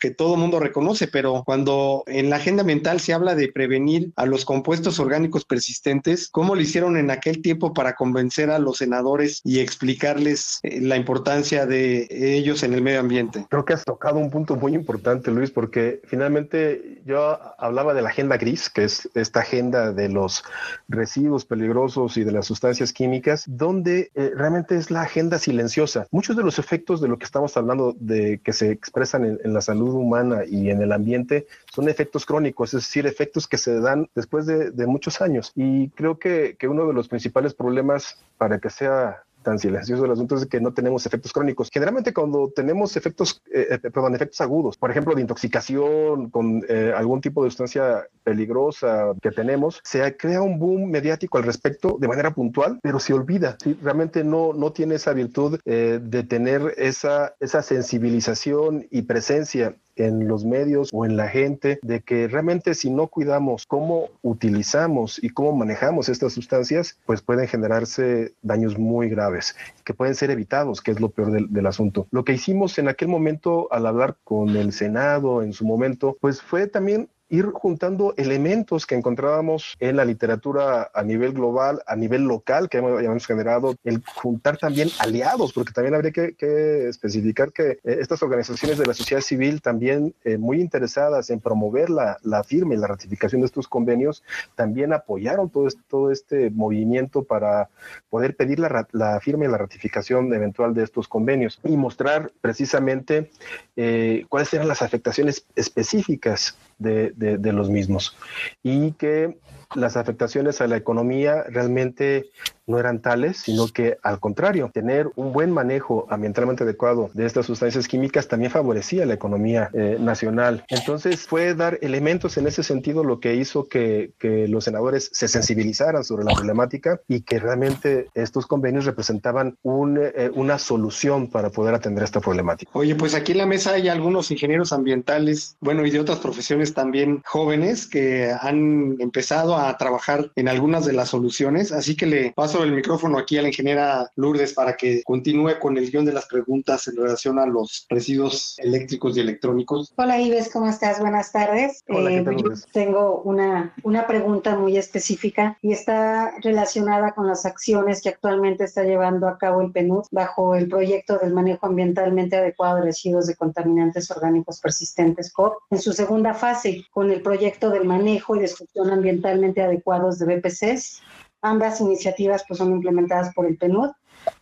que 0.00 0.10
todo 0.10 0.36
mundo 0.36 0.60
reconoce, 0.60 1.08
pero 1.08 1.42
cuando 1.44 2.04
en 2.06 2.30
la 2.30 2.36
agenda 2.36 2.62
ambiental 2.62 3.00
se 3.00 3.12
habla 3.12 3.34
de 3.34 3.48
prevenir 3.48 4.12
a 4.16 4.26
los 4.26 4.44
compuestos 4.44 4.98
orgánicos 4.98 5.44
persistentes, 5.44 6.28
¿cómo 6.30 6.54
lo 6.54 6.60
hicieron 6.60 6.96
en 6.96 7.10
aquel 7.10 7.42
tiempo 7.42 7.72
para 7.74 7.94
convencer 7.94 8.50
a 8.50 8.58
los 8.58 8.78
senadores 8.78 9.40
y 9.44 9.60
explicarles 9.60 10.60
eh, 10.62 10.80
la 10.80 10.96
importancia 10.96 11.66
de 11.66 12.08
ellos 12.10 12.62
en 12.62 12.74
el 12.74 12.82
medio 12.82 13.00
ambiente? 13.00 13.46
Creo 13.48 13.64
que 13.64 13.74
has 13.74 13.84
tocado 13.84 14.18
un 14.18 14.30
punto 14.30 14.56
muy 14.56 14.74
importante, 14.74 15.30
Luis, 15.30 15.50
porque 15.50 16.00
finalmente 16.04 17.02
yo 17.04 17.38
hablaba 17.58 17.94
de 17.94 18.02
la 18.02 18.10
agenda 18.10 18.36
gris, 18.36 18.70
que 18.70 18.84
es 18.84 19.08
esta 19.14 19.40
agenda 19.40 19.92
de 19.92 20.08
los 20.08 20.44
residuos 20.88 21.44
peligrosos 21.44 22.16
y 22.16 22.24
de 22.24 22.32
las 22.32 22.46
sustancias 22.46 22.92
químicas, 22.92 23.44
donde 23.46 24.10
eh, 24.14 24.32
realmente 24.34 24.76
es 24.76 24.90
la 24.90 25.02
agenda 25.02 25.38
silenciosa. 25.38 26.06
Muchos 26.10 26.36
de 26.36 26.42
los 26.42 26.58
efectos 26.58 27.00
de 27.00 27.08
lo 27.08 27.18
que 27.18 27.24
estamos 27.24 27.56
hablando 27.56 27.94
de 27.98 28.40
que 28.42 28.52
se 28.52 28.70
expresan 28.70 29.38
en, 29.42 29.47
en 29.48 29.54
la 29.54 29.60
salud 29.60 29.94
humana 29.94 30.44
y 30.46 30.70
en 30.70 30.80
el 30.82 30.92
ambiente 30.92 31.46
son 31.74 31.88
efectos 31.88 32.24
crónicos, 32.24 32.74
es 32.74 32.82
decir, 32.84 33.06
efectos 33.06 33.48
que 33.48 33.58
se 33.58 33.80
dan 33.80 34.08
después 34.14 34.46
de, 34.46 34.86
muchos 34.86 35.20
años. 35.20 35.52
Y 35.54 35.88
creo 35.90 36.18
que 36.18 36.56
uno 36.68 36.86
de 36.86 36.94
los 36.94 37.08
principales 37.08 37.54
problemas 37.54 38.18
para 38.38 38.58
que 38.58 38.70
sea 38.70 39.24
tan 39.48 39.58
silencioso 39.58 40.04
el 40.04 40.10
asunto 40.10 40.36
es 40.36 40.44
que 40.44 40.60
no 40.60 40.74
tenemos 40.74 41.06
efectos 41.06 41.32
crónicos. 41.32 41.70
Generalmente 41.72 42.12
cuando 42.12 42.52
tenemos 42.54 42.98
efectos, 42.98 43.40
eh, 43.50 43.66
eh, 43.70 43.78
perdón, 43.78 44.14
efectos 44.14 44.42
agudos, 44.42 44.76
por 44.76 44.90
ejemplo, 44.90 45.14
de 45.14 45.22
intoxicación 45.22 46.28
con 46.28 46.62
eh, 46.68 46.92
algún 46.94 47.22
tipo 47.22 47.42
de 47.42 47.48
sustancia 47.48 48.06
peligrosa 48.24 49.14
que 49.22 49.30
tenemos, 49.30 49.80
se 49.84 50.18
crea 50.18 50.42
un 50.42 50.58
boom 50.58 50.90
mediático 50.90 51.38
al 51.38 51.44
respecto 51.44 51.96
de 51.98 52.08
manera 52.08 52.34
puntual, 52.34 52.78
pero 52.82 53.00
se 53.00 53.14
olvida. 53.14 53.56
¿sí? 53.62 53.74
Realmente 53.82 54.22
no, 54.22 54.52
no 54.52 54.70
tiene 54.72 54.96
esa 54.96 55.14
virtud 55.14 55.58
de 55.64 56.22
tener 56.24 56.74
esa, 56.76 57.34
esa 57.40 57.62
sensibilización 57.62 58.86
y 58.90 59.02
presencia 59.02 59.74
en 59.98 60.28
los 60.28 60.44
medios 60.44 60.90
o 60.92 61.04
en 61.04 61.16
la 61.16 61.28
gente 61.28 61.78
de 61.82 62.00
que 62.00 62.28
realmente 62.28 62.74
si 62.74 62.90
no 62.90 63.08
cuidamos 63.08 63.66
cómo 63.66 64.08
utilizamos 64.22 65.22
y 65.22 65.30
cómo 65.30 65.54
manejamos 65.54 66.08
estas 66.08 66.32
sustancias, 66.32 66.98
pues 67.06 67.22
pueden 67.22 67.48
generarse 67.48 68.32
daños 68.42 68.78
muy 68.78 69.08
graves 69.08 69.56
que 69.84 69.94
pueden 69.94 70.14
ser 70.14 70.30
evitados, 70.30 70.80
que 70.80 70.90
es 70.90 71.00
lo 71.00 71.10
peor 71.10 71.32
del, 71.32 71.52
del 71.52 71.66
asunto. 71.66 72.06
Lo 72.10 72.24
que 72.24 72.32
hicimos 72.34 72.78
en 72.78 72.88
aquel 72.88 73.08
momento 73.08 73.68
al 73.72 73.86
hablar 73.86 74.16
con 74.24 74.50
el 74.56 74.72
Senado 74.72 75.42
en 75.42 75.52
su 75.52 75.64
momento, 75.64 76.16
pues 76.20 76.42
fue 76.42 76.66
también 76.66 77.08
ir 77.28 77.46
juntando 77.52 78.14
elementos 78.16 78.86
que 78.86 78.94
encontrábamos 78.94 79.76
en 79.80 79.96
la 79.96 80.04
literatura 80.04 80.90
a 80.94 81.02
nivel 81.02 81.32
global, 81.32 81.82
a 81.86 81.96
nivel 81.96 82.22
local, 82.22 82.68
que 82.68 82.78
hemos 82.78 83.26
generado, 83.26 83.76
el 83.84 84.02
juntar 84.14 84.56
también 84.56 84.88
aliados, 84.98 85.52
porque 85.52 85.72
también 85.72 85.94
habría 85.94 86.12
que, 86.12 86.88
especificar 86.88 87.52
que 87.52 87.72
eh, 87.84 87.98
estas 88.00 88.22
organizaciones 88.22 88.78
de 88.78 88.86
la 88.86 88.94
sociedad 88.94 89.20
civil 89.20 89.60
también 89.60 90.14
eh, 90.24 90.38
muy 90.38 90.60
interesadas 90.60 91.30
en 91.30 91.40
promover 91.40 91.90
la, 91.90 92.18
la, 92.22 92.42
firma 92.44 92.74
y 92.74 92.78
la 92.78 92.86
ratificación 92.86 93.42
de 93.42 93.46
estos 93.46 93.68
convenios, 93.68 94.22
también 94.54 94.92
apoyaron 94.92 95.50
todo 95.50 95.66
este, 95.66 95.82
todo 95.88 96.10
este 96.10 96.50
movimiento 96.50 97.24
para 97.24 97.68
poder 98.10 98.36
pedir 98.36 98.58
la, 98.58 98.86
la 98.92 99.20
firma 99.20 99.44
y 99.44 99.48
la 99.48 99.58
ratificación 99.58 100.32
eventual 100.32 100.74
de 100.74 100.84
estos 100.84 101.08
convenios 101.08 101.60
y 101.64 101.76
mostrar 101.76 102.32
precisamente 102.40 103.30
eh, 103.76 104.24
cuáles 104.28 104.52
eran 104.54 104.68
las 104.68 104.82
afectaciones 104.82 105.44
específicas 105.54 106.56
de, 106.78 107.12
de, 107.12 107.52
los 107.52 107.70
mismos. 107.70 108.16
Y 108.62 108.92
que 108.92 109.38
las 109.74 109.96
afectaciones 109.96 110.60
a 110.60 110.66
la 110.66 110.76
economía 110.76 111.44
realmente 111.48 112.30
no 112.68 112.78
eran 112.78 113.00
tales, 113.00 113.38
sino 113.38 113.68
que 113.68 113.98
al 114.02 114.20
contrario, 114.20 114.70
tener 114.72 115.10
un 115.16 115.32
buen 115.32 115.50
manejo 115.50 116.06
ambientalmente 116.10 116.64
adecuado 116.64 117.10
de 117.14 117.26
estas 117.26 117.46
sustancias 117.46 117.88
químicas 117.88 118.28
también 118.28 118.52
favorecía 118.52 119.06
la 119.06 119.14
economía 119.14 119.70
eh, 119.72 119.96
nacional. 119.98 120.64
Entonces 120.68 121.26
fue 121.26 121.54
dar 121.54 121.78
elementos 121.82 122.36
en 122.36 122.46
ese 122.46 122.62
sentido 122.62 123.04
lo 123.04 123.20
que 123.20 123.34
hizo 123.34 123.68
que, 123.68 124.12
que, 124.18 124.46
los 124.48 124.64
senadores 124.64 125.10
se 125.12 125.28
sensibilizaran 125.28 126.04
sobre 126.04 126.24
la 126.24 126.32
problemática 126.32 127.00
y 127.08 127.22
que 127.22 127.38
realmente 127.38 128.08
estos 128.14 128.46
convenios 128.46 128.84
representaban 128.84 129.56
un, 129.62 129.98
eh, 129.98 130.30
una 130.34 130.58
solución 130.58 131.28
para 131.28 131.50
poder 131.50 131.74
atender 131.74 132.04
esta 132.04 132.20
problemática. 132.20 132.70
Oye, 132.74 132.94
pues 132.94 133.14
aquí 133.14 133.32
en 133.32 133.38
la 133.38 133.46
mesa 133.46 133.72
hay 133.72 133.88
algunos 133.88 134.30
ingenieros 134.30 134.72
ambientales, 134.72 135.56
bueno, 135.60 135.84
y 135.84 135.90
de 135.90 136.00
otras 136.00 136.18
profesiones 136.18 136.74
también 136.74 137.22
jóvenes 137.24 137.86
que 137.86 138.32
han 138.40 138.96
empezado 139.00 139.56
a 139.56 139.76
trabajar 139.76 140.30
en 140.36 140.48
algunas 140.48 140.84
de 140.84 140.92
las 140.92 141.08
soluciones, 141.08 141.72
así 141.72 141.96
que 141.96 142.06
le 142.06 142.32
paso 142.32 142.57
el 142.62 142.72
micrófono 142.72 143.18
aquí 143.18 143.38
a 143.38 143.42
la 143.42 143.48
ingeniera 143.48 144.10
Lourdes 144.16 144.52
para 144.52 144.76
que 144.76 145.02
continúe 145.04 145.58
con 145.60 145.76
el 145.76 145.90
guion 145.90 146.04
de 146.04 146.12
las 146.12 146.26
preguntas 146.26 146.88
en 146.88 146.96
relación 146.96 147.38
a 147.38 147.46
los 147.46 147.86
residuos 147.88 148.56
eléctricos 148.58 149.16
y 149.16 149.20
electrónicos. 149.20 149.92
Hola 149.96 150.20
Ives, 150.20 150.50
¿cómo 150.52 150.68
estás? 150.68 151.00
Buenas 151.00 151.32
tardes. 151.32 151.82
Hola, 151.88 152.12
eh, 152.12 152.24
yo 152.24 152.50
tengo 152.72 153.22
una, 153.22 153.74
una 153.82 154.06
pregunta 154.06 154.56
muy 154.56 154.76
específica 154.76 155.58
y 155.62 155.72
está 155.72 156.32
relacionada 156.42 157.12
con 157.12 157.26
las 157.26 157.46
acciones 157.46 158.02
que 158.02 158.10
actualmente 158.10 158.64
está 158.64 158.84
llevando 158.84 159.28
a 159.28 159.38
cabo 159.38 159.60
el 159.60 159.72
PNUD 159.72 160.06
bajo 160.10 160.54
el 160.54 160.68
proyecto 160.68 161.18
del 161.18 161.32
manejo 161.32 161.66
ambientalmente 161.66 162.36
adecuado 162.36 162.76
de 162.76 162.82
residuos 162.82 163.26
de 163.26 163.36
contaminantes 163.36 164.10
orgánicos 164.10 164.60
persistentes 164.60 165.32
COP 165.32 165.54
en 165.70 165.78
su 165.78 165.92
segunda 165.92 166.34
fase 166.34 166.84
con 166.90 167.10
el 167.10 167.22
proyecto 167.22 167.70
del 167.70 167.84
manejo 167.84 168.36
y 168.36 168.40
destrucción 168.40 168.90
ambientalmente 168.90 169.62
adecuados 169.62 170.18
de 170.18 170.36
BPCs. 170.36 171.02
Ambas 171.42 171.80
iniciativas 171.80 172.44
pues, 172.46 172.58
son 172.58 172.72
implementadas 172.72 173.32
por 173.34 173.46
el 173.46 173.56
PNUD. 173.56 173.90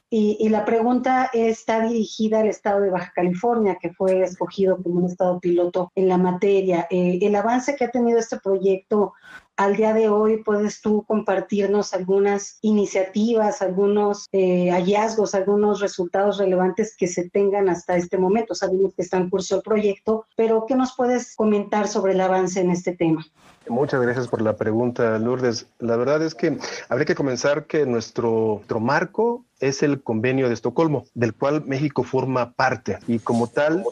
Y, 0.09 0.37
y, 0.39 0.49
la 0.51 0.65
pregunta 0.65 1.29
está 1.33 1.81
dirigida 1.81 2.39
al 2.39 2.47
estado 2.47 2.81
de 2.81 2.91
Baja 2.91 3.13
California, 3.13 3.77
que 3.81 3.93
fue 3.93 4.23
escogido 4.23 4.81
como 4.81 5.01
un 5.01 5.07
estado 5.07 5.41
piloto 5.41 5.91
en 5.97 6.09
la 6.09 6.17
materia. 6.17 6.87
Eh, 6.91 7.19
el 7.21 7.35
avance 7.35 7.75
que 7.75 7.87
ha 7.87 7.91
tenido 7.91 8.21
este 8.21 8.39
proyecto 8.39 9.15
al 9.57 9.75
día 9.75 9.95
de 9.95 10.09
hoy, 10.09 10.43
¿puedes 10.45 10.81
tú 10.81 11.05
compartirnos 11.09 11.95
algunas 11.95 12.59
iniciativas, 12.61 13.63
algunos 13.63 14.27
eh, 14.33 14.71
hallazgos, 14.71 15.35
algunos 15.35 15.81
resultados 15.81 16.39
relevantes 16.39 16.95
que 16.97 17.07
se 17.07 17.29
tengan 17.31 17.69
hasta 17.69 17.97
este 17.97 18.19
momento? 18.19 18.55
Sabemos 18.55 18.95
que 18.95 19.03
está 19.03 19.17
en 19.17 19.31
curso 19.31 19.57
el 19.57 19.63
proyecto, 19.63 20.27
pero 20.37 20.67
¿qué 20.67 20.77
nos 20.77 20.95
puedes 20.95 21.35
comentar 21.35 21.89
sobre 21.89 22.13
el 22.13 22.21
avance 22.21 22.61
en 22.61 22.71
este 22.71 22.95
tema? 22.95 23.27
Muchas 23.69 24.01
gracias 24.01 24.29
por 24.29 24.43
la 24.43 24.57
pregunta, 24.57 25.19
Lourdes. 25.19 25.67
La 25.79 25.97
verdad 25.97 26.23
es 26.23 26.35
que 26.35 26.59
habría 26.89 27.07
que 27.07 27.15
comenzar 27.15 27.67
que 27.67 27.87
nuestro, 27.87 28.57
nuestro 28.57 28.81
marco 28.81 29.46
es 29.61 29.83
el 29.83 30.03
convenio 30.03 30.49
de 30.49 30.55
Estocolmo, 30.55 31.07
del 31.15 31.35
cual 31.35 31.65
México 31.65 32.03
forma 32.03 32.53
parte. 32.53 32.99
Y 33.07 33.19
como 33.19 33.47
tal, 33.47 33.85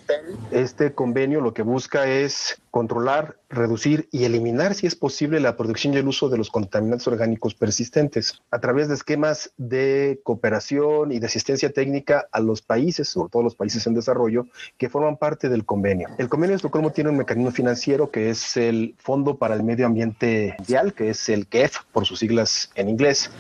este 0.51 0.93
convenio 0.93 1.41
lo 1.41 1.55
que 1.55 1.63
busca 1.63 2.07
es 2.07 2.61
controlar, 2.71 3.37
reducir 3.49 4.09
y 4.11 4.25
eliminar, 4.25 4.75
si 4.75 4.87
es 4.87 4.97
posible, 4.97 5.39
la 5.39 5.57
producción 5.57 5.95
y 5.95 5.99
el 5.99 6.09
uso 6.09 6.29
de 6.29 6.37
los 6.37 6.51
contaminantes 6.51 7.07
orgánicos 7.07 7.55
persistentes 7.55 8.43
a 8.51 8.59
través 8.59 8.89
de 8.89 8.95
esquemas 8.95 9.53
de 9.57 10.21
cooperación 10.25 11.13
y 11.13 11.21
de 11.21 11.27
asistencia 11.27 11.73
técnica 11.73 12.27
a 12.33 12.41
los 12.41 12.63
países, 12.63 13.09
sobre 13.09 13.31
todo 13.31 13.45
los 13.45 13.55
países 13.55 13.87
en 13.87 13.95
desarrollo, 13.95 14.47
que 14.77 14.89
forman 14.89 15.17
parte 15.17 15.49
del 15.49 15.65
convenio. 15.65 16.09
El 16.19 16.29
convenio 16.29 16.53
de 16.53 16.57
Estocolmo 16.57 16.91
tiene 16.91 17.11
un 17.11 17.17
mecanismo 17.17 17.53
financiero 17.53 18.11
que 18.11 18.31
es 18.31 18.57
el 18.57 18.97
Fondo 18.99 19.39
para 19.39 19.55
el 19.55 19.63
Medio 19.63 19.87
Ambiente 19.87 20.57
Mundial, 20.59 20.95
que 20.95 21.11
es 21.11 21.29
el 21.29 21.47
KEF, 21.47 21.79
por 21.93 22.07
sus 22.07 22.19
siglas 22.19 22.73
en 22.75 22.89
inglés 22.89 23.31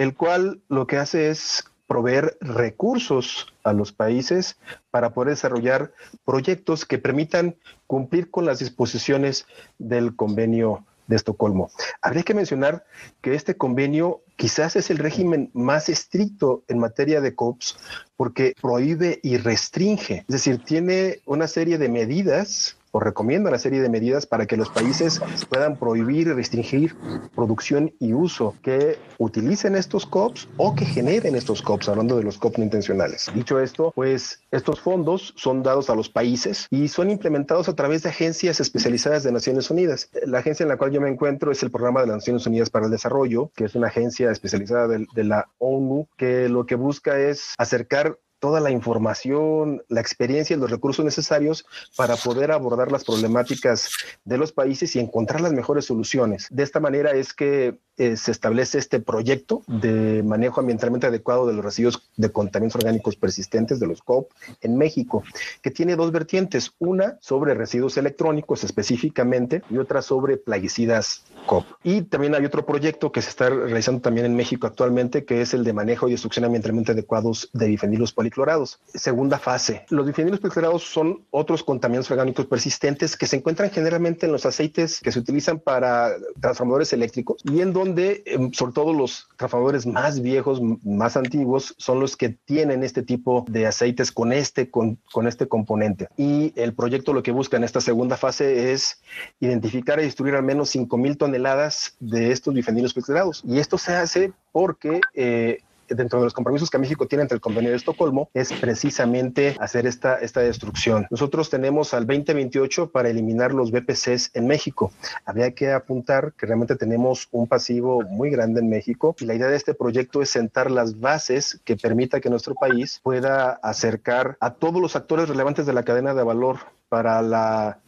el 0.00 0.14
cual 0.14 0.62
lo 0.70 0.86
que 0.86 0.96
hace 0.96 1.28
es 1.28 1.64
proveer 1.86 2.38
recursos 2.40 3.52
a 3.64 3.74
los 3.74 3.92
países 3.92 4.56
para 4.90 5.12
poder 5.12 5.34
desarrollar 5.34 5.92
proyectos 6.24 6.86
que 6.86 6.96
permitan 6.96 7.56
cumplir 7.86 8.30
con 8.30 8.46
las 8.46 8.60
disposiciones 8.60 9.44
del 9.78 10.16
convenio 10.16 10.86
de 11.06 11.16
Estocolmo. 11.16 11.70
Habría 12.00 12.22
que 12.22 12.32
mencionar 12.32 12.86
que 13.20 13.34
este 13.34 13.58
convenio 13.58 14.22
quizás 14.36 14.74
es 14.74 14.88
el 14.88 14.96
régimen 14.96 15.50
más 15.52 15.90
estricto 15.90 16.64
en 16.68 16.78
materia 16.78 17.20
de 17.20 17.34
COPS 17.34 17.76
porque 18.16 18.54
prohíbe 18.58 19.20
y 19.22 19.36
restringe, 19.36 20.20
es 20.20 20.28
decir, 20.28 20.64
tiene 20.64 21.20
una 21.26 21.46
serie 21.46 21.76
de 21.76 21.90
medidas 21.90 22.78
o 22.92 23.00
recomienda 23.00 23.50
una 23.50 23.58
serie 23.58 23.80
de 23.80 23.88
medidas 23.88 24.26
para 24.26 24.46
que 24.46 24.56
los 24.56 24.70
países 24.70 25.20
puedan 25.48 25.76
prohibir 25.76 26.28
y 26.28 26.32
restringir 26.32 26.96
producción 27.34 27.92
y 27.98 28.12
uso 28.12 28.54
que 28.62 28.98
utilicen 29.18 29.76
estos 29.76 30.06
COPs 30.06 30.48
o 30.56 30.74
que 30.74 30.84
generen 30.84 31.36
estos 31.36 31.62
COPs, 31.62 31.88
hablando 31.88 32.16
de 32.16 32.24
los 32.24 32.38
COPs 32.38 32.58
no 32.58 32.64
intencionales. 32.64 33.30
Dicho 33.34 33.60
esto, 33.60 33.92
pues 33.94 34.40
estos 34.50 34.80
fondos 34.80 35.32
son 35.36 35.62
dados 35.62 35.90
a 35.90 35.94
los 35.94 36.08
países 36.08 36.66
y 36.70 36.88
son 36.88 37.10
implementados 37.10 37.68
a 37.68 37.74
través 37.74 38.02
de 38.02 38.10
agencias 38.10 38.60
especializadas 38.60 39.22
de 39.22 39.32
Naciones 39.32 39.70
Unidas. 39.70 40.10
La 40.26 40.38
agencia 40.38 40.64
en 40.64 40.68
la 40.68 40.76
cual 40.76 40.90
yo 40.90 41.00
me 41.00 41.08
encuentro 41.08 41.52
es 41.52 41.62
el 41.62 41.70
Programa 41.70 42.00
de 42.00 42.08
las 42.08 42.16
Naciones 42.16 42.46
Unidas 42.46 42.70
para 42.70 42.86
el 42.86 42.90
Desarrollo, 42.90 43.50
que 43.54 43.64
es 43.64 43.74
una 43.74 43.88
agencia 43.88 44.30
especializada 44.30 44.88
de, 44.88 45.06
de 45.14 45.24
la 45.24 45.48
ONU 45.58 46.08
que 46.16 46.48
lo 46.48 46.66
que 46.66 46.74
busca 46.74 47.18
es 47.18 47.54
acercar 47.58 48.18
toda 48.40 48.60
la 48.60 48.70
información, 48.70 49.82
la 49.88 50.00
experiencia 50.00 50.56
y 50.56 50.58
los 50.58 50.70
recursos 50.70 51.04
necesarios 51.04 51.64
para 51.96 52.16
poder 52.16 52.50
abordar 52.50 52.90
las 52.90 53.04
problemáticas 53.04 53.90
de 54.24 54.38
los 54.38 54.52
países 54.52 54.96
y 54.96 54.98
encontrar 54.98 55.40
las 55.40 55.52
mejores 55.52 55.84
soluciones. 55.84 56.48
De 56.50 56.62
esta 56.62 56.80
manera 56.80 57.12
es 57.12 57.32
que 57.32 57.78
eh, 58.00 58.16
se 58.16 58.30
establece 58.30 58.78
este 58.78 58.98
proyecto 58.98 59.62
de 59.66 60.22
manejo 60.22 60.60
ambientalmente 60.60 61.06
adecuado 61.06 61.46
de 61.46 61.52
los 61.52 61.62
residuos 61.62 62.10
de 62.16 62.32
contaminantes 62.32 62.76
orgánicos 62.76 63.16
persistentes 63.16 63.78
de 63.78 63.86
los 63.86 64.00
COP 64.00 64.30
en 64.62 64.78
México, 64.78 65.22
que 65.60 65.70
tiene 65.70 65.96
dos 65.96 66.10
vertientes, 66.10 66.72
una 66.78 67.18
sobre 67.20 67.52
residuos 67.52 67.98
electrónicos 67.98 68.64
específicamente 68.64 69.62
y 69.68 69.76
otra 69.76 70.00
sobre 70.00 70.38
plaguicidas 70.38 71.24
COP. 71.44 71.66
Y 71.84 72.02
también 72.02 72.34
hay 72.34 72.46
otro 72.46 72.64
proyecto 72.64 73.12
que 73.12 73.20
se 73.20 73.28
está 73.28 73.50
realizando 73.50 74.00
también 74.00 74.24
en 74.24 74.34
México 74.34 74.66
actualmente, 74.66 75.26
que 75.26 75.42
es 75.42 75.52
el 75.52 75.62
de 75.62 75.74
manejo 75.74 76.08
y 76.08 76.12
destrucción 76.12 76.46
ambientalmente 76.46 76.92
adecuados 76.92 77.50
de 77.52 77.66
bifenilos 77.66 78.14
policlorados. 78.30 78.80
Segunda 78.94 79.38
fase. 79.38 79.84
Los 79.90 80.06
bifenilos 80.06 80.40
policlorados 80.40 80.84
son 80.84 81.24
otros 81.30 81.62
contaminantes 81.64 82.10
orgánicos 82.10 82.46
persistentes 82.46 83.16
que 83.16 83.26
se 83.26 83.36
encuentran 83.36 83.70
generalmente 83.70 84.26
en 84.26 84.32
los 84.32 84.46
aceites 84.46 85.00
que 85.00 85.12
se 85.12 85.18
utilizan 85.18 85.58
para 85.58 86.12
transformadores 86.40 86.92
eléctricos 86.92 87.42
y 87.44 87.60
en 87.60 87.72
donde 87.72 88.22
em, 88.26 88.52
sobre 88.52 88.72
todo 88.72 88.92
los 88.92 89.28
transformadores 89.36 89.86
más 89.86 90.20
viejos, 90.20 90.60
más 90.84 91.16
antiguos, 91.16 91.74
son 91.78 92.00
los 92.00 92.16
que 92.16 92.30
tienen 92.30 92.84
este 92.84 93.02
tipo 93.02 93.44
de 93.48 93.66
aceites 93.66 94.12
con 94.12 94.32
este, 94.32 94.70
con, 94.70 94.98
con 95.12 95.26
este 95.26 95.48
componente. 95.48 96.08
Y 96.16 96.52
el 96.56 96.74
proyecto 96.74 97.12
lo 97.12 97.22
que 97.22 97.32
busca 97.32 97.56
en 97.56 97.64
esta 97.64 97.80
segunda 97.80 98.16
fase 98.16 98.72
es 98.72 99.00
identificar 99.40 99.98
y 99.98 100.04
destruir 100.04 100.34
al 100.34 100.44
menos 100.44 100.74
5.000 100.74 101.16
toneladas 101.16 101.96
de 101.98 102.30
estos 102.32 102.54
bifenilos 102.54 102.94
filtrados. 102.94 103.42
Y 103.44 103.58
esto 103.58 103.78
se 103.78 103.92
hace 103.92 104.32
porque 104.52 105.00
eh, 105.14 105.60
dentro 105.94 106.18
de 106.18 106.24
los 106.24 106.34
compromisos 106.34 106.70
que 106.70 106.78
México 106.78 107.06
tiene 107.06 107.22
entre 107.22 107.36
el 107.36 107.40
convenio 107.40 107.70
de 107.70 107.76
Estocolmo 107.76 108.30
es 108.34 108.52
precisamente 108.52 109.56
hacer 109.60 109.86
esta, 109.86 110.16
esta 110.16 110.40
destrucción. 110.40 111.06
Nosotros 111.10 111.50
tenemos 111.50 111.94
al 111.94 112.06
2028 112.06 112.90
para 112.90 113.08
eliminar 113.08 113.52
los 113.52 113.70
BPCs 113.70 114.30
en 114.34 114.46
México. 114.46 114.92
Habría 115.24 115.52
que 115.52 115.72
apuntar 115.72 116.32
que 116.34 116.46
realmente 116.46 116.76
tenemos 116.76 117.28
un 117.30 117.46
pasivo 117.46 118.02
muy 118.02 118.30
grande 118.30 118.60
en 118.60 118.68
México 118.68 119.14
y 119.18 119.24
la 119.24 119.34
idea 119.34 119.48
de 119.48 119.56
este 119.56 119.74
proyecto 119.74 120.22
es 120.22 120.30
sentar 120.30 120.70
las 120.70 121.00
bases 121.00 121.60
que 121.64 121.76
permita 121.76 122.20
que 122.20 122.30
nuestro 122.30 122.54
país 122.54 123.00
pueda 123.02 123.52
acercar 123.62 124.36
a 124.40 124.54
todos 124.54 124.80
los 124.80 124.96
actores 124.96 125.28
relevantes 125.28 125.66
de 125.66 125.72
la 125.72 125.82
cadena 125.82 126.14
de 126.14 126.22
valor 126.22 126.58
para 126.88 127.22
la 127.22 127.78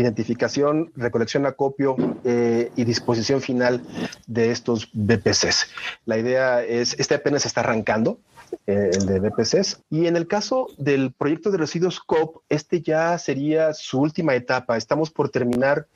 identificación, 0.00 0.92
recolección, 0.96 1.44
acopio 1.46 1.96
eh, 2.24 2.70
y 2.76 2.84
disposición 2.84 3.40
final 3.40 3.82
de 4.26 4.50
estos 4.52 4.90
BPCs. 4.92 5.70
La 6.04 6.18
idea 6.18 6.62
es, 6.62 6.94
este 6.98 7.16
apenas 7.16 7.44
está 7.46 7.60
arrancando, 7.60 8.20
eh, 8.66 8.90
el 8.92 9.06
de 9.06 9.20
BPCs. 9.20 9.82
Y 9.90 10.06
en 10.06 10.16
el 10.16 10.28
caso 10.28 10.68
del 10.78 11.12
proyecto 11.12 11.50
de 11.50 11.58
residuos 11.58 12.00
COP, 12.00 12.42
este 12.48 12.80
ya 12.80 13.18
sería 13.18 13.74
su 13.74 14.00
última 14.00 14.34
etapa. 14.34 14.76
Estamos 14.76 15.10
por 15.10 15.30
terminar 15.30 15.86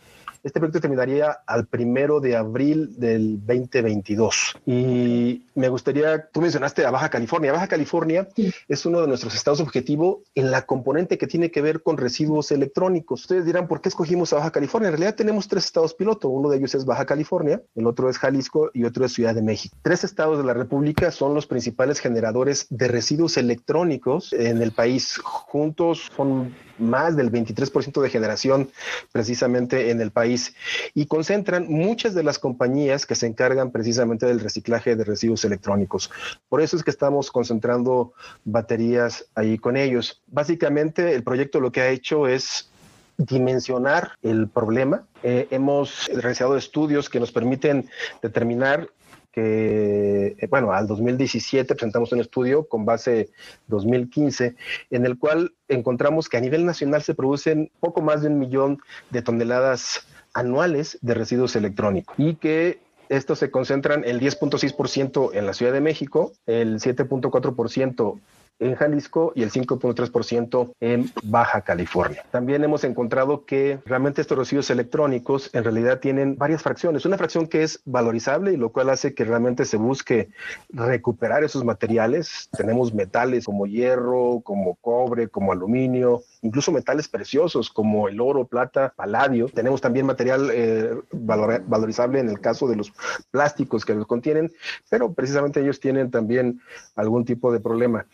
este 0.43 0.59
proyecto 0.59 0.81
terminaría 0.81 1.31
al 1.47 1.67
primero 1.67 2.21
de 2.21 2.37
abril 2.37 2.99
del 2.99 3.39
2022. 3.47 4.57
Y 4.67 5.47
me 5.55 5.69
gustaría, 5.69 6.29
tú 6.29 6.41
mencionaste 6.41 6.85
a 6.85 6.91
Baja 6.91 7.11
California. 7.11 7.53
Baja 7.53 7.69
California 7.69 8.29
es 8.69 8.87
uno 8.87 9.01
de 9.01 9.07
nuestros 9.07 9.35
estados 9.35 9.61
objetivo 9.61 10.23
en 10.35 10.51
la 10.51 10.63
componente 10.63 11.19
que 11.19 11.27
tiene 11.27 11.51
que 11.51 11.63
ver 11.63 11.83
con 11.83 11.97
residuos 11.97 12.51
electrónicos. 12.51 13.23
Ustedes 13.23 13.45
dirán, 13.45 13.69
¿por 13.69 13.81
qué 13.81 13.89
escogimos 13.89 14.33
a 14.33 14.37
Baja 14.37 14.51
California? 14.51 14.89
En 14.89 14.95
realidad 14.95 15.15
tenemos 15.15 15.49
tres 15.49 15.65
estados 15.65 15.95
piloto. 15.95 16.29
Uno 16.29 16.49
de 16.49 16.59
ellos 16.59 16.75
es 16.75 16.85
Baja 16.85 17.07
California, 17.07 17.63
el 17.75 17.87
otro 17.87 18.09
es 18.09 18.19
Jalisco 18.19 18.71
y 18.75 18.85
otro 18.85 19.05
es 19.05 19.13
Ciudad 19.13 19.35
de 19.35 19.43
México. 19.43 19.77
Tres 19.83 20.05
estados 20.05 20.39
de 20.39 20.45
la 20.45 20.55
República 20.55 21.11
son 21.11 21.35
los 21.35 21.47
principales 21.47 22.01
generadores 22.01 22.67
de 22.71 22.89
residuos 22.89 23.37
electrónicos 23.37 24.33
en 24.33 24.61
el 24.61 24.73
país. 24.73 25.19
Juntos 25.23 26.11
son 26.17 26.55
más 26.83 27.17
del 27.17 27.31
23% 27.31 28.01
de 28.01 28.11
generación 28.11 28.71
precisamente 29.13 29.91
en 29.91 30.01
el 30.01 30.11
país 30.11 30.55
y 30.95 31.07
concentran 31.07 31.67
muchas 31.69 32.15
de 32.15 32.23
las 32.23 32.39
compañías 32.39 33.07
que 33.07 33.15
se 33.15 33.27
encargan 33.27 33.71
precisamente 33.71 34.27
del 34.27 34.41
reciclaje 34.41 34.97
de 34.97 35.05
residuos 35.05 35.45
electrónicos. 35.45 36.11
Por 36.49 36.61
eso 36.61 36.77
es 36.77 36.85
que 36.85 36.91
estamos 36.91 37.31
concentrando 37.31 38.13
baterías 38.45 39.27
ahí 39.35 39.59
con 39.59 39.77
ellos. 39.77 40.23
Básicamente 40.27 41.15
el 41.15 41.23
proyecto 41.23 41.61
lo 41.61 41.73
que 41.73 41.81
ha 41.81 41.89
hecho 41.89 42.27
es 42.27 42.69
dimensionar 43.17 44.13
el 44.23 44.49
problema. 44.49 45.07
Eh, 45.23 45.47
hemos 45.51 46.09
realizado 46.09 46.57
estudios 46.57 47.09
que 47.09 47.21
nos 47.21 47.31
permiten 47.31 47.89
determinar 48.21 48.89
que, 49.33 50.37
eh, 50.39 50.47
bueno, 50.49 50.73
al 50.73 50.87
2017 50.87 51.75
presentamos 51.75 52.13
un 52.13 52.21
estudio 52.21 52.69
con 52.69 52.85
base 52.85 53.31
2015, 53.69 54.55
en 54.91 55.07
el 55.07 55.19
cual 55.19 55.55
encontramos 55.69 56.29
que 56.29 56.37
a 56.37 56.41
nivel 56.41 56.65
nacional 56.67 57.03
se 57.03 57.15
producen 57.15 57.71
poco 57.81 58.03
más 58.03 58.23
de 58.23 58.29
un 58.29 58.39
millón 58.39 58.79
de 59.11 59.23
toneladas 59.23 60.07
anuales 60.35 60.99
de 61.03 61.15
residuos 61.15 61.57
electrónicos 61.57 62.15
y 62.19 62.35
que 62.37 62.81
estos 63.09 63.39
se 63.39 63.51
concentran 63.51 64.05
el 64.05 64.21
10.6% 64.21 65.31
en 65.35 65.47
la 65.47 65.53
Ciudad 65.53 65.73
de 65.73 65.81
México, 65.81 66.33
el 66.47 66.81
7.4% 66.81 68.19
en 68.63 68.75
Jalisco 68.75 69.33
y 69.35 69.43
el 69.43 69.51
5.3% 69.51 70.73
en 70.81 71.11
Baja 71.25 71.63
California. 71.63 72.25
También 72.31 72.65
hemos 72.65 72.85
encontrado 72.85 73.45
que 73.45 73.79
realmente 73.85 74.21
estos 74.21 74.39
residuos 74.39 74.71
electrónicos 74.71 75.51
en 75.53 75.65
realidad 75.65 76.01
tienen 76.01 76.37
varias 76.37 76.63
fracciones. 76.63 77.05
Una 77.05 77.19
fracción 77.19 77.47
que 77.47 77.63
es 77.63 77.81
valorizable 77.85 78.53
y 78.53 78.57
lo 78.57 78.71
cual 78.71 78.91
hace 78.91 79.15
que 79.15 79.25
realmente 79.25 79.65
se 79.65 79.77
busque 79.77 80.29
recuperar 80.71 81.45
esos 81.45 81.65
materiales. 81.65 82.49
Tenemos 82.57 82.95
metales 82.95 83.45
como 83.45 83.67
hierro, 83.67 84.41
como 84.45 84.77
cobre, 84.77 85.29
como 85.29 85.53
aluminio, 85.53 86.23
incluso 86.43 86.73
metales 86.73 87.09
preciosos 87.09 87.71
como 87.71 88.09
el 88.09 88.21
oro, 88.21 88.47
plata, 88.47 88.93
paladio. 88.95 89.49
Tenemos 89.49 89.81
también 89.81 90.07
material 90.07 90.51
eh, 90.53 90.95
valorizable 91.13 92.21
en 92.21 92.29
el 92.29 92.41
caso 92.41 92.69
de 92.69 92.77
los 92.77 92.93
plásticos 93.31 93.85
que 93.85 93.95
los 93.95 94.07
contienen, 94.07 94.53
pero 94.89 95.13
precisamente 95.13 95.61
ellos 95.61 95.81
tienen 95.81 96.11
también 96.11 96.61
algún 96.97 97.25
tipo 97.25 97.53
de 97.53 97.61
problema. 97.61 98.07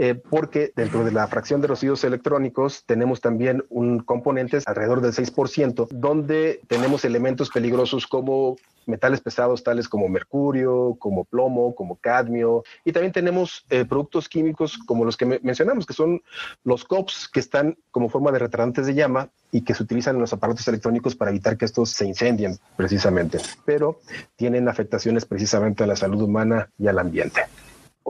Eh, 0.00 0.14
porque 0.14 0.72
dentro 0.76 1.04
de 1.04 1.10
la 1.10 1.26
fracción 1.26 1.60
de 1.60 1.66
residuos 1.66 2.04
electrónicos 2.04 2.84
tenemos 2.86 3.20
también 3.20 3.64
un 3.68 3.98
componente 3.98 4.60
alrededor 4.64 5.00
del 5.00 5.12
6%, 5.12 5.88
donde 5.90 6.60
tenemos 6.68 7.04
elementos 7.04 7.50
peligrosos 7.50 8.06
como 8.06 8.56
metales 8.86 9.20
pesados 9.20 9.64
tales 9.64 9.88
como 9.88 10.08
mercurio, 10.08 10.96
como 11.00 11.24
plomo, 11.24 11.74
como 11.74 11.96
cadmio, 11.96 12.62
y 12.84 12.92
también 12.92 13.12
tenemos 13.12 13.66
eh, 13.70 13.84
productos 13.84 14.28
químicos 14.28 14.78
como 14.78 15.04
los 15.04 15.16
que 15.16 15.26
mencionamos, 15.26 15.84
que 15.84 15.94
son 15.94 16.22
los 16.62 16.84
COPS, 16.84 17.28
que 17.28 17.40
están 17.40 17.76
como 17.90 18.08
forma 18.08 18.30
de 18.30 18.38
retardantes 18.38 18.86
de 18.86 18.94
llama 18.94 19.30
y 19.50 19.62
que 19.62 19.74
se 19.74 19.82
utilizan 19.82 20.14
en 20.14 20.20
los 20.20 20.32
aparatos 20.32 20.68
electrónicos 20.68 21.16
para 21.16 21.32
evitar 21.32 21.56
que 21.56 21.64
estos 21.64 21.90
se 21.90 22.06
incendien 22.06 22.56
precisamente, 22.76 23.40
pero 23.64 23.98
tienen 24.36 24.68
afectaciones 24.68 25.24
precisamente 25.24 25.82
a 25.82 25.88
la 25.88 25.96
salud 25.96 26.22
humana 26.22 26.70
y 26.78 26.86
al 26.86 27.00
ambiente. 27.00 27.42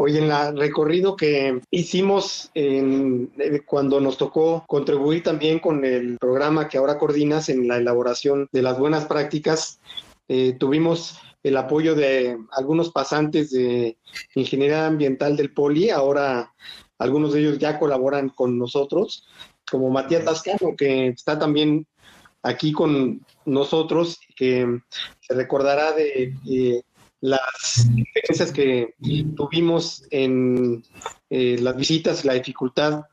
Hoy 0.00 0.16
en 0.16 0.30
el 0.30 0.56
recorrido 0.56 1.16
que 1.16 1.60
hicimos 1.72 2.52
en, 2.54 3.32
eh, 3.36 3.62
cuando 3.66 4.00
nos 4.00 4.16
tocó 4.16 4.64
contribuir 4.68 5.24
también 5.24 5.58
con 5.58 5.84
el 5.84 6.18
programa 6.18 6.68
que 6.68 6.78
ahora 6.78 7.00
coordinas 7.00 7.48
en 7.48 7.66
la 7.66 7.78
elaboración 7.78 8.48
de 8.52 8.62
las 8.62 8.78
buenas 8.78 9.06
prácticas, 9.06 9.80
eh, 10.28 10.54
tuvimos 10.56 11.18
el 11.42 11.56
apoyo 11.56 11.96
de 11.96 12.38
algunos 12.52 12.92
pasantes 12.92 13.50
de 13.50 13.98
ingeniería 14.36 14.86
ambiental 14.86 15.36
del 15.36 15.52
Poli, 15.52 15.90
ahora 15.90 16.54
algunos 17.00 17.32
de 17.32 17.40
ellos 17.40 17.58
ya 17.58 17.80
colaboran 17.80 18.28
con 18.28 18.56
nosotros, 18.56 19.26
como 19.68 19.90
Matías 19.90 20.24
Tascano, 20.24 20.76
que 20.76 21.08
está 21.08 21.40
también 21.40 21.88
aquí 22.44 22.70
con 22.70 23.26
nosotros, 23.44 24.20
que 24.36 24.78
se 25.18 25.34
recordará 25.34 25.90
de, 25.90 26.34
de 26.44 26.84
las 27.20 27.86
experiencias 27.96 28.52
que 28.52 28.94
tuvimos 29.36 30.04
en 30.10 30.84
eh, 31.30 31.56
las 31.60 31.76
visitas, 31.76 32.24
la 32.24 32.34
dificultad 32.34 33.04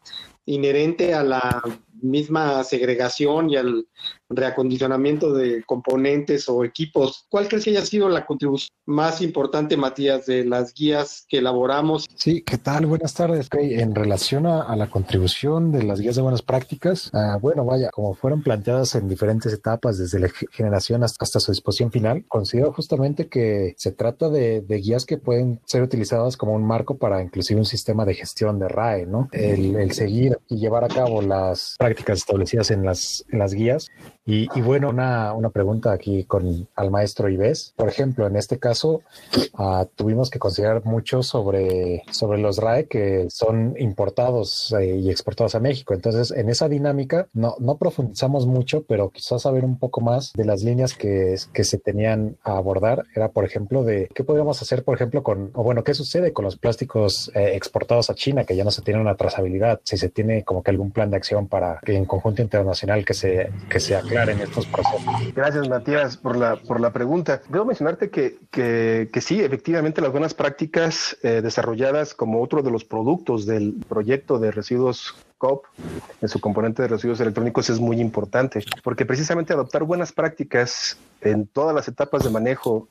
inherente 0.45 1.13
a 1.13 1.23
la 1.23 1.63
misma 2.01 2.63
segregación 2.63 3.49
y 3.49 3.57
al 3.57 3.87
reacondicionamiento 4.29 5.33
de 5.33 5.63
componentes 5.63 6.49
o 6.49 6.63
equipos. 6.63 7.25
¿Cuál 7.29 7.47
crees 7.47 7.65
que 7.65 7.71
haya 7.71 7.85
sido 7.85 8.09
la 8.09 8.25
contribución 8.25 8.69
más 8.85 9.21
importante, 9.21 9.77
Matías, 9.77 10.25
de 10.25 10.45
las 10.45 10.73
guías 10.73 11.25
que 11.27 11.39
elaboramos? 11.39 12.05
Sí, 12.15 12.41
¿qué 12.41 12.57
tal? 12.57 12.85
Buenas 12.85 13.13
tardes. 13.13 13.49
En 13.51 13.95
relación 13.95 14.45
a, 14.45 14.75
la 14.75 14.87
contribución 14.89 15.71
de 15.71 15.83
las 15.83 15.99
guías 16.01 16.15
de 16.15 16.21
buenas 16.21 16.41
prácticas, 16.41 17.09
ah, 17.13 17.37
bueno, 17.41 17.65
vaya, 17.65 17.89
como 17.91 18.13
fueron 18.13 18.41
planteadas 18.41 18.95
en 18.95 19.07
diferentes 19.07 19.53
etapas 19.53 19.97
desde 19.97 20.19
la 20.19 20.29
generación 20.51 21.03
hasta, 21.03 21.39
su 21.39 21.51
disposición 21.51 21.91
final, 21.91 22.25
considero 22.27 22.73
justamente 22.73 23.27
que 23.27 23.73
se 23.77 23.91
trata 23.91 24.29
de, 24.29 24.63
guías 24.67 25.05
que 25.05 25.17
pueden 25.17 25.61
ser 25.65 25.83
utilizadas 25.83 26.35
como 26.35 26.53
un 26.53 26.65
marco 26.65 26.97
para 26.97 27.21
inclusive 27.21 27.59
un 27.59 27.65
sistema 27.65 28.05
de 28.05 28.13
gestión 28.13 28.59
de 28.59 28.67
RAE, 28.67 29.05
¿no? 29.05 29.29
El, 29.31 29.91
seguir 29.91 30.37
y 30.49 30.57
llevar 30.57 30.83
a 30.83 30.87
cabo 30.87 31.21
las 31.21 31.75
prácticas 31.77 32.17
establecidas 32.17 32.71
en 32.71 32.83
las 32.83 33.53
guías 33.53 33.89
y, 34.27 34.47
bueno, 34.61 34.89
una, 34.89 35.33
una, 35.33 35.51
pregunta 35.51 35.91
aquí 35.91 36.23
con 36.23 36.67
al 36.75 36.89
maestro 36.89 37.29
Ives. 37.29 37.73
Por 37.75 37.89
ejemplo, 37.89 38.25
en 38.25 38.35
este 38.35 38.57
caso, 38.57 39.03
uh, 39.59 39.85
tuvimos 39.95 40.31
que 40.31 40.39
considerar 40.39 40.83
mucho 40.83 41.21
sobre, 41.21 42.01
sobre 42.09 42.39
los 42.39 42.57
RAE 42.57 42.87
que 42.87 43.27
son 43.29 43.75
importados 43.77 44.73
eh, 44.79 44.97
y 44.97 45.11
exportados 45.11 45.53
a 45.53 45.59
México. 45.59 45.93
Entonces, 45.93 46.31
en 46.31 46.49
esa 46.49 46.67
dinámica 46.67 47.27
no, 47.33 47.55
no 47.59 47.77
profundizamos 47.77 48.47
mucho, 48.47 48.83
pero 48.87 49.11
quizás 49.11 49.43
saber 49.43 49.63
un 49.63 49.77
poco 49.77 50.01
más 50.01 50.33
de 50.33 50.45
las 50.45 50.63
líneas 50.63 50.95
que, 50.95 51.35
que 51.53 51.63
se 51.63 51.77
tenían 51.77 52.37
a 52.43 52.57
abordar. 52.57 53.03
Era, 53.15 53.29
por 53.29 53.45
ejemplo, 53.45 53.83
de 53.83 54.09
qué 54.15 54.23
podríamos 54.23 54.59
hacer, 54.59 54.83
por 54.83 54.95
ejemplo, 54.95 55.21
con, 55.21 55.51
o 55.53 55.63
bueno, 55.63 55.83
qué 55.83 55.93
sucede 55.93 56.33
con 56.33 56.45
los 56.45 56.57
plásticos 56.57 57.31
eh, 57.35 57.51
exportados 57.53 58.09
a 58.09 58.15
China, 58.15 58.43
que 58.43 58.55
ya 58.55 58.63
no 58.63 58.71
se 58.71 58.81
tiene 58.81 58.99
una 58.99 59.17
trazabilidad. 59.17 59.81
Si 59.83 59.97
se 59.97 60.09
tiene 60.09 60.43
como 60.43 60.63
que 60.63 60.71
algún 60.71 60.89
plan 60.89 61.11
de 61.11 61.17
acción 61.17 61.47
para 61.47 61.79
que 61.85 61.95
en 61.95 62.05
conjunto 62.05 62.41
internacional 62.41 63.05
que 63.05 63.13
se, 63.13 63.51
que 63.69 63.79
se 63.79 63.95
en 64.23 64.41
estos 64.41 64.65
procesos. 64.67 65.33
Gracias, 65.35 65.67
Matías, 65.67 66.17
por 66.17 66.37
la, 66.37 66.55
por 66.55 66.79
la 66.79 66.91
pregunta. 66.93 67.41
Debo 67.49 67.65
mencionarte 67.65 68.09
que, 68.09 68.37
que, 68.49 69.09
que 69.11 69.21
sí, 69.21 69.41
efectivamente, 69.41 70.01
las 70.01 70.11
buenas 70.11 70.33
prácticas 70.33 71.17
eh, 71.21 71.41
desarrolladas 71.41 72.13
como 72.13 72.41
otro 72.41 72.61
de 72.61 72.71
los 72.71 72.85
productos 72.85 73.45
del 73.45 73.75
proyecto 73.87 74.39
de 74.39 74.51
residuos 74.51 75.15
COP 75.37 75.65
en 76.21 76.29
su 76.29 76.39
componente 76.39 76.81
de 76.81 76.87
residuos 76.87 77.19
electrónicos 77.19 77.69
es 77.69 77.79
muy 77.79 77.99
importante, 77.99 78.63
porque 78.83 79.05
precisamente 79.05 79.53
adoptar 79.53 79.83
buenas 79.83 80.13
prácticas 80.13 80.97
en 81.21 81.45
todas 81.47 81.75
las 81.75 81.87
etapas 81.87 82.23
de 82.23 82.29
manejo 82.29 82.87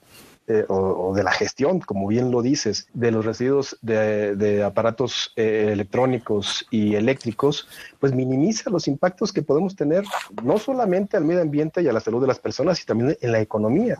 eh, 0.47 0.65
o, 0.69 1.15
de 1.15 1.23
la 1.23 1.33
gestión, 1.33 1.81
como 1.81 2.07
bien 2.07 2.31
lo 2.31 2.43
dices, 2.43 2.89
de 2.93 3.11
los 3.11 3.25
residuos 3.25 3.79
de, 3.81 4.63
aparatos 4.63 5.33
eh, 5.37 5.71
electrónicos 5.73 6.67
y 6.71 6.97
eléctricos, 6.97 7.67
pues 7.99 8.13
minimiza 8.13 8.69
los 8.69 8.87
impactos 8.87 9.33
que 9.33 9.43
podemos 9.43 9.75
tener 9.75 10.05
no 10.43 10.59
solamente 10.59 11.17
al 11.17 11.25
medio 11.25 11.41
ambiente 11.41 11.81
y 11.81 11.89
a 11.89 11.95
la 11.95 12.01
salud 12.01 12.21
de 12.21 12.27
las 12.27 12.41
personas, 12.41 12.77
sino 12.77 12.89
también 12.89 13.17
en 13.21 13.33
la 13.33 13.41
economía. 13.41 13.99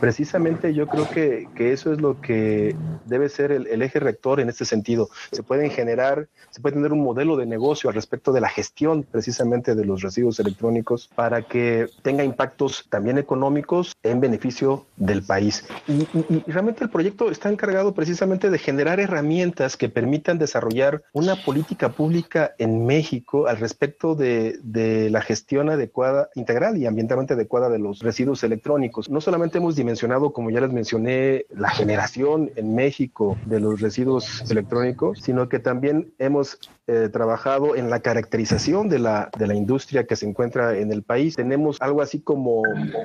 Precisamente 0.00 0.72
yo 0.72 0.86
creo 0.86 1.08
que, 1.10 1.46
que 1.54 1.72
eso 1.72 1.92
es 1.92 2.00
lo 2.00 2.20
que 2.22 2.74
debe 3.04 3.28
ser 3.28 3.52
el, 3.52 3.66
el, 3.66 3.82
eje 3.82 4.00
rector 4.00 4.40
en 4.40 4.48
este 4.48 4.64
sentido. 4.64 5.10
Se 5.30 5.42
pueden 5.42 5.70
generar, 5.70 6.28
se 6.50 6.62
puede 6.62 6.76
tener 6.76 6.92
un 6.92 7.02
modelo 7.02 7.36
de 7.36 7.44
negocio 7.44 7.90
al 7.90 7.94
respecto 7.94 8.32
de 8.32 8.40
la 8.40 8.48
gestión 8.48 9.02
precisamente 9.02 9.74
de 9.74 9.84
los 9.84 10.00
residuos 10.00 10.40
electrónicos 10.40 11.10
para 11.14 11.42
que 11.42 11.88
tenga 12.02 12.24
impactos 12.24 12.86
también 12.88 13.18
económicos 13.18 13.92
en 14.02 14.20
beneficio 14.20 14.86
del 14.96 15.22
país. 15.22 15.64
Y, 15.86 16.06
realmente 16.46 16.84
el 16.84 16.90
proyecto 16.90 17.30
está 17.30 17.48
encargado 17.48 17.94
precisamente 17.94 18.50
de 18.50 18.58
generar 18.58 19.00
herramientas 19.00 19.76
que 19.76 19.88
permitan 19.88 20.38
desarrollar 20.38 21.02
una 21.12 21.36
política 21.36 21.90
pública 21.90 22.54
en 22.58 22.86
México 22.86 23.46
al 23.46 23.58
respecto 23.58 24.14
de, 24.14 24.58
de, 24.62 25.10
la 25.10 25.22
gestión 25.22 25.70
adecuada, 25.70 26.28
integral 26.34 26.76
y 26.76 26.86
ambientalmente 26.86 27.34
adecuada 27.34 27.68
de 27.68 27.78
los 27.78 28.00
residuos 28.00 28.44
electrónicos. 28.44 29.10
No 29.10 29.20
solamente 29.20 29.58
hemos 29.58 29.76
dimensionado, 29.76 30.32
como 30.32 30.50
ya 30.50 30.60
les 30.60 30.72
mencioné, 30.72 31.46
la 31.50 31.70
generación 31.70 32.50
en 32.56 32.74
México 32.74 33.36
de 33.46 33.60
los 33.60 33.80
residuos 33.80 34.50
electrónicos, 34.50 35.20
sino 35.20 35.48
que 35.48 35.58
también 35.58 36.12
hemos 36.18 36.58
eh, 36.92 37.08
trabajado 37.08 37.74
en 37.74 37.88
la 37.88 38.00
caracterización 38.00 38.90
de 38.90 38.98
la, 38.98 39.30
de 39.38 39.46
la 39.46 39.54
industria 39.54 40.04
que 40.04 40.14
se 40.14 40.26
encuentra 40.26 40.76
en 40.76 40.92
el 40.92 41.02
país. 41.02 41.36
Tenemos 41.36 41.80
algo 41.80 42.02
así 42.02 42.20
como 42.20 42.62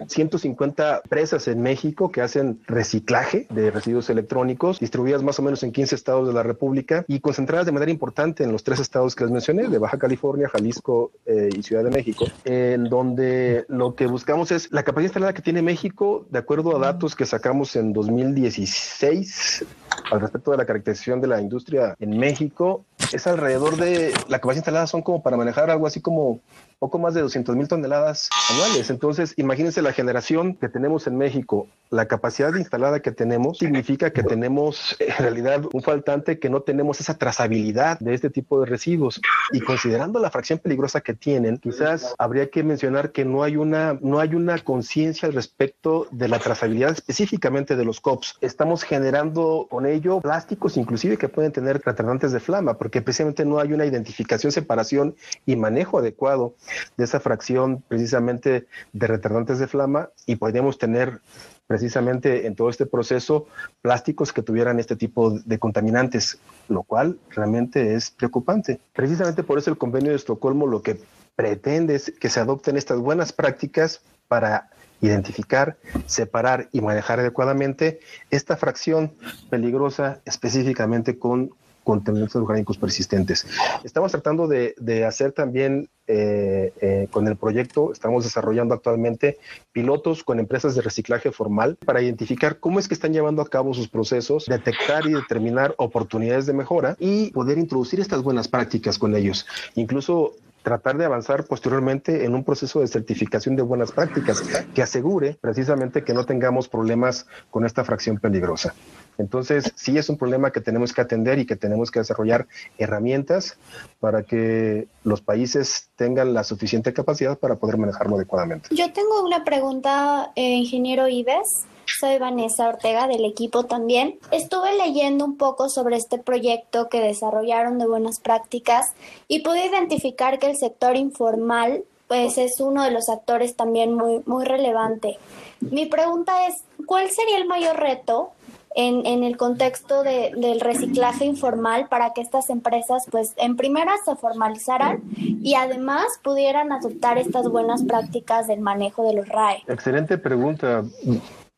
150 0.08 1.02
empresas 1.04 1.48
en 1.48 1.62
México 1.62 2.12
que 2.12 2.22
hacen 2.22 2.60
reciclaje 2.68 3.48
de 3.50 3.72
residuos 3.72 4.10
electrónicos, 4.10 4.82
distribuidas 4.82 5.24
más 5.24 5.40
o 5.40 5.42
menos 5.42 5.64
en 5.64 5.72
15 5.72 5.96
estados 5.96 6.28
de 6.28 6.34
la 6.34 6.44
República 6.44 7.06
y 7.08 7.22
concentradas 7.22 7.66
de 7.66 7.72
manera 7.72 7.90
importante 7.90 8.44
en 8.44 8.52
los 8.52 8.64
tres 8.64 8.82
estados 8.82 9.16
que 9.16 9.24
les 9.24 9.32
mencioné, 9.32 9.68
de 9.68 9.78
Baja 9.78 9.98
California, 9.98 10.50
Jalisco 10.50 11.12
eh, 11.26 11.50
y 11.56 11.64
Ciudad 11.64 11.84
de 11.84 11.92
México, 11.92 12.26
en 12.44 12.86
donde 12.86 13.66
lo 13.70 13.96
que 13.96 14.08
buscamos 14.08 14.52
es 14.52 14.70
la 14.72 14.84
capacidad 14.84 15.10
instalada 15.10 15.34
que 15.34 15.42
tiene 15.42 15.62
México, 15.62 16.26
de 16.30 16.40
acuerdo 16.40 16.76
a 16.76 16.80
datos 16.80 17.16
que 17.16 17.26
sacamos 17.26 17.76
en 17.76 17.94
2016 17.94 19.66
al 20.12 20.22
respecto 20.22 20.52
de 20.52 20.58
la 20.58 20.66
caracterización 20.66 21.22
de 21.22 21.28
la 21.28 21.42
industria 21.42 21.96
en 22.00 22.18
México, 22.18 22.86
es 23.12 23.28
alrededor 23.28 23.78
de, 23.78 24.14
la 24.28 24.40
capacidad 24.40 24.62
instalada 24.62 24.88
son 24.88 25.02
como 25.02 25.22
para 25.22 25.38
manejar 25.38 25.70
algo 25.70 25.88
así 25.88 26.02
como 26.02 26.40
poco 26.80 27.00
más 27.00 27.14
de 27.14 27.22
200 27.22 27.56
mil 27.56 27.68
toneladas 27.68 28.30
anuales. 28.52 28.90
Entonces, 28.90 29.34
imagínense 29.38 29.82
la 29.82 29.94
generación 29.94 30.56
que 30.56 30.70
tenemos 30.70 31.08
en 31.08 31.18
México, 31.18 31.68
la 31.90 32.08
capacidad 32.08 32.54
instalada 32.56 33.00
que 33.00 33.12
tenemos, 33.12 33.58
significa 33.58 34.12
que 34.12 34.24
tenemos 34.24 34.96
en 35.00 35.16
realidad 35.18 35.64
un 35.74 35.82
faltante 35.82 36.40
que 36.40 36.50
no 36.50 36.62
tenemos 36.62 37.00
esa 37.00 37.18
trazabilidad 37.18 38.00
de 38.00 38.14
este 38.14 38.30
tipo 38.30 38.60
de 38.60 38.68
residuos. 38.68 39.22
Y 39.52 39.62
considerando 39.62 40.20
la 40.20 40.30
fracción 40.30 40.60
peligrosa 40.60 41.02
que 41.02 41.14
tienen, 41.14 41.58
quizás 41.58 42.14
habría 42.18 42.50
que 42.50 42.64
mencionar 42.64 43.12
que 43.12 43.26
no 43.26 43.44
hay 43.44 43.58
una, 43.58 43.98
no 44.02 44.20
hay 44.20 44.36
una 44.36 44.60
conciencia 44.60 45.28
al 45.28 45.34
respecto 45.34 46.08
de 46.12 46.28
la 46.28 46.40
trazabilidad 46.40 46.92
específicamente 46.92 47.76
de 47.76 47.86
los 47.86 48.02
COPs. 48.02 48.38
Estamos 48.42 48.84
generando 48.84 49.68
con 49.70 49.86
ello 49.86 50.22
plásticos 50.22 50.78
inclusive 50.78 51.18
que 51.18 51.30
pueden 51.30 51.52
tener 51.52 51.82
retardantes 51.84 52.32
de 52.32 52.40
flama, 52.40 52.78
porque 52.78 53.02
precisamente 53.02 53.46
no 53.46 53.60
hay 53.60 53.74
una 53.74 53.86
identificación, 53.86 54.52
separación 54.52 55.16
y 55.46 55.56
manejo 55.56 56.00
adecuado 56.00 56.54
de 56.98 57.04
esa 57.04 57.20
fracción 57.20 57.84
precisamente 57.88 58.68
de 58.94 59.08
retardantes 59.08 59.60
de 59.60 59.68
flama 59.68 60.10
y 60.26 60.36
podríamos 60.36 60.78
tener 60.78 61.22
precisamente 61.68 62.48
en 62.48 62.56
todo 62.56 62.70
este 62.70 62.86
proceso 62.86 63.48
plásticos 63.82 64.32
que 64.32 64.42
tuvieran 64.42 64.80
este 64.80 64.96
tipo 64.96 65.32
de 65.32 65.60
contaminantes, 65.60 66.40
lo 66.70 66.84
cual 66.84 67.20
realmente 67.30 67.94
es 67.94 68.10
preocupante. 68.10 68.80
Precisamente 68.94 69.44
por 69.44 69.60
eso 69.60 69.70
el 69.70 69.78
convenio 69.78 70.12
de 70.12 70.16
Estocolmo 70.16 70.66
lo 70.66 70.82
que 70.82 71.00
pretende 71.36 71.96
es 71.96 72.14
que 72.20 72.30
se 72.30 72.40
adopten 72.40 72.78
estas 72.78 73.00
buenas 73.00 73.34
prácticas 73.34 74.02
para 74.28 74.70
identificar, 75.02 75.78
separar 76.08 76.70
y 76.72 76.82
manejar 76.82 77.20
adecuadamente 77.20 78.00
esta 78.32 78.58
fracción 78.58 79.14
peligrosa 79.50 80.22
específicamente 80.26 81.20
con 81.20 81.52
contaminantes 81.88 82.36
orgánicos 82.36 82.78
persistentes. 82.78 83.48
Estamos 83.86 84.12
tratando 84.12 84.46
de, 84.50 85.06
hacer 85.06 85.32
también 85.32 85.88
eh, 86.06 86.74
eh, 86.82 87.08
con 87.12 87.30
el 87.30 87.38
proyecto, 87.38 87.94
estamos 87.94 88.26
desarrollando 88.26 88.74
actualmente 88.74 89.38
pilotos 89.72 90.22
con 90.26 90.40
empresas 90.40 90.76
de 90.76 90.82
reciclaje 90.82 91.32
formal 91.32 91.78
para 91.86 92.02
identificar 92.02 92.60
cómo 92.60 92.80
es 92.80 92.90
que 92.90 92.94
están 92.94 93.14
llevando 93.14 93.42
a 93.42 93.48
cabo 93.48 93.74
sus 93.74 93.88
procesos, 93.88 94.48
detectar 94.48 95.06
y 95.08 95.14
determinar 95.14 95.76
oportunidades 95.78 96.46
de 96.46 96.52
mejora 96.52 96.98
y 97.00 97.32
poder 97.32 97.58
introducir 97.58 98.02
estas 98.02 98.22
buenas 98.22 98.50
prácticas 98.50 99.00
con 99.00 99.16
ellos. 99.16 99.46
Incluso 99.76 100.34
tratar 100.68 100.98
de 100.98 101.06
avanzar 101.06 101.46
posteriormente 101.46 102.26
en 102.26 102.36
un 102.36 102.44
proceso 102.44 102.82
de 102.82 102.88
certificación 102.88 103.56
de 103.56 103.62
buenas 103.62 103.94
prácticas 103.94 104.44
que 104.76 104.82
asegure 104.82 105.38
precisamente 105.40 106.04
que 106.04 106.14
no 106.14 106.26
tengamos 106.26 106.68
problemas 106.68 107.26
con 107.50 107.66
esta 107.66 107.86
fracción 107.86 108.18
peligrosa. 108.18 108.76
Entonces, 109.18 109.72
sí 109.78 109.98
es 109.98 110.10
un 110.10 110.18
problema 110.18 110.52
que 110.52 110.60
tenemos 110.60 110.92
que 110.92 111.00
atender 111.00 111.40
y 111.40 111.46
que 111.46 111.56
tenemos 111.56 111.90
que 111.90 112.00
desarrollar 112.00 112.48
herramientas 112.78 113.58
para 114.02 114.24
que 114.24 114.90
los 115.06 115.22
países 115.22 115.88
tengan 115.96 116.34
la 116.34 116.44
suficiente 116.44 116.92
capacidad 116.92 117.40
para 117.40 117.56
poder 117.56 117.78
manejarlo 117.78 118.18
adecuadamente. 118.18 118.68
Yo 118.76 118.92
tengo 118.92 119.24
una 119.24 119.46
pregunta, 119.46 120.34
eh, 120.36 120.56
ingeniero 120.56 121.08
Ives. 121.08 121.66
Soy 121.88 122.20
Vanessa 122.20 122.70
Ortega 122.70 123.08
del 123.08 123.26
equipo 123.26 123.66
también. 123.66 124.20
Estuve 124.32 124.78
leyendo 124.78 125.26
un 125.26 125.38
poco 125.38 125.70
sobre 125.70 125.96
este 125.96 126.18
proyecto 126.20 126.90
que 126.90 127.02
desarrollaron 127.02 127.80
de 127.80 127.88
buenas 127.88 128.20
prácticas 128.20 128.94
y 129.28 129.40
pude 129.40 129.66
identificar 129.66 130.38
que 130.38 130.50
el 130.52 130.58
sector 130.58 130.96
informal 130.96 131.84
pues 132.08 132.38
es 132.38 132.60
uno 132.60 132.84
de 132.84 132.92
los 132.92 133.10
actores 133.10 133.56
también 133.56 133.94
muy, 133.94 134.22
muy 134.26 134.46
relevante. 134.46 135.18
Mi 135.60 135.86
pregunta 135.86 136.48
es, 136.48 136.64
¿cuál 136.86 137.10
sería 137.10 137.38
el 137.38 137.46
mayor 137.46 137.78
reto 137.78 138.32
en, 138.76 139.06
en 139.06 139.24
el 139.24 139.36
contexto 139.36 140.04
de, 140.04 140.32
del 140.38 140.62
reciclaje 140.62 141.26
informal 141.26 141.88
para 141.90 142.14
que 142.14 142.22
estas 142.22 142.50
empresas, 142.50 143.08
pues, 143.12 143.34
en 143.38 143.58
primera 143.58 143.94
se 144.06 144.16
formalizaran 144.16 145.02
y 145.18 145.56
además 145.56 146.06
pudieran 146.24 146.72
adoptar 146.72 147.18
estas 147.18 147.50
buenas 147.50 147.84
prácticas 147.84 148.48
del 148.48 148.62
manejo 148.62 149.04
de 149.06 149.14
los 149.16 149.28
RAE? 149.28 149.64
Excelente 149.68 150.18
pregunta. 150.18 150.84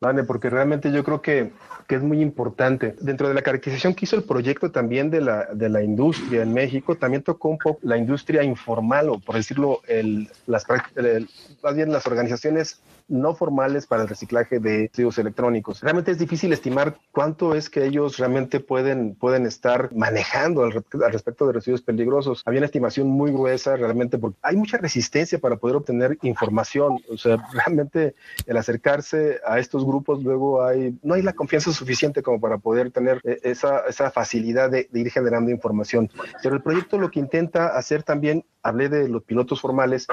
Vale, 0.00 0.24
porque 0.24 0.48
realmente 0.48 0.90
yo 0.90 1.04
creo 1.04 1.20
que, 1.20 1.52
que, 1.86 1.96
es 1.96 2.02
muy 2.02 2.22
importante. 2.22 2.96
Dentro 3.00 3.28
de 3.28 3.34
la 3.34 3.42
caracterización 3.42 3.94
que 3.94 4.06
hizo 4.06 4.16
el 4.16 4.24
proyecto 4.24 4.70
también 4.70 5.10
de 5.10 5.20
la, 5.20 5.44
de 5.52 5.68
la 5.68 5.82
industria 5.82 6.40
en 6.42 6.54
México, 6.54 6.96
también 6.96 7.22
tocó 7.22 7.50
un 7.50 7.58
poco 7.58 7.80
la 7.82 7.98
industria 7.98 8.42
informal, 8.42 9.10
o 9.10 9.18
por 9.18 9.34
decirlo, 9.34 9.82
el, 9.86 10.30
las, 10.46 10.64
el, 10.96 11.28
más 11.62 11.74
bien 11.74 11.92
las 11.92 12.06
organizaciones 12.06 12.80
no 13.10 13.34
formales 13.34 13.86
para 13.86 14.02
el 14.02 14.08
reciclaje 14.08 14.60
de 14.60 14.88
residuos 14.88 15.18
electrónicos. 15.18 15.80
Realmente 15.80 16.12
es 16.12 16.18
difícil 16.18 16.52
estimar 16.52 16.96
cuánto 17.12 17.54
es 17.54 17.68
que 17.68 17.84
ellos 17.84 18.16
realmente 18.16 18.60
pueden, 18.60 19.14
pueden 19.16 19.46
estar 19.46 19.92
manejando 19.94 20.62
al, 20.64 20.72
al, 20.72 21.12
respecto 21.12 21.46
de 21.46 21.52
residuos 21.52 21.82
peligrosos. 21.82 22.42
Había 22.46 22.60
una 22.60 22.66
estimación 22.66 23.08
muy 23.08 23.32
gruesa 23.32 23.76
realmente 23.76 24.18
porque 24.18 24.38
hay 24.42 24.56
mucha 24.56 24.78
resistencia 24.78 25.38
para 25.38 25.56
poder 25.56 25.76
obtener 25.76 26.18
información. 26.22 26.98
O 27.10 27.18
sea, 27.18 27.36
realmente 27.52 28.14
el 28.46 28.56
acercarse 28.56 29.40
a 29.46 29.58
estos 29.58 29.84
grupos 29.84 30.22
luego 30.22 30.64
hay, 30.64 30.96
no 31.02 31.14
hay 31.14 31.22
la 31.22 31.32
confianza 31.32 31.72
suficiente 31.72 32.22
como 32.22 32.40
para 32.40 32.58
poder 32.58 32.90
tener 32.90 33.20
eh, 33.24 33.40
esa, 33.42 33.80
esa 33.88 34.10
facilidad 34.10 34.70
de, 34.70 34.88
de 34.90 35.00
ir 35.00 35.10
generando 35.10 35.50
información. 35.50 36.10
Pero 36.42 36.54
el 36.54 36.62
proyecto 36.62 36.98
lo 36.98 37.10
que 37.10 37.20
intenta 37.20 37.76
hacer 37.76 38.02
también 38.02 38.44
hablé 38.62 38.88
de 38.88 39.08
los 39.08 39.22
pilotos 39.22 39.60
formales, 39.60 40.06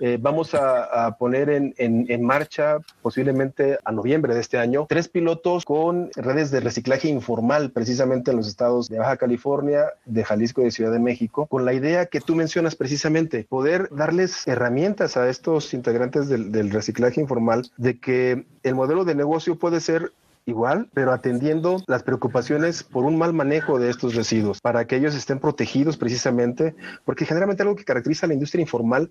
eh, 0.00 0.18
vamos 0.20 0.54
a, 0.54 1.16
poner 1.18 1.50
en, 1.50 1.74
en, 1.78 2.06
en, 2.08 2.22
marcha 2.22 2.78
posiblemente 3.02 3.78
a 3.84 3.92
noviembre 3.92 4.34
de 4.34 4.40
este 4.40 4.58
año 4.58 4.86
tres 4.88 5.08
pilotos 5.08 5.64
con 5.64 6.10
redes 6.16 6.50
de 6.50 6.60
reciclaje 6.60 7.08
informal 7.08 7.70
precisamente 7.70 8.30
en 8.30 8.38
los 8.38 8.48
estados 8.48 8.88
de 8.88 8.98
Baja 8.98 9.16
California, 9.16 9.86
de 10.04 10.24
Jalisco 10.24 10.60
y 10.60 10.64
de 10.64 10.70
Ciudad 10.70 10.92
de 10.92 10.98
México, 10.98 11.46
con 11.46 11.64
la 11.64 11.74
idea 11.74 12.06
que 12.06 12.20
tú 12.20 12.34
mencionas 12.34 12.74
precisamente, 12.74 13.46
poder 13.48 13.88
darles 13.90 14.46
herramientas 14.46 15.16
a 15.16 15.28
estos 15.28 15.74
integrantes 15.74 16.28
del, 16.28 16.52
del 16.52 16.70
reciclaje 16.70 17.20
informal 17.20 17.70
de 17.76 17.98
que 17.98 18.46
el 18.62 18.74
modelo 18.74 19.04
de 19.04 19.14
negocio 19.14 19.58
puede 19.58 19.80
ser 19.80 20.12
igual, 20.44 20.88
pero 20.92 21.12
atendiendo 21.12 21.82
las 21.86 22.02
preocupaciones 22.02 22.82
por 22.82 23.04
un 23.04 23.16
mal 23.16 23.32
manejo 23.32 23.78
de 23.78 23.90
estos 23.90 24.14
residuos, 24.14 24.60
para 24.60 24.86
que 24.86 24.96
ellos 24.96 25.14
estén 25.14 25.38
protegidos 25.38 25.96
precisamente, 25.96 26.74
porque 27.04 27.24
generalmente 27.24 27.62
algo 27.62 27.76
que 27.76 27.84
caracteriza 27.84 28.26
a 28.26 28.28
la 28.28 28.34
industria 28.34 28.62
informal 28.62 29.10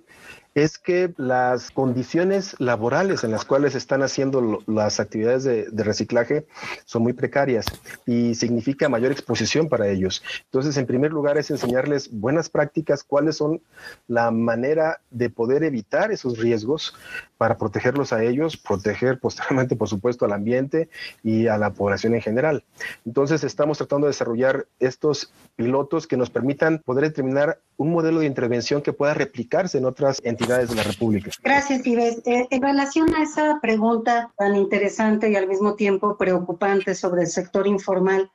es 0.55 0.77
que 0.77 1.13
las 1.17 1.71
condiciones 1.71 2.55
laborales 2.59 3.23
en 3.23 3.31
las 3.31 3.45
cuales 3.45 3.75
están 3.75 4.03
haciendo 4.03 4.59
las 4.67 4.99
actividades 4.99 5.43
de, 5.43 5.69
de, 5.71 5.83
reciclaje 5.83 6.45
son 6.85 7.03
muy 7.03 7.13
precarias 7.13 7.65
y 8.05 8.35
significa 8.35 8.89
mayor 8.89 9.11
exposición 9.11 9.69
para 9.69 9.87
ellos. 9.87 10.21
Entonces, 10.45 10.75
en 10.75 10.85
primer 10.85 11.11
lugar, 11.11 11.37
es 11.37 11.49
enseñarles 11.49 12.11
buenas 12.11 12.49
prácticas, 12.49 13.03
cuáles 13.03 13.37
son 13.37 13.61
la 14.07 14.31
manera 14.31 14.99
de 15.09 15.29
poder 15.29 15.63
evitar 15.63 16.11
esos 16.11 16.37
riesgos 16.37 16.93
para 17.41 17.57
protegerlos 17.57 18.13
a 18.13 18.23
ellos, 18.23 18.55
proteger 18.55 19.19
posteriormente, 19.19 19.75
por 19.75 19.89
supuesto, 19.89 20.25
al 20.25 20.33
ambiente 20.33 20.89
y 21.23 21.47
a 21.47 21.57
la 21.57 21.73
población 21.73 22.13
en 22.13 22.21
general. 22.21 22.63
Entonces, 23.03 23.43
estamos 23.43 23.79
tratando 23.79 24.05
de 24.05 24.11
desarrollar 24.11 24.67
estos 24.79 25.33
pilotos 25.55 26.05
que 26.05 26.17
nos 26.17 26.29
permitan 26.29 26.83
poder 26.85 27.05
determinar 27.05 27.57
un 27.77 27.93
modelo 27.93 28.19
de 28.19 28.27
intervención 28.27 28.83
que 28.83 28.93
pueda 28.93 29.15
replicarse 29.15 29.79
en 29.79 29.85
otras 29.85 30.21
entidades 30.23 30.69
de 30.69 30.75
la 30.75 30.83
República. 30.83 31.31
Gracias, 31.43 31.83
Ives. 31.83 32.21
Eh, 32.25 32.45
en 32.51 32.61
relación 32.61 33.11
a 33.15 33.23
esa 33.23 33.57
pregunta 33.59 34.31
tan 34.37 34.55
interesante 34.55 35.31
y 35.31 35.35
al 35.35 35.47
mismo 35.47 35.73
tiempo 35.73 36.17
preocupante 36.17 36.93
sobre 36.93 37.23
el 37.23 37.27
sector 37.27 37.65
informal, 37.65 38.29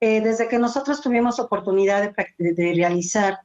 eh, 0.00 0.20
desde 0.20 0.48
que 0.48 0.58
nosotros 0.58 1.00
tuvimos 1.00 1.40
oportunidad 1.40 2.02
de, 2.02 2.52
de, 2.52 2.74
realizar 2.74 3.40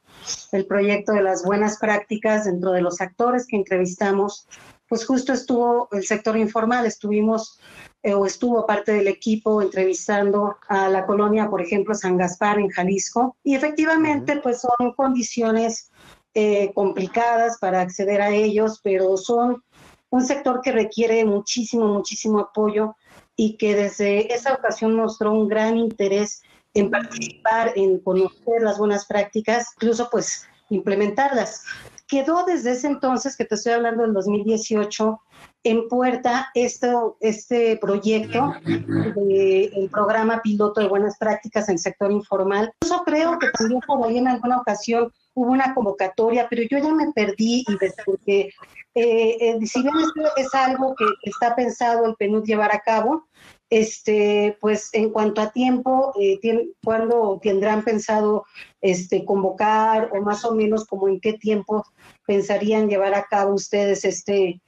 el 0.52 0.66
proyecto 0.66 1.14
de 1.14 1.24
las 1.24 1.46
buenas 1.46 1.78
prácticas 1.80 2.44
dentro 2.44 2.72
de 2.72 2.82
los 2.82 3.00
actores 3.00 3.48
que 3.48 3.56
entrevistamos, 3.56 4.48
pues 4.92 5.06
justo 5.06 5.32
estuvo 5.32 5.88
el 5.94 6.06
sector 6.06 6.36
informal, 6.36 6.86
estuvimos 6.86 7.58
eh, 8.04 8.14
o 8.14 8.26
estuvo 8.26 8.66
parte 8.66 8.92
del 8.92 9.08
equipo 9.08 9.62
entrevistando 9.62 10.58
a 10.68 10.90
la 10.90 11.06
colonia, 11.06 11.50
por 11.50 11.62
ejemplo, 11.62 11.96
San 11.96 12.18
Gaspar 12.18 12.60
en 12.60 12.68
Jalisco, 12.68 13.38
y 13.42 13.56
efectivamente 13.56 14.42
pues 14.44 14.60
son 14.60 14.92
condiciones 14.98 15.92
eh, 16.34 16.74
complicadas 16.74 17.58
para 17.60 17.80
acceder 17.80 18.22
a 18.22 18.32
ellos, 18.32 18.82
pero 18.84 19.16
son 19.16 19.64
un 20.10 20.26
sector 20.26 20.60
que 20.62 20.74
requiere 20.74 21.24
muchísimo, 21.24 21.88
muchísimo 21.88 22.40
apoyo 22.40 22.98
y 23.38 23.56
que 23.56 23.74
desde 23.76 24.34
esa 24.34 24.56
ocasión 24.56 24.94
mostró 24.94 25.32
un 25.32 25.48
gran 25.48 25.78
interés 25.78 26.42
en 26.74 26.92
participar, 26.92 27.72
en 27.78 27.98
conocer 28.00 28.62
las 28.62 28.78
buenas 28.78 29.06
prácticas, 29.06 29.68
incluso 29.78 30.10
pues 30.12 30.50
implementarlas. 30.70 31.64
Quedó 32.12 32.44
desde 32.44 32.72
ese 32.72 32.88
entonces, 32.88 33.38
que 33.38 33.46
te 33.46 33.56
estoy 33.56 33.72
hablando 33.72 34.04
del 34.04 34.14
2018, 34.14 35.22
en 35.64 35.88
puerta 35.88 36.50
esto, 36.56 37.16
este 37.22 37.78
proyecto 37.78 38.54
del 38.66 39.90
programa 39.90 40.42
piloto 40.42 40.82
de 40.82 40.90
buenas 40.90 41.18
prácticas 41.18 41.70
en 41.70 41.76
el 41.76 41.80
sector 41.80 42.12
informal. 42.12 42.74
Yo 42.86 43.04
creo 43.06 43.40
que 43.40 43.48
también 43.58 43.80
por 43.88 44.06
ahí 44.06 44.18
en 44.18 44.28
alguna 44.28 44.58
ocasión 44.58 45.10
hubo 45.36 45.54
una 45.54 45.74
convocatoria, 45.74 46.48
pero 46.50 46.64
yo 46.70 46.80
ya 46.80 46.94
me 46.94 47.14
perdí 47.14 47.64
y 47.66 47.78
porque 48.06 48.50
eh, 48.94 49.38
eh, 49.40 49.66
si 49.66 49.82
bien 49.82 49.96
esto 49.98 50.36
es 50.36 50.54
algo 50.54 50.94
que 50.96 51.06
está 51.24 51.56
pensado 51.56 52.06
el 52.06 52.16
PNUD 52.16 52.44
llevar 52.44 52.76
a 52.76 52.82
cabo, 52.82 53.26
este, 53.72 54.58
pues 54.60 54.90
en 54.92 55.12
cuanto 55.12 55.40
a 55.42 55.52
tiempo, 55.52 56.14
eh, 56.20 56.40
¿cuándo 56.84 57.40
tendrán 57.42 57.84
pensado 57.86 58.46
este, 58.82 59.24
convocar 59.24 60.12
o 60.14 60.22
más 60.22 60.44
o 60.44 60.54
menos 60.54 60.86
como 60.86 61.08
en 61.08 61.22
qué 61.22 61.34
tiempo 61.34 61.86
pensarían 62.28 62.90
llevar 62.90 63.16
a 63.16 63.24
cabo 63.24 63.54
ustedes 63.56 64.04
este, 64.04 64.62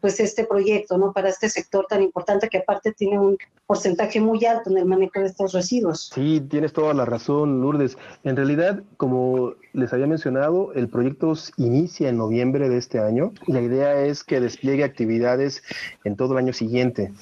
pues 0.00 0.20
este 0.20 0.44
proyecto, 0.44 0.98
¿no? 0.98 1.12
Para 1.12 1.28
este 1.28 1.48
sector 1.48 1.86
tan 1.88 2.02
importante 2.02 2.48
que 2.48 2.58
aparte 2.58 2.92
tiene 2.92 3.18
un 3.18 3.36
porcentaje 3.66 4.20
muy 4.20 4.44
alto 4.44 4.70
en 4.70 4.78
el 4.78 4.86
manejo 4.86 5.20
de 5.20 5.26
estos 5.26 5.52
residuos. 5.52 6.10
Sí, 6.14 6.40
tienes 6.40 6.72
toda 6.72 6.94
la 6.94 7.04
razón, 7.04 7.60
Lourdes. 7.60 7.96
En 8.22 8.36
realidad, 8.36 8.82
como 8.96 9.54
les 9.72 9.92
había 9.92 10.06
mencionado, 10.06 10.72
el 10.74 10.88
proyecto 10.88 11.34
inicia 11.56 12.08
en 12.08 12.16
noviembre 12.16 12.68
de 12.68 12.78
este 12.78 12.98
año. 12.98 13.32
La 13.46 13.60
idea 13.60 14.00
es 14.02 14.24
que 14.24 14.40
despliegue 14.40 14.84
actividades 14.84 15.62
en 16.04 16.16
todo 16.16 16.32
el 16.32 16.38
año 16.38 16.52
siguiente. 16.52 17.12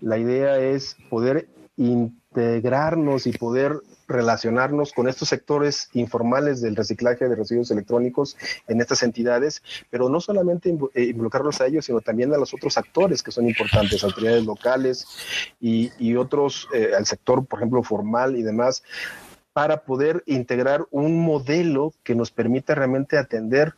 La 0.00 0.18
idea 0.18 0.58
es 0.58 0.96
poder 1.08 1.48
integrarnos 1.76 3.26
y 3.26 3.32
poder 3.32 3.80
relacionarnos 4.12 4.92
con 4.92 5.08
estos 5.08 5.28
sectores 5.28 5.88
informales 5.94 6.60
del 6.60 6.76
reciclaje 6.76 7.28
de 7.28 7.34
residuos 7.34 7.70
electrónicos 7.70 8.36
en 8.68 8.80
estas 8.80 9.02
entidades, 9.02 9.62
pero 9.90 10.08
no 10.08 10.20
solamente 10.20 10.76
eh, 10.94 11.04
involucrarlos 11.04 11.60
a 11.60 11.66
ellos, 11.66 11.86
sino 11.86 12.00
también 12.00 12.32
a 12.32 12.38
los 12.38 12.54
otros 12.54 12.78
actores 12.78 13.22
que 13.22 13.32
son 13.32 13.48
importantes, 13.48 14.04
autoridades 14.04 14.44
locales 14.44 15.06
y, 15.60 16.14
otros, 16.16 16.68
eh, 16.74 16.92
al 16.96 17.06
sector, 17.06 17.44
por 17.46 17.58
ejemplo, 17.58 17.82
formal 17.82 18.36
y 18.36 18.42
demás, 18.42 18.82
para 19.52 19.82
poder 19.82 20.22
integrar 20.26 20.86
un 20.90 21.18
modelo 21.24 21.92
que 22.02 22.14
nos 22.14 22.30
permita 22.30 22.74
realmente 22.74 23.18
atender 23.18 23.74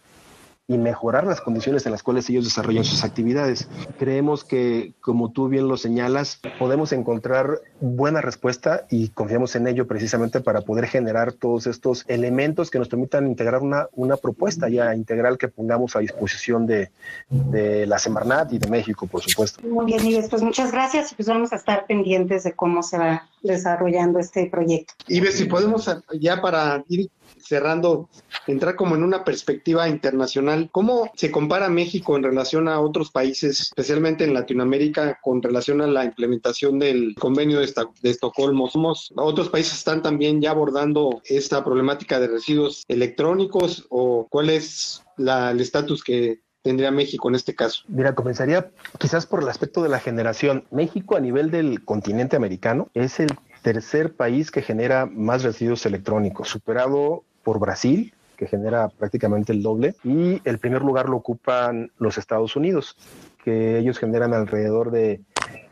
y 0.66 0.78
mejorar 0.78 1.26
las 1.26 1.42
condiciones 1.42 1.84
en 1.84 1.92
las 1.92 2.02
cuales 2.02 2.28
ellos 2.30 2.44
desarrollan 2.44 2.84
sus 2.84 3.04
actividades. 3.04 3.68
Creemos 3.98 4.44
que, 4.44 4.94
como 5.00 5.30
tú 5.30 5.48
bien 5.48 5.68
lo 5.68 5.76
señalas, 5.76 6.40
podemos 6.58 6.92
encontrar 6.92 7.60
buena 7.80 8.22
respuesta 8.22 8.86
y 8.90 9.08
confiamos 9.08 9.54
en 9.56 9.66
ello 9.66 9.86
precisamente 9.86 10.40
para 10.40 10.62
poder 10.62 10.86
generar 10.86 11.32
todos 11.32 11.66
estos 11.66 12.04
elementos 12.08 12.70
que 12.70 12.78
nos 12.78 12.88
permitan 12.88 13.26
integrar 13.26 13.60
una, 13.60 13.88
una 13.92 14.16
propuesta 14.16 14.70
ya 14.70 14.94
integral 14.94 15.36
que 15.36 15.48
pongamos 15.48 15.96
a 15.96 15.98
disposición 15.98 16.66
de, 16.66 16.90
de 17.28 17.86
la 17.86 17.98
Semarnat 17.98 18.52
y 18.54 18.58
de 18.58 18.68
México, 18.68 19.06
por 19.06 19.22
supuesto. 19.22 19.60
Muy 19.66 19.84
bien, 19.84 20.06
Ives, 20.06 20.30
pues 20.30 20.42
muchas 20.42 20.72
gracias 20.72 21.12
y 21.12 21.14
pues 21.14 21.28
vamos 21.28 21.52
a 21.52 21.56
estar 21.56 21.84
pendientes 21.86 22.42
de 22.44 22.52
cómo 22.52 22.82
se 22.82 22.96
va 22.96 23.28
desarrollando 23.42 24.18
este 24.18 24.46
proyecto. 24.46 24.94
Ives, 25.08 25.34
si 25.36 25.44
podemos 25.44 25.90
ya 26.18 26.40
para 26.40 26.82
ir 26.88 27.10
cerrando, 27.38 28.08
entrar 28.46 28.76
como 28.76 28.96
en 28.96 29.02
una 29.02 29.24
perspectiva 29.24 29.88
internacional, 29.88 30.68
¿cómo 30.72 31.10
se 31.14 31.30
compara 31.30 31.68
México 31.68 32.16
en 32.16 32.22
relación 32.22 32.68
a 32.68 32.80
otros 32.80 33.10
países, 33.10 33.60
especialmente 33.60 34.24
en 34.24 34.34
Latinoamérica, 34.34 35.18
con 35.22 35.42
relación 35.42 35.80
a 35.80 35.86
la 35.86 36.04
implementación 36.04 36.78
del 36.78 37.14
convenio 37.18 37.60
de, 37.60 37.72
de 38.02 38.10
Estocolmo? 38.10 38.68
¿Somos, 38.68 39.12
¿Otros 39.16 39.48
países 39.48 39.74
están 39.74 40.02
también 40.02 40.40
ya 40.40 40.50
abordando 40.50 41.22
esta 41.24 41.64
problemática 41.64 42.18
de 42.18 42.28
residuos 42.28 42.84
electrónicos 42.88 43.86
o 43.90 44.26
cuál 44.30 44.50
es 44.50 45.02
la, 45.16 45.50
el 45.50 45.60
estatus 45.60 46.02
que 46.02 46.40
tendría 46.62 46.90
México 46.90 47.28
en 47.28 47.34
este 47.34 47.54
caso? 47.54 47.82
Mira, 47.88 48.14
comenzaría 48.14 48.70
quizás 48.98 49.26
por 49.26 49.42
el 49.42 49.48
aspecto 49.48 49.82
de 49.82 49.90
la 49.90 50.00
generación. 50.00 50.64
México 50.70 51.16
a 51.16 51.20
nivel 51.20 51.50
del 51.50 51.84
continente 51.84 52.36
americano 52.36 52.90
es 52.94 53.20
el 53.20 53.28
tercer 53.64 54.12
país 54.12 54.50
que 54.50 54.60
genera 54.60 55.06
más 55.06 55.42
residuos 55.42 55.86
electrónicos, 55.86 56.50
superado 56.50 57.24
por 57.42 57.58
Brasil, 57.58 58.12
que 58.36 58.46
genera 58.46 58.90
prácticamente 58.90 59.52
el 59.54 59.62
doble, 59.62 59.94
y 60.04 60.42
el 60.44 60.58
primer 60.58 60.82
lugar 60.82 61.08
lo 61.08 61.16
ocupan 61.16 61.90
los 61.98 62.18
Estados 62.18 62.56
Unidos, 62.56 62.94
que 63.42 63.78
ellos 63.78 63.98
generan 63.98 64.34
alrededor 64.34 64.90
de 64.90 65.22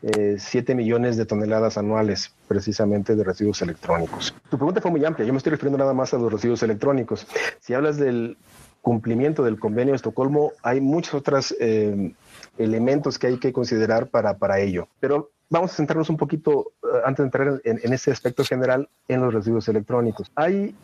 eh, 0.00 0.36
7 0.38 0.74
millones 0.74 1.18
de 1.18 1.26
toneladas 1.26 1.76
anuales 1.76 2.34
precisamente 2.48 3.14
de 3.14 3.24
residuos 3.24 3.60
electrónicos. 3.60 4.34
Tu 4.48 4.56
pregunta 4.56 4.80
fue 4.80 4.90
muy 4.90 5.04
amplia, 5.04 5.26
yo 5.26 5.34
me 5.34 5.36
estoy 5.36 5.50
refiriendo 5.50 5.76
nada 5.76 5.92
más 5.92 6.14
a 6.14 6.18
los 6.18 6.32
residuos 6.32 6.62
electrónicos. 6.62 7.26
Si 7.60 7.74
hablas 7.74 7.98
del 7.98 8.38
cumplimiento 8.80 9.44
del 9.44 9.60
convenio 9.60 9.92
de 9.92 9.96
Estocolmo, 9.96 10.52
hay 10.62 10.80
muchos 10.80 11.12
otros 11.12 11.54
eh, 11.60 12.14
elementos 12.58 13.18
que 13.18 13.26
hay 13.28 13.38
que 13.38 13.52
considerar 13.52 14.08
para, 14.08 14.36
para 14.38 14.60
ello. 14.60 14.88
Pero 15.00 15.30
vamos 15.50 15.72
a 15.72 15.76
centrarnos 15.76 16.10
un 16.10 16.16
poquito, 16.16 16.72
eh, 16.82 16.86
antes 17.04 17.18
de 17.18 17.24
entrar 17.24 17.60
en, 17.64 17.80
en 17.82 17.92
ese 17.92 18.10
aspecto 18.10 18.44
general, 18.44 18.88
en 19.08 19.20
los 19.20 19.32
residuos 19.32 19.68
electrónicos. 19.68 20.30
Hay 20.34 20.74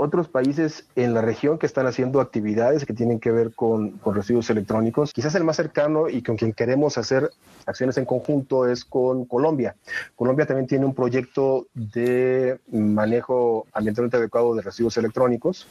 otros 0.00 0.28
países 0.28 0.86
en 0.96 1.12
la 1.12 1.20
región 1.20 1.58
que 1.58 1.66
están 1.66 1.86
haciendo 1.86 2.20
actividades 2.20 2.86
que 2.86 2.94
tienen 2.94 3.20
que 3.20 3.30
ver 3.30 3.54
con, 3.54 3.90
con, 3.98 4.14
residuos 4.14 4.48
electrónicos. 4.48 5.12
Quizás 5.12 5.34
el 5.34 5.44
más 5.44 5.56
cercano 5.56 6.08
y 6.08 6.22
con 6.22 6.36
quien 6.36 6.52
queremos 6.52 6.96
hacer 6.96 7.30
acciones 7.66 7.98
en 7.98 8.06
conjunto 8.06 8.66
es 8.66 8.84
con 8.84 9.26
Colombia. 9.26 9.76
Colombia 10.16 10.46
también 10.46 10.66
tiene 10.66 10.86
un 10.86 10.94
proyecto 10.94 11.66
de 11.74 12.58
manejo 12.72 13.66
ambientalmente 13.72 14.16
adecuado 14.16 14.54
de 14.54 14.62
residuos 14.62 14.96
electrónicos. 14.96 15.66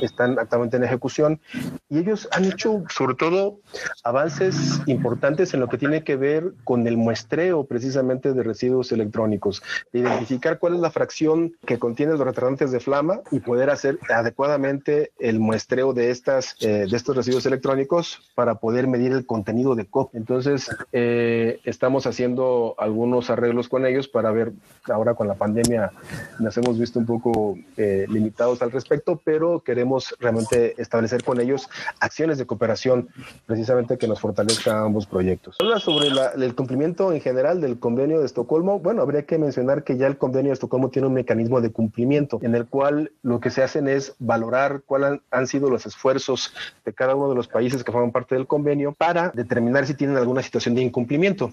Están 0.00 0.38
actualmente 0.38 0.76
en 0.76 0.84
ejecución 0.84 1.40
y 1.88 1.98
ellos 1.98 2.28
han 2.32 2.44
hecho 2.44 2.84
sobre 2.90 3.16
todo 3.16 3.60
avances 4.04 4.80
importantes 4.86 5.54
en 5.54 5.60
lo 5.60 5.68
que 5.68 5.78
tiene 5.78 6.04
que 6.04 6.16
ver 6.16 6.52
con 6.64 6.86
el 6.86 6.96
muestreo 6.96 7.64
precisamente 7.64 8.34
de 8.34 8.42
residuos 8.42 8.92
electrónicos, 8.92 9.62
de 9.92 10.00
identificar 10.00 10.58
cuál 10.58 10.74
es 10.74 10.80
la 10.80 10.90
fracción 10.90 11.54
que 11.66 11.78
contiene 11.78 12.12
los 12.12 12.20
retardantes 12.20 12.70
de 12.70 12.80
flama 12.80 13.20
y 13.30 13.40
poder 13.40 13.61
hacer 13.70 13.98
adecuadamente 14.08 15.12
el 15.18 15.40
muestreo 15.40 15.92
de, 15.92 16.10
estas, 16.10 16.56
eh, 16.60 16.86
de 16.88 16.96
estos 16.96 17.16
residuos 17.16 17.46
electrónicos 17.46 18.20
para 18.34 18.56
poder 18.56 18.86
medir 18.86 19.12
el 19.12 19.26
contenido 19.26 19.74
de 19.74 19.86
COP. 19.86 20.14
Entonces, 20.14 20.70
eh, 20.92 21.60
estamos 21.64 22.06
haciendo 22.06 22.74
algunos 22.78 23.30
arreglos 23.30 23.68
con 23.68 23.86
ellos 23.86 24.08
para 24.08 24.30
ver, 24.30 24.52
ahora 24.84 25.14
con 25.14 25.28
la 25.28 25.34
pandemia 25.34 25.92
nos 26.38 26.56
hemos 26.56 26.78
visto 26.78 26.98
un 26.98 27.06
poco 27.06 27.56
eh, 27.76 28.06
limitados 28.08 28.62
al 28.62 28.70
respecto, 28.70 29.20
pero 29.22 29.60
queremos 29.60 30.14
realmente 30.18 30.80
establecer 30.80 31.22
con 31.24 31.40
ellos 31.40 31.68
acciones 32.00 32.38
de 32.38 32.46
cooperación 32.46 33.08
precisamente 33.46 33.98
que 33.98 34.08
nos 34.08 34.20
fortalezcan 34.20 34.76
ambos 34.84 35.06
proyectos. 35.06 35.56
Habla 35.60 35.78
sobre 35.78 36.08
el 36.08 36.54
cumplimiento 36.54 37.12
en 37.12 37.20
general 37.20 37.60
del 37.60 37.78
convenio 37.78 38.20
de 38.20 38.26
Estocolmo. 38.26 38.80
Bueno, 38.80 39.02
habría 39.02 39.24
que 39.24 39.38
mencionar 39.38 39.84
que 39.84 39.96
ya 39.96 40.06
el 40.06 40.18
convenio 40.18 40.50
de 40.50 40.54
Estocolmo 40.54 40.90
tiene 40.90 41.08
un 41.08 41.14
mecanismo 41.14 41.60
de 41.60 41.70
cumplimiento 41.70 42.38
en 42.42 42.54
el 42.54 42.66
cual 42.66 43.12
lo 43.22 43.40
que 43.40 43.50
se 43.52 43.62
hacen 43.62 43.88
es 43.88 44.14
valorar 44.18 44.82
cuáles 44.84 45.20
han, 45.30 45.46
sido 45.46 45.70
los 45.70 45.86
esfuerzos 45.86 46.52
de 46.84 46.92
cada 46.92 47.14
uno 47.14 47.28
de 47.28 47.34
los 47.34 47.48
países 47.48 47.84
que 47.84 47.92
forman 47.92 48.10
parte 48.10 48.34
del 48.34 48.46
convenio 48.46 48.92
para 48.92 49.30
determinar 49.30 49.86
si 49.86 49.94
tienen 49.94 50.16
alguna 50.16 50.42
situación 50.42 50.74
de 50.74 50.82
incumplimiento. 50.82 51.52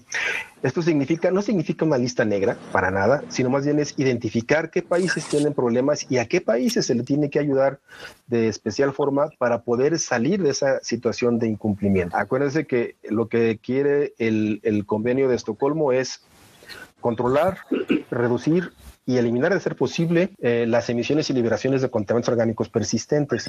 Esto 0.62 0.82
significa, 0.82 1.30
no 1.30 1.42
significa 1.42 1.84
una 1.84 1.98
lista 1.98 2.24
negra 2.24 2.56
para 2.72 2.90
nada, 2.90 3.22
sino 3.28 3.50
más 3.50 3.64
bien 3.64 3.78
es 3.78 3.98
identificar 3.98 4.70
qué 4.70 4.82
países 4.82 5.26
tienen 5.26 5.54
problemas 5.54 6.06
y 6.10 6.18
a 6.18 6.26
qué 6.26 6.40
países 6.40 6.86
se 6.86 6.94
le 6.94 7.02
tiene 7.02 7.30
que 7.30 7.38
ayudar 7.38 7.78
de 8.26 8.48
especial 8.48 8.92
forma 8.92 9.28
para 9.38 9.62
poder 9.62 9.98
salir 9.98 10.42
de 10.42 10.50
esa 10.50 10.80
situación 10.82 11.38
de 11.38 11.48
incumplimiento. 11.48 12.16
Acuérdense 12.16 12.66
que 12.66 12.96
lo 13.04 13.28
que 13.28 13.58
quiere 13.62 14.14
el, 14.18 14.60
el 14.62 14.86
convenio 14.86 15.28
de 15.28 15.36
Estocolmo 15.36 15.92
es 15.92 16.22
controlar, 17.00 17.58
reducir 18.10 18.72
y 19.06 19.16
eliminar, 19.16 19.52
de 19.52 19.60
ser 19.60 19.76
posible, 19.76 20.30
eh, 20.40 20.66
las 20.68 20.88
emisiones 20.90 21.30
y 21.30 21.32
liberaciones 21.32 21.82
de 21.82 21.90
contaminantes 21.90 22.28
orgánicos 22.28 22.68
persistentes. 22.68 23.46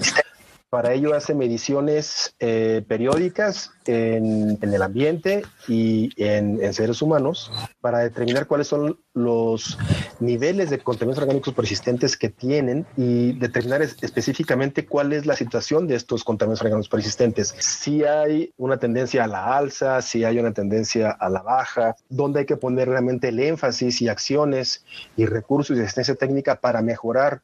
Para 0.71 0.93
ello 0.93 1.13
hace 1.13 1.35
mediciones 1.35 2.33
eh, 2.39 2.81
periódicas 2.87 3.71
en, 3.83 4.57
el 4.61 4.81
ambiente 4.81 5.43
y 5.67 6.11
en, 6.15 6.73
seres 6.73 7.01
humanos 7.01 7.51
para 7.81 7.99
determinar 7.99 8.47
cuáles 8.47 8.67
son 8.67 8.97
los 9.13 9.77
niveles 10.21 10.69
de 10.69 10.79
contaminantes 10.79 11.23
orgánicos 11.23 11.53
persistentes 11.53 12.15
que 12.15 12.29
tienen 12.29 12.85
y 12.95 13.33
determinar 13.33 13.81
específicamente 13.81 14.85
cuál 14.85 15.11
es 15.11 15.25
la 15.25 15.35
situación 15.35 15.87
de 15.87 15.95
estos 15.95 16.23
contaminantes 16.23 16.61
orgánicos 16.61 16.87
persistentes. 16.87 17.53
Si 17.59 18.05
hay 18.05 18.53
una 18.55 18.77
tendencia 18.77 19.25
a 19.25 19.27
la 19.27 19.57
alza, 19.57 20.01
si 20.01 20.23
hay 20.23 20.39
una 20.39 20.53
tendencia 20.53 21.11
a 21.11 21.29
la 21.29 21.41
baja, 21.41 21.97
dónde 22.07 22.39
hay 22.39 22.45
que 22.45 22.55
poner 22.55 22.87
realmente 22.87 23.27
el 23.27 23.41
énfasis 23.41 24.01
y 24.01 24.07
acciones 24.07 24.85
y 25.17 25.25
recursos 25.25 25.77
y 25.77 25.81
asistencia 25.81 26.15
técnica 26.15 26.61
para 26.61 26.81
mejorar 26.81 27.41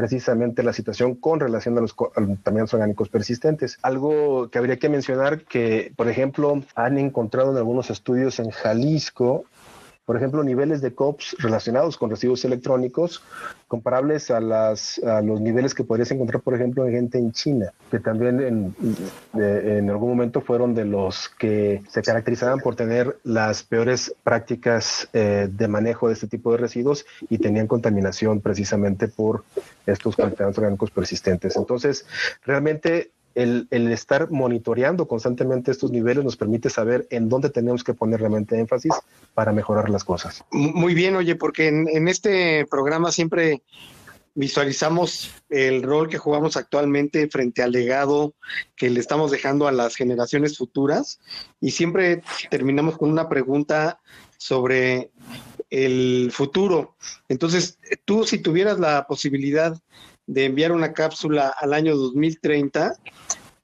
precisamente 0.00 0.62
la 0.62 0.72
situación 0.72 1.14
con 1.14 1.40
relación 1.40 1.76
a 1.76 1.82
los 1.82 1.92
contaminantes 1.92 2.72
orgánicos 2.72 3.10
persistentes. 3.10 3.78
Algo 3.82 4.48
que 4.48 4.56
habría 4.56 4.78
que 4.78 4.88
mencionar 4.88 5.42
que, 5.42 5.92
por 5.94 6.08
ejemplo, 6.08 6.62
han 6.74 6.96
encontrado 6.96 7.50
en 7.50 7.58
algunos 7.58 7.90
estudios 7.90 8.38
en 8.38 8.48
Jalisco 8.48 9.44
por 10.10 10.16
ejemplo, 10.16 10.42
niveles 10.42 10.80
de 10.80 10.92
COPS 10.92 11.36
relacionados 11.38 11.96
con 11.96 12.10
residuos 12.10 12.44
electrónicos 12.44 13.22
comparables 13.68 14.32
a, 14.32 14.40
las, 14.40 14.98
a 15.04 15.22
los 15.22 15.40
niveles 15.40 15.72
que 15.72 15.84
podrías 15.84 16.10
encontrar, 16.10 16.42
por 16.42 16.52
ejemplo, 16.52 16.84
en 16.84 16.90
gente 16.90 17.16
en 17.16 17.30
China, 17.30 17.72
que 17.92 18.00
también 18.00 18.74
en, 19.32 19.88
algún 19.88 20.08
momento 20.08 20.40
fueron 20.40 20.74
de 20.74 20.84
los 20.84 21.28
que 21.28 21.84
se 21.88 22.02
caracterizaban 22.02 22.58
por 22.58 22.74
tener 22.74 23.18
las 23.22 23.62
peores 23.62 24.12
prácticas 24.24 25.08
eh, 25.12 25.48
de 25.48 25.68
manejo 25.68 26.08
de 26.08 26.14
este 26.14 26.26
tipo 26.26 26.50
de 26.50 26.58
residuos 26.58 27.06
y 27.28 27.38
tenían 27.38 27.68
contaminación 27.68 28.40
precisamente 28.40 29.06
por 29.06 29.44
estos 29.86 30.16
contaminantes 30.16 30.58
orgánicos 30.58 30.90
persistentes. 30.90 31.54
Entonces, 31.56 32.04
realmente 32.44 33.12
el, 33.34 33.68
estar 33.92 34.30
monitoreando 34.30 35.06
constantemente 35.06 35.70
estos 35.70 35.90
niveles 35.90 36.24
nos 36.24 36.36
permite 36.36 36.68
saber 36.68 37.06
en 37.10 37.28
dónde 37.28 37.50
tenemos 37.50 37.84
que 37.84 37.94
poner 37.94 38.20
realmente 38.20 38.58
énfasis 38.58 38.92
para 39.34 39.52
mejorar 39.52 39.88
las 39.90 40.04
cosas. 40.04 40.44
Muy 40.50 40.94
bien, 40.94 41.16
oye, 41.16 41.34
porque 41.36 41.68
en, 41.68 42.08
este 42.08 42.66
programa 42.66 43.12
siempre 43.12 43.62
visualizamos 44.34 45.30
el 45.48 45.82
rol 45.82 46.08
que 46.08 46.18
jugamos 46.18 46.56
actualmente 46.56 47.28
frente 47.28 47.62
al 47.62 47.72
legado 47.72 48.34
que 48.76 48.88
le 48.90 49.00
estamos 49.00 49.30
dejando 49.30 49.66
a 49.66 49.72
las 49.72 49.96
generaciones 49.96 50.56
futuras 50.56 51.20
y 51.60 51.72
siempre 51.72 52.22
terminamos 52.48 52.96
con 52.96 53.10
una 53.10 53.28
pregunta 53.28 54.00
sobre 54.38 55.10
el 55.68 56.30
futuro. 56.32 56.96
Entonces, 57.28 57.78
tú 58.04 58.24
si 58.24 58.38
tuvieras 58.38 58.78
la 58.78 59.06
posibilidad 59.06 59.76
de 60.26 60.44
enviar 60.44 60.72
una 60.72 60.92
cápsula 60.92 61.48
al 61.48 61.74
año 61.74 61.96
2030, 61.96 62.94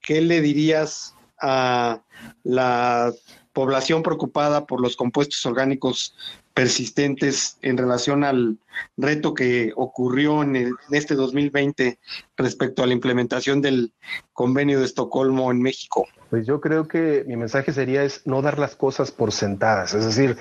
¿qué 0.01 0.21
le 0.21 0.41
dirías 0.41 1.15
a 1.41 2.03
la 2.45 3.13
población 3.57 4.03
preocupada 4.03 4.67
por 4.67 4.83
los 4.83 4.97
compuestos 4.97 5.47
orgánicos 5.47 6.15
persistentes 6.53 7.57
en 7.63 7.79
relación 7.79 8.23
al 8.23 8.59
reto 8.99 9.33
que 9.33 9.73
ocurrió 9.77 10.43
en, 10.43 10.75
este 10.91 11.15
2020 11.15 11.99
respecto 12.37 12.83
a 12.83 12.87
la 12.87 12.93
implementación 12.93 13.63
del 13.63 13.95
convenio 14.35 14.79
de 14.79 14.85
Estocolmo 14.85 15.51
en 15.51 15.63
México? 15.63 16.07
Pues 16.29 16.47
yo 16.47 16.61
creo 16.61 16.87
que 16.87 17.25
mi 17.27 17.37
mensaje 17.37 17.73
sería 17.73 18.05
es 18.05 18.27
no 18.27 18.43
dar 18.43 18.59
las 18.59 18.77
cosas 18.77 19.11
por 19.11 19.33
sentadas, 19.33 19.95
es 19.95 20.05
decir, 20.05 20.37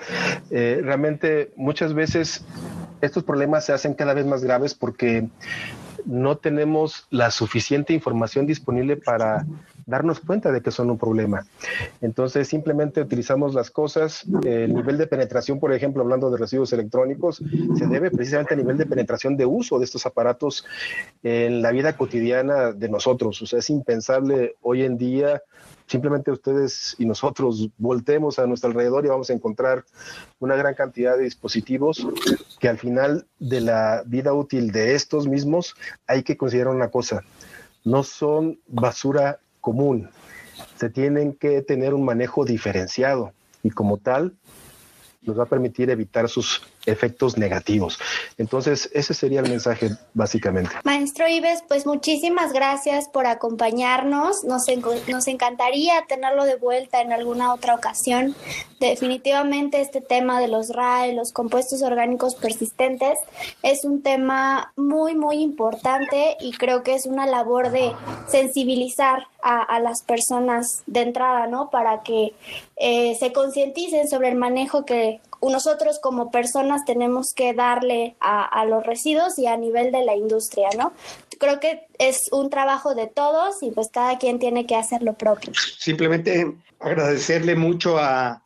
eh, 0.51 0.81
realmente 0.83 1.53
muchas 1.55 1.93
veces 1.93 2.43
estos 2.99 3.23
problemas 3.23 3.65
se 3.65 3.71
hacen 3.71 3.93
cada 3.93 4.13
vez 4.13 4.25
más 4.25 4.43
graves 4.43 4.73
porque 4.73 5.29
no 6.05 6.37
tenemos 6.37 7.07
la 7.09 7.31
suficiente 7.31 7.93
información 7.93 8.45
disponible 8.45 8.97
para 8.97 9.45
darnos 9.85 10.19
cuenta 10.19 10.51
de 10.51 10.61
que 10.61 10.71
son 10.71 10.89
un 10.89 10.97
problema. 10.97 11.45
Entonces, 12.01 12.47
simplemente 12.47 13.01
utilizamos 13.01 13.53
las 13.53 13.69
cosas. 13.71 14.25
El 14.43 14.73
nivel 14.73 14.97
de 14.97 15.07
penetración, 15.07 15.59
por 15.59 15.73
ejemplo, 15.73 16.01
hablando 16.01 16.31
de 16.31 16.37
residuos 16.37 16.73
electrónicos, 16.73 17.41
se 17.77 17.87
debe 17.87 18.11
precisamente 18.11 18.53
al 18.53 18.61
nivel 18.61 18.77
de 18.77 18.85
penetración 18.85 19.37
de 19.37 19.45
uso 19.45 19.77
de 19.79 19.85
estos 19.85 20.05
aparatos 20.05 20.65
en 21.23 21.61
la 21.61 21.71
vida 21.71 21.95
cotidiana 21.95 22.71
de 22.71 22.89
nosotros. 22.89 23.41
O 23.41 23.45
sea, 23.45 23.59
es 23.59 23.69
impensable 23.69 24.55
hoy 24.61 24.83
en 24.83 24.97
día 24.97 25.41
simplemente 25.87 26.31
ustedes 26.31 26.95
y 26.97 27.05
nosotros 27.05 27.69
voltemos 27.77 28.39
a 28.39 28.47
nuestro 28.47 28.69
alrededor 28.69 29.05
y 29.05 29.09
vamos 29.09 29.29
a 29.29 29.33
encontrar 29.33 29.83
una 30.39 30.55
gran 30.55 30.73
cantidad 30.73 31.17
de 31.17 31.25
dispositivos 31.25 32.07
que 32.59 32.69
al 32.69 32.77
final 32.77 33.27
de 33.39 33.61
la 33.61 34.03
vida 34.05 34.33
útil 34.33 34.71
de 34.71 34.95
estos 34.95 35.27
mismos 35.27 35.75
hay 36.07 36.23
que 36.23 36.37
considerar 36.37 36.73
una 36.73 36.89
cosa, 36.89 37.23
no 37.83 38.03
son 38.03 38.59
basura 38.67 39.39
común, 39.61 40.09
se 40.77 40.89
tienen 40.89 41.33
que 41.33 41.61
tener 41.61 41.93
un 41.93 42.05
manejo 42.05 42.45
diferenciado 42.45 43.33
y 43.63 43.71
como 43.71 43.97
tal 43.97 44.33
nos 45.21 45.39
va 45.39 45.43
a 45.43 45.47
permitir 45.47 45.89
evitar 45.89 46.29
sus 46.29 46.61
efectos 46.85 47.37
negativos. 47.37 47.99
Entonces, 48.37 48.89
ese 48.93 49.13
sería 49.13 49.41
el 49.41 49.49
mensaje 49.49 49.89
básicamente. 50.13 50.71
Maestro 50.83 51.27
Ives, 51.27 51.63
pues 51.67 51.85
muchísimas 51.85 52.53
gracias 52.53 53.07
por 53.09 53.25
acompañarnos. 53.27 54.43
Nos, 54.43 54.65
nos 55.07 55.27
encantaría 55.27 56.05
tenerlo 56.07 56.45
de 56.45 56.55
vuelta 56.55 57.01
en 57.01 57.13
alguna 57.13 57.53
otra 57.53 57.75
ocasión. 57.75 58.35
Definitivamente 58.79 59.81
este 59.81 60.01
tema 60.01 60.39
de 60.39 60.47
los 60.47 60.69
RAE, 60.69 61.13
los 61.13 61.31
compuestos 61.31 61.81
orgánicos 61.81 62.35
persistentes, 62.35 63.17
es 63.63 63.85
un 63.85 64.01
tema 64.01 64.73
muy, 64.75 65.15
muy 65.15 65.37
importante 65.37 66.37
y 66.39 66.51
creo 66.51 66.83
que 66.83 66.95
es 66.95 67.05
una 67.05 67.25
labor 67.25 67.71
de 67.71 67.93
sensibilizar 68.27 69.27
a, 69.41 69.61
a 69.61 69.79
las 69.79 70.03
personas 70.03 70.83
de 70.85 71.01
entrada, 71.01 71.47
¿no? 71.47 71.69
Para 71.69 72.03
que 72.03 72.33
eh, 72.77 73.15
se 73.19 73.31
concienticen 73.31 74.07
sobre 74.07 74.29
el 74.29 74.35
manejo 74.35 74.85
que 74.85 75.21
nosotros 75.49 75.99
como 75.99 76.31
personas 76.31 76.85
tenemos 76.85 77.33
que 77.33 77.53
darle 77.53 78.15
a, 78.19 78.65
los 78.65 78.85
residuos 78.85 79.37
y 79.37 79.47
a 79.47 79.57
nivel 79.57 79.91
de 79.91 80.03
la 80.03 80.15
industria, 80.15 80.69
¿no? 80.77 80.93
Creo 81.39 81.59
que 81.59 81.87
es 81.99 82.29
un 82.31 82.49
trabajo 82.49 82.95
de 82.95 83.07
todos 83.07 83.61
y 83.61 83.71
pues 83.71 83.89
cada 83.89 84.17
quien 84.17 84.39
tiene 84.39 84.65
que 84.65 84.75
hacer 84.75 85.03
lo 85.03 85.13
propio. 85.13 85.51
Simplemente 85.77 86.55
agradecerle 86.79 87.55
mucho 87.55 87.97
a 87.97 88.43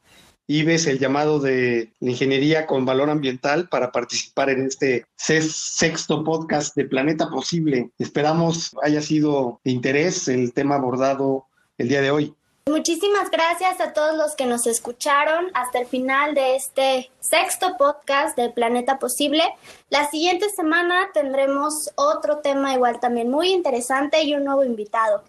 IBES 0.47 0.87
el 0.87 0.97
llamado 0.97 1.39
de 1.39 1.93
la 1.99 2.09
ingeniería 2.09 2.65
con 2.65 2.83
valor 2.83 3.11
ambiental 3.11 3.69
para 3.69 3.91
participar 3.91 4.49
en 4.49 4.65
este 4.65 5.05
sexto 5.15 6.23
podcast 6.23 6.75
de 6.75 6.85
Planeta 6.85 7.29
Posible. 7.29 7.91
Esperamos 7.99 8.75
haya 8.81 9.01
sido 9.01 9.61
de 9.63 9.71
interés 9.71 10.27
el 10.27 10.51
tema 10.53 10.75
abordado 10.75 11.45
el 11.77 11.87
día 11.87 12.01
de 12.01 12.09
hoy. 12.09 12.33
Muchísimas 12.69 13.31
gracias 13.31 13.81
a 13.81 13.93
todos 13.93 14.15
los 14.15 14.35
que 14.35 14.45
nos 14.45 14.67
escucharon 14.67 15.49
hasta 15.55 15.79
el 15.79 15.87
final 15.87 16.35
de 16.35 16.55
este 16.55 17.09
sexto 17.19 17.77
podcast 17.77 18.37
del 18.37 18.53
Planeta 18.53 18.99
Posible. 18.99 19.43
La 19.89 20.07
siguiente 20.11 20.49
semana 20.49 21.09
tendremos 21.11 21.89
otro 21.95 22.37
tema 22.37 22.75
igual 22.75 22.99
también 22.99 23.31
muy 23.31 23.49
interesante 23.49 24.21
y 24.21 24.35
un 24.35 24.43
nuevo 24.43 24.63
invitado, 24.63 25.23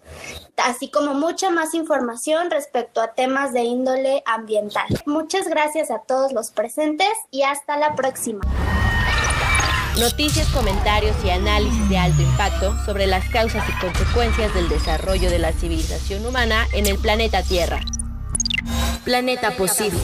así 0.57 0.91
como 0.91 1.15
mucha 1.15 1.49
más 1.49 1.73
información 1.73 2.51
respecto 2.51 3.01
a 3.01 3.13
temas 3.13 3.53
de 3.53 3.63
índole 3.63 4.21
ambiental. 4.27 4.85
Muchas 5.07 5.47
gracias 5.47 5.89
a 5.89 5.97
todos 5.97 6.33
los 6.33 6.51
presentes 6.51 7.09
y 7.31 7.41
hasta 7.41 7.75
la 7.75 7.95
próxima. 7.95 8.41
Noticias, 9.99 10.47
comentarios 10.47 11.15
y 11.23 11.29
análisis 11.29 11.89
de 11.89 11.97
alto 11.97 12.21
impacto 12.21 12.75
sobre 12.85 13.07
las 13.07 13.27
causas 13.29 13.63
y 13.67 13.85
consecuencias 13.85 14.53
del 14.53 14.69
desarrollo 14.69 15.29
de 15.29 15.37
la 15.37 15.51
civilización 15.51 16.25
humana 16.25 16.65
en 16.73 16.87
el 16.87 16.97
planeta 16.97 17.43
Tierra. 17.43 17.81
Planeta 19.03 19.51
Posible. 19.51 19.99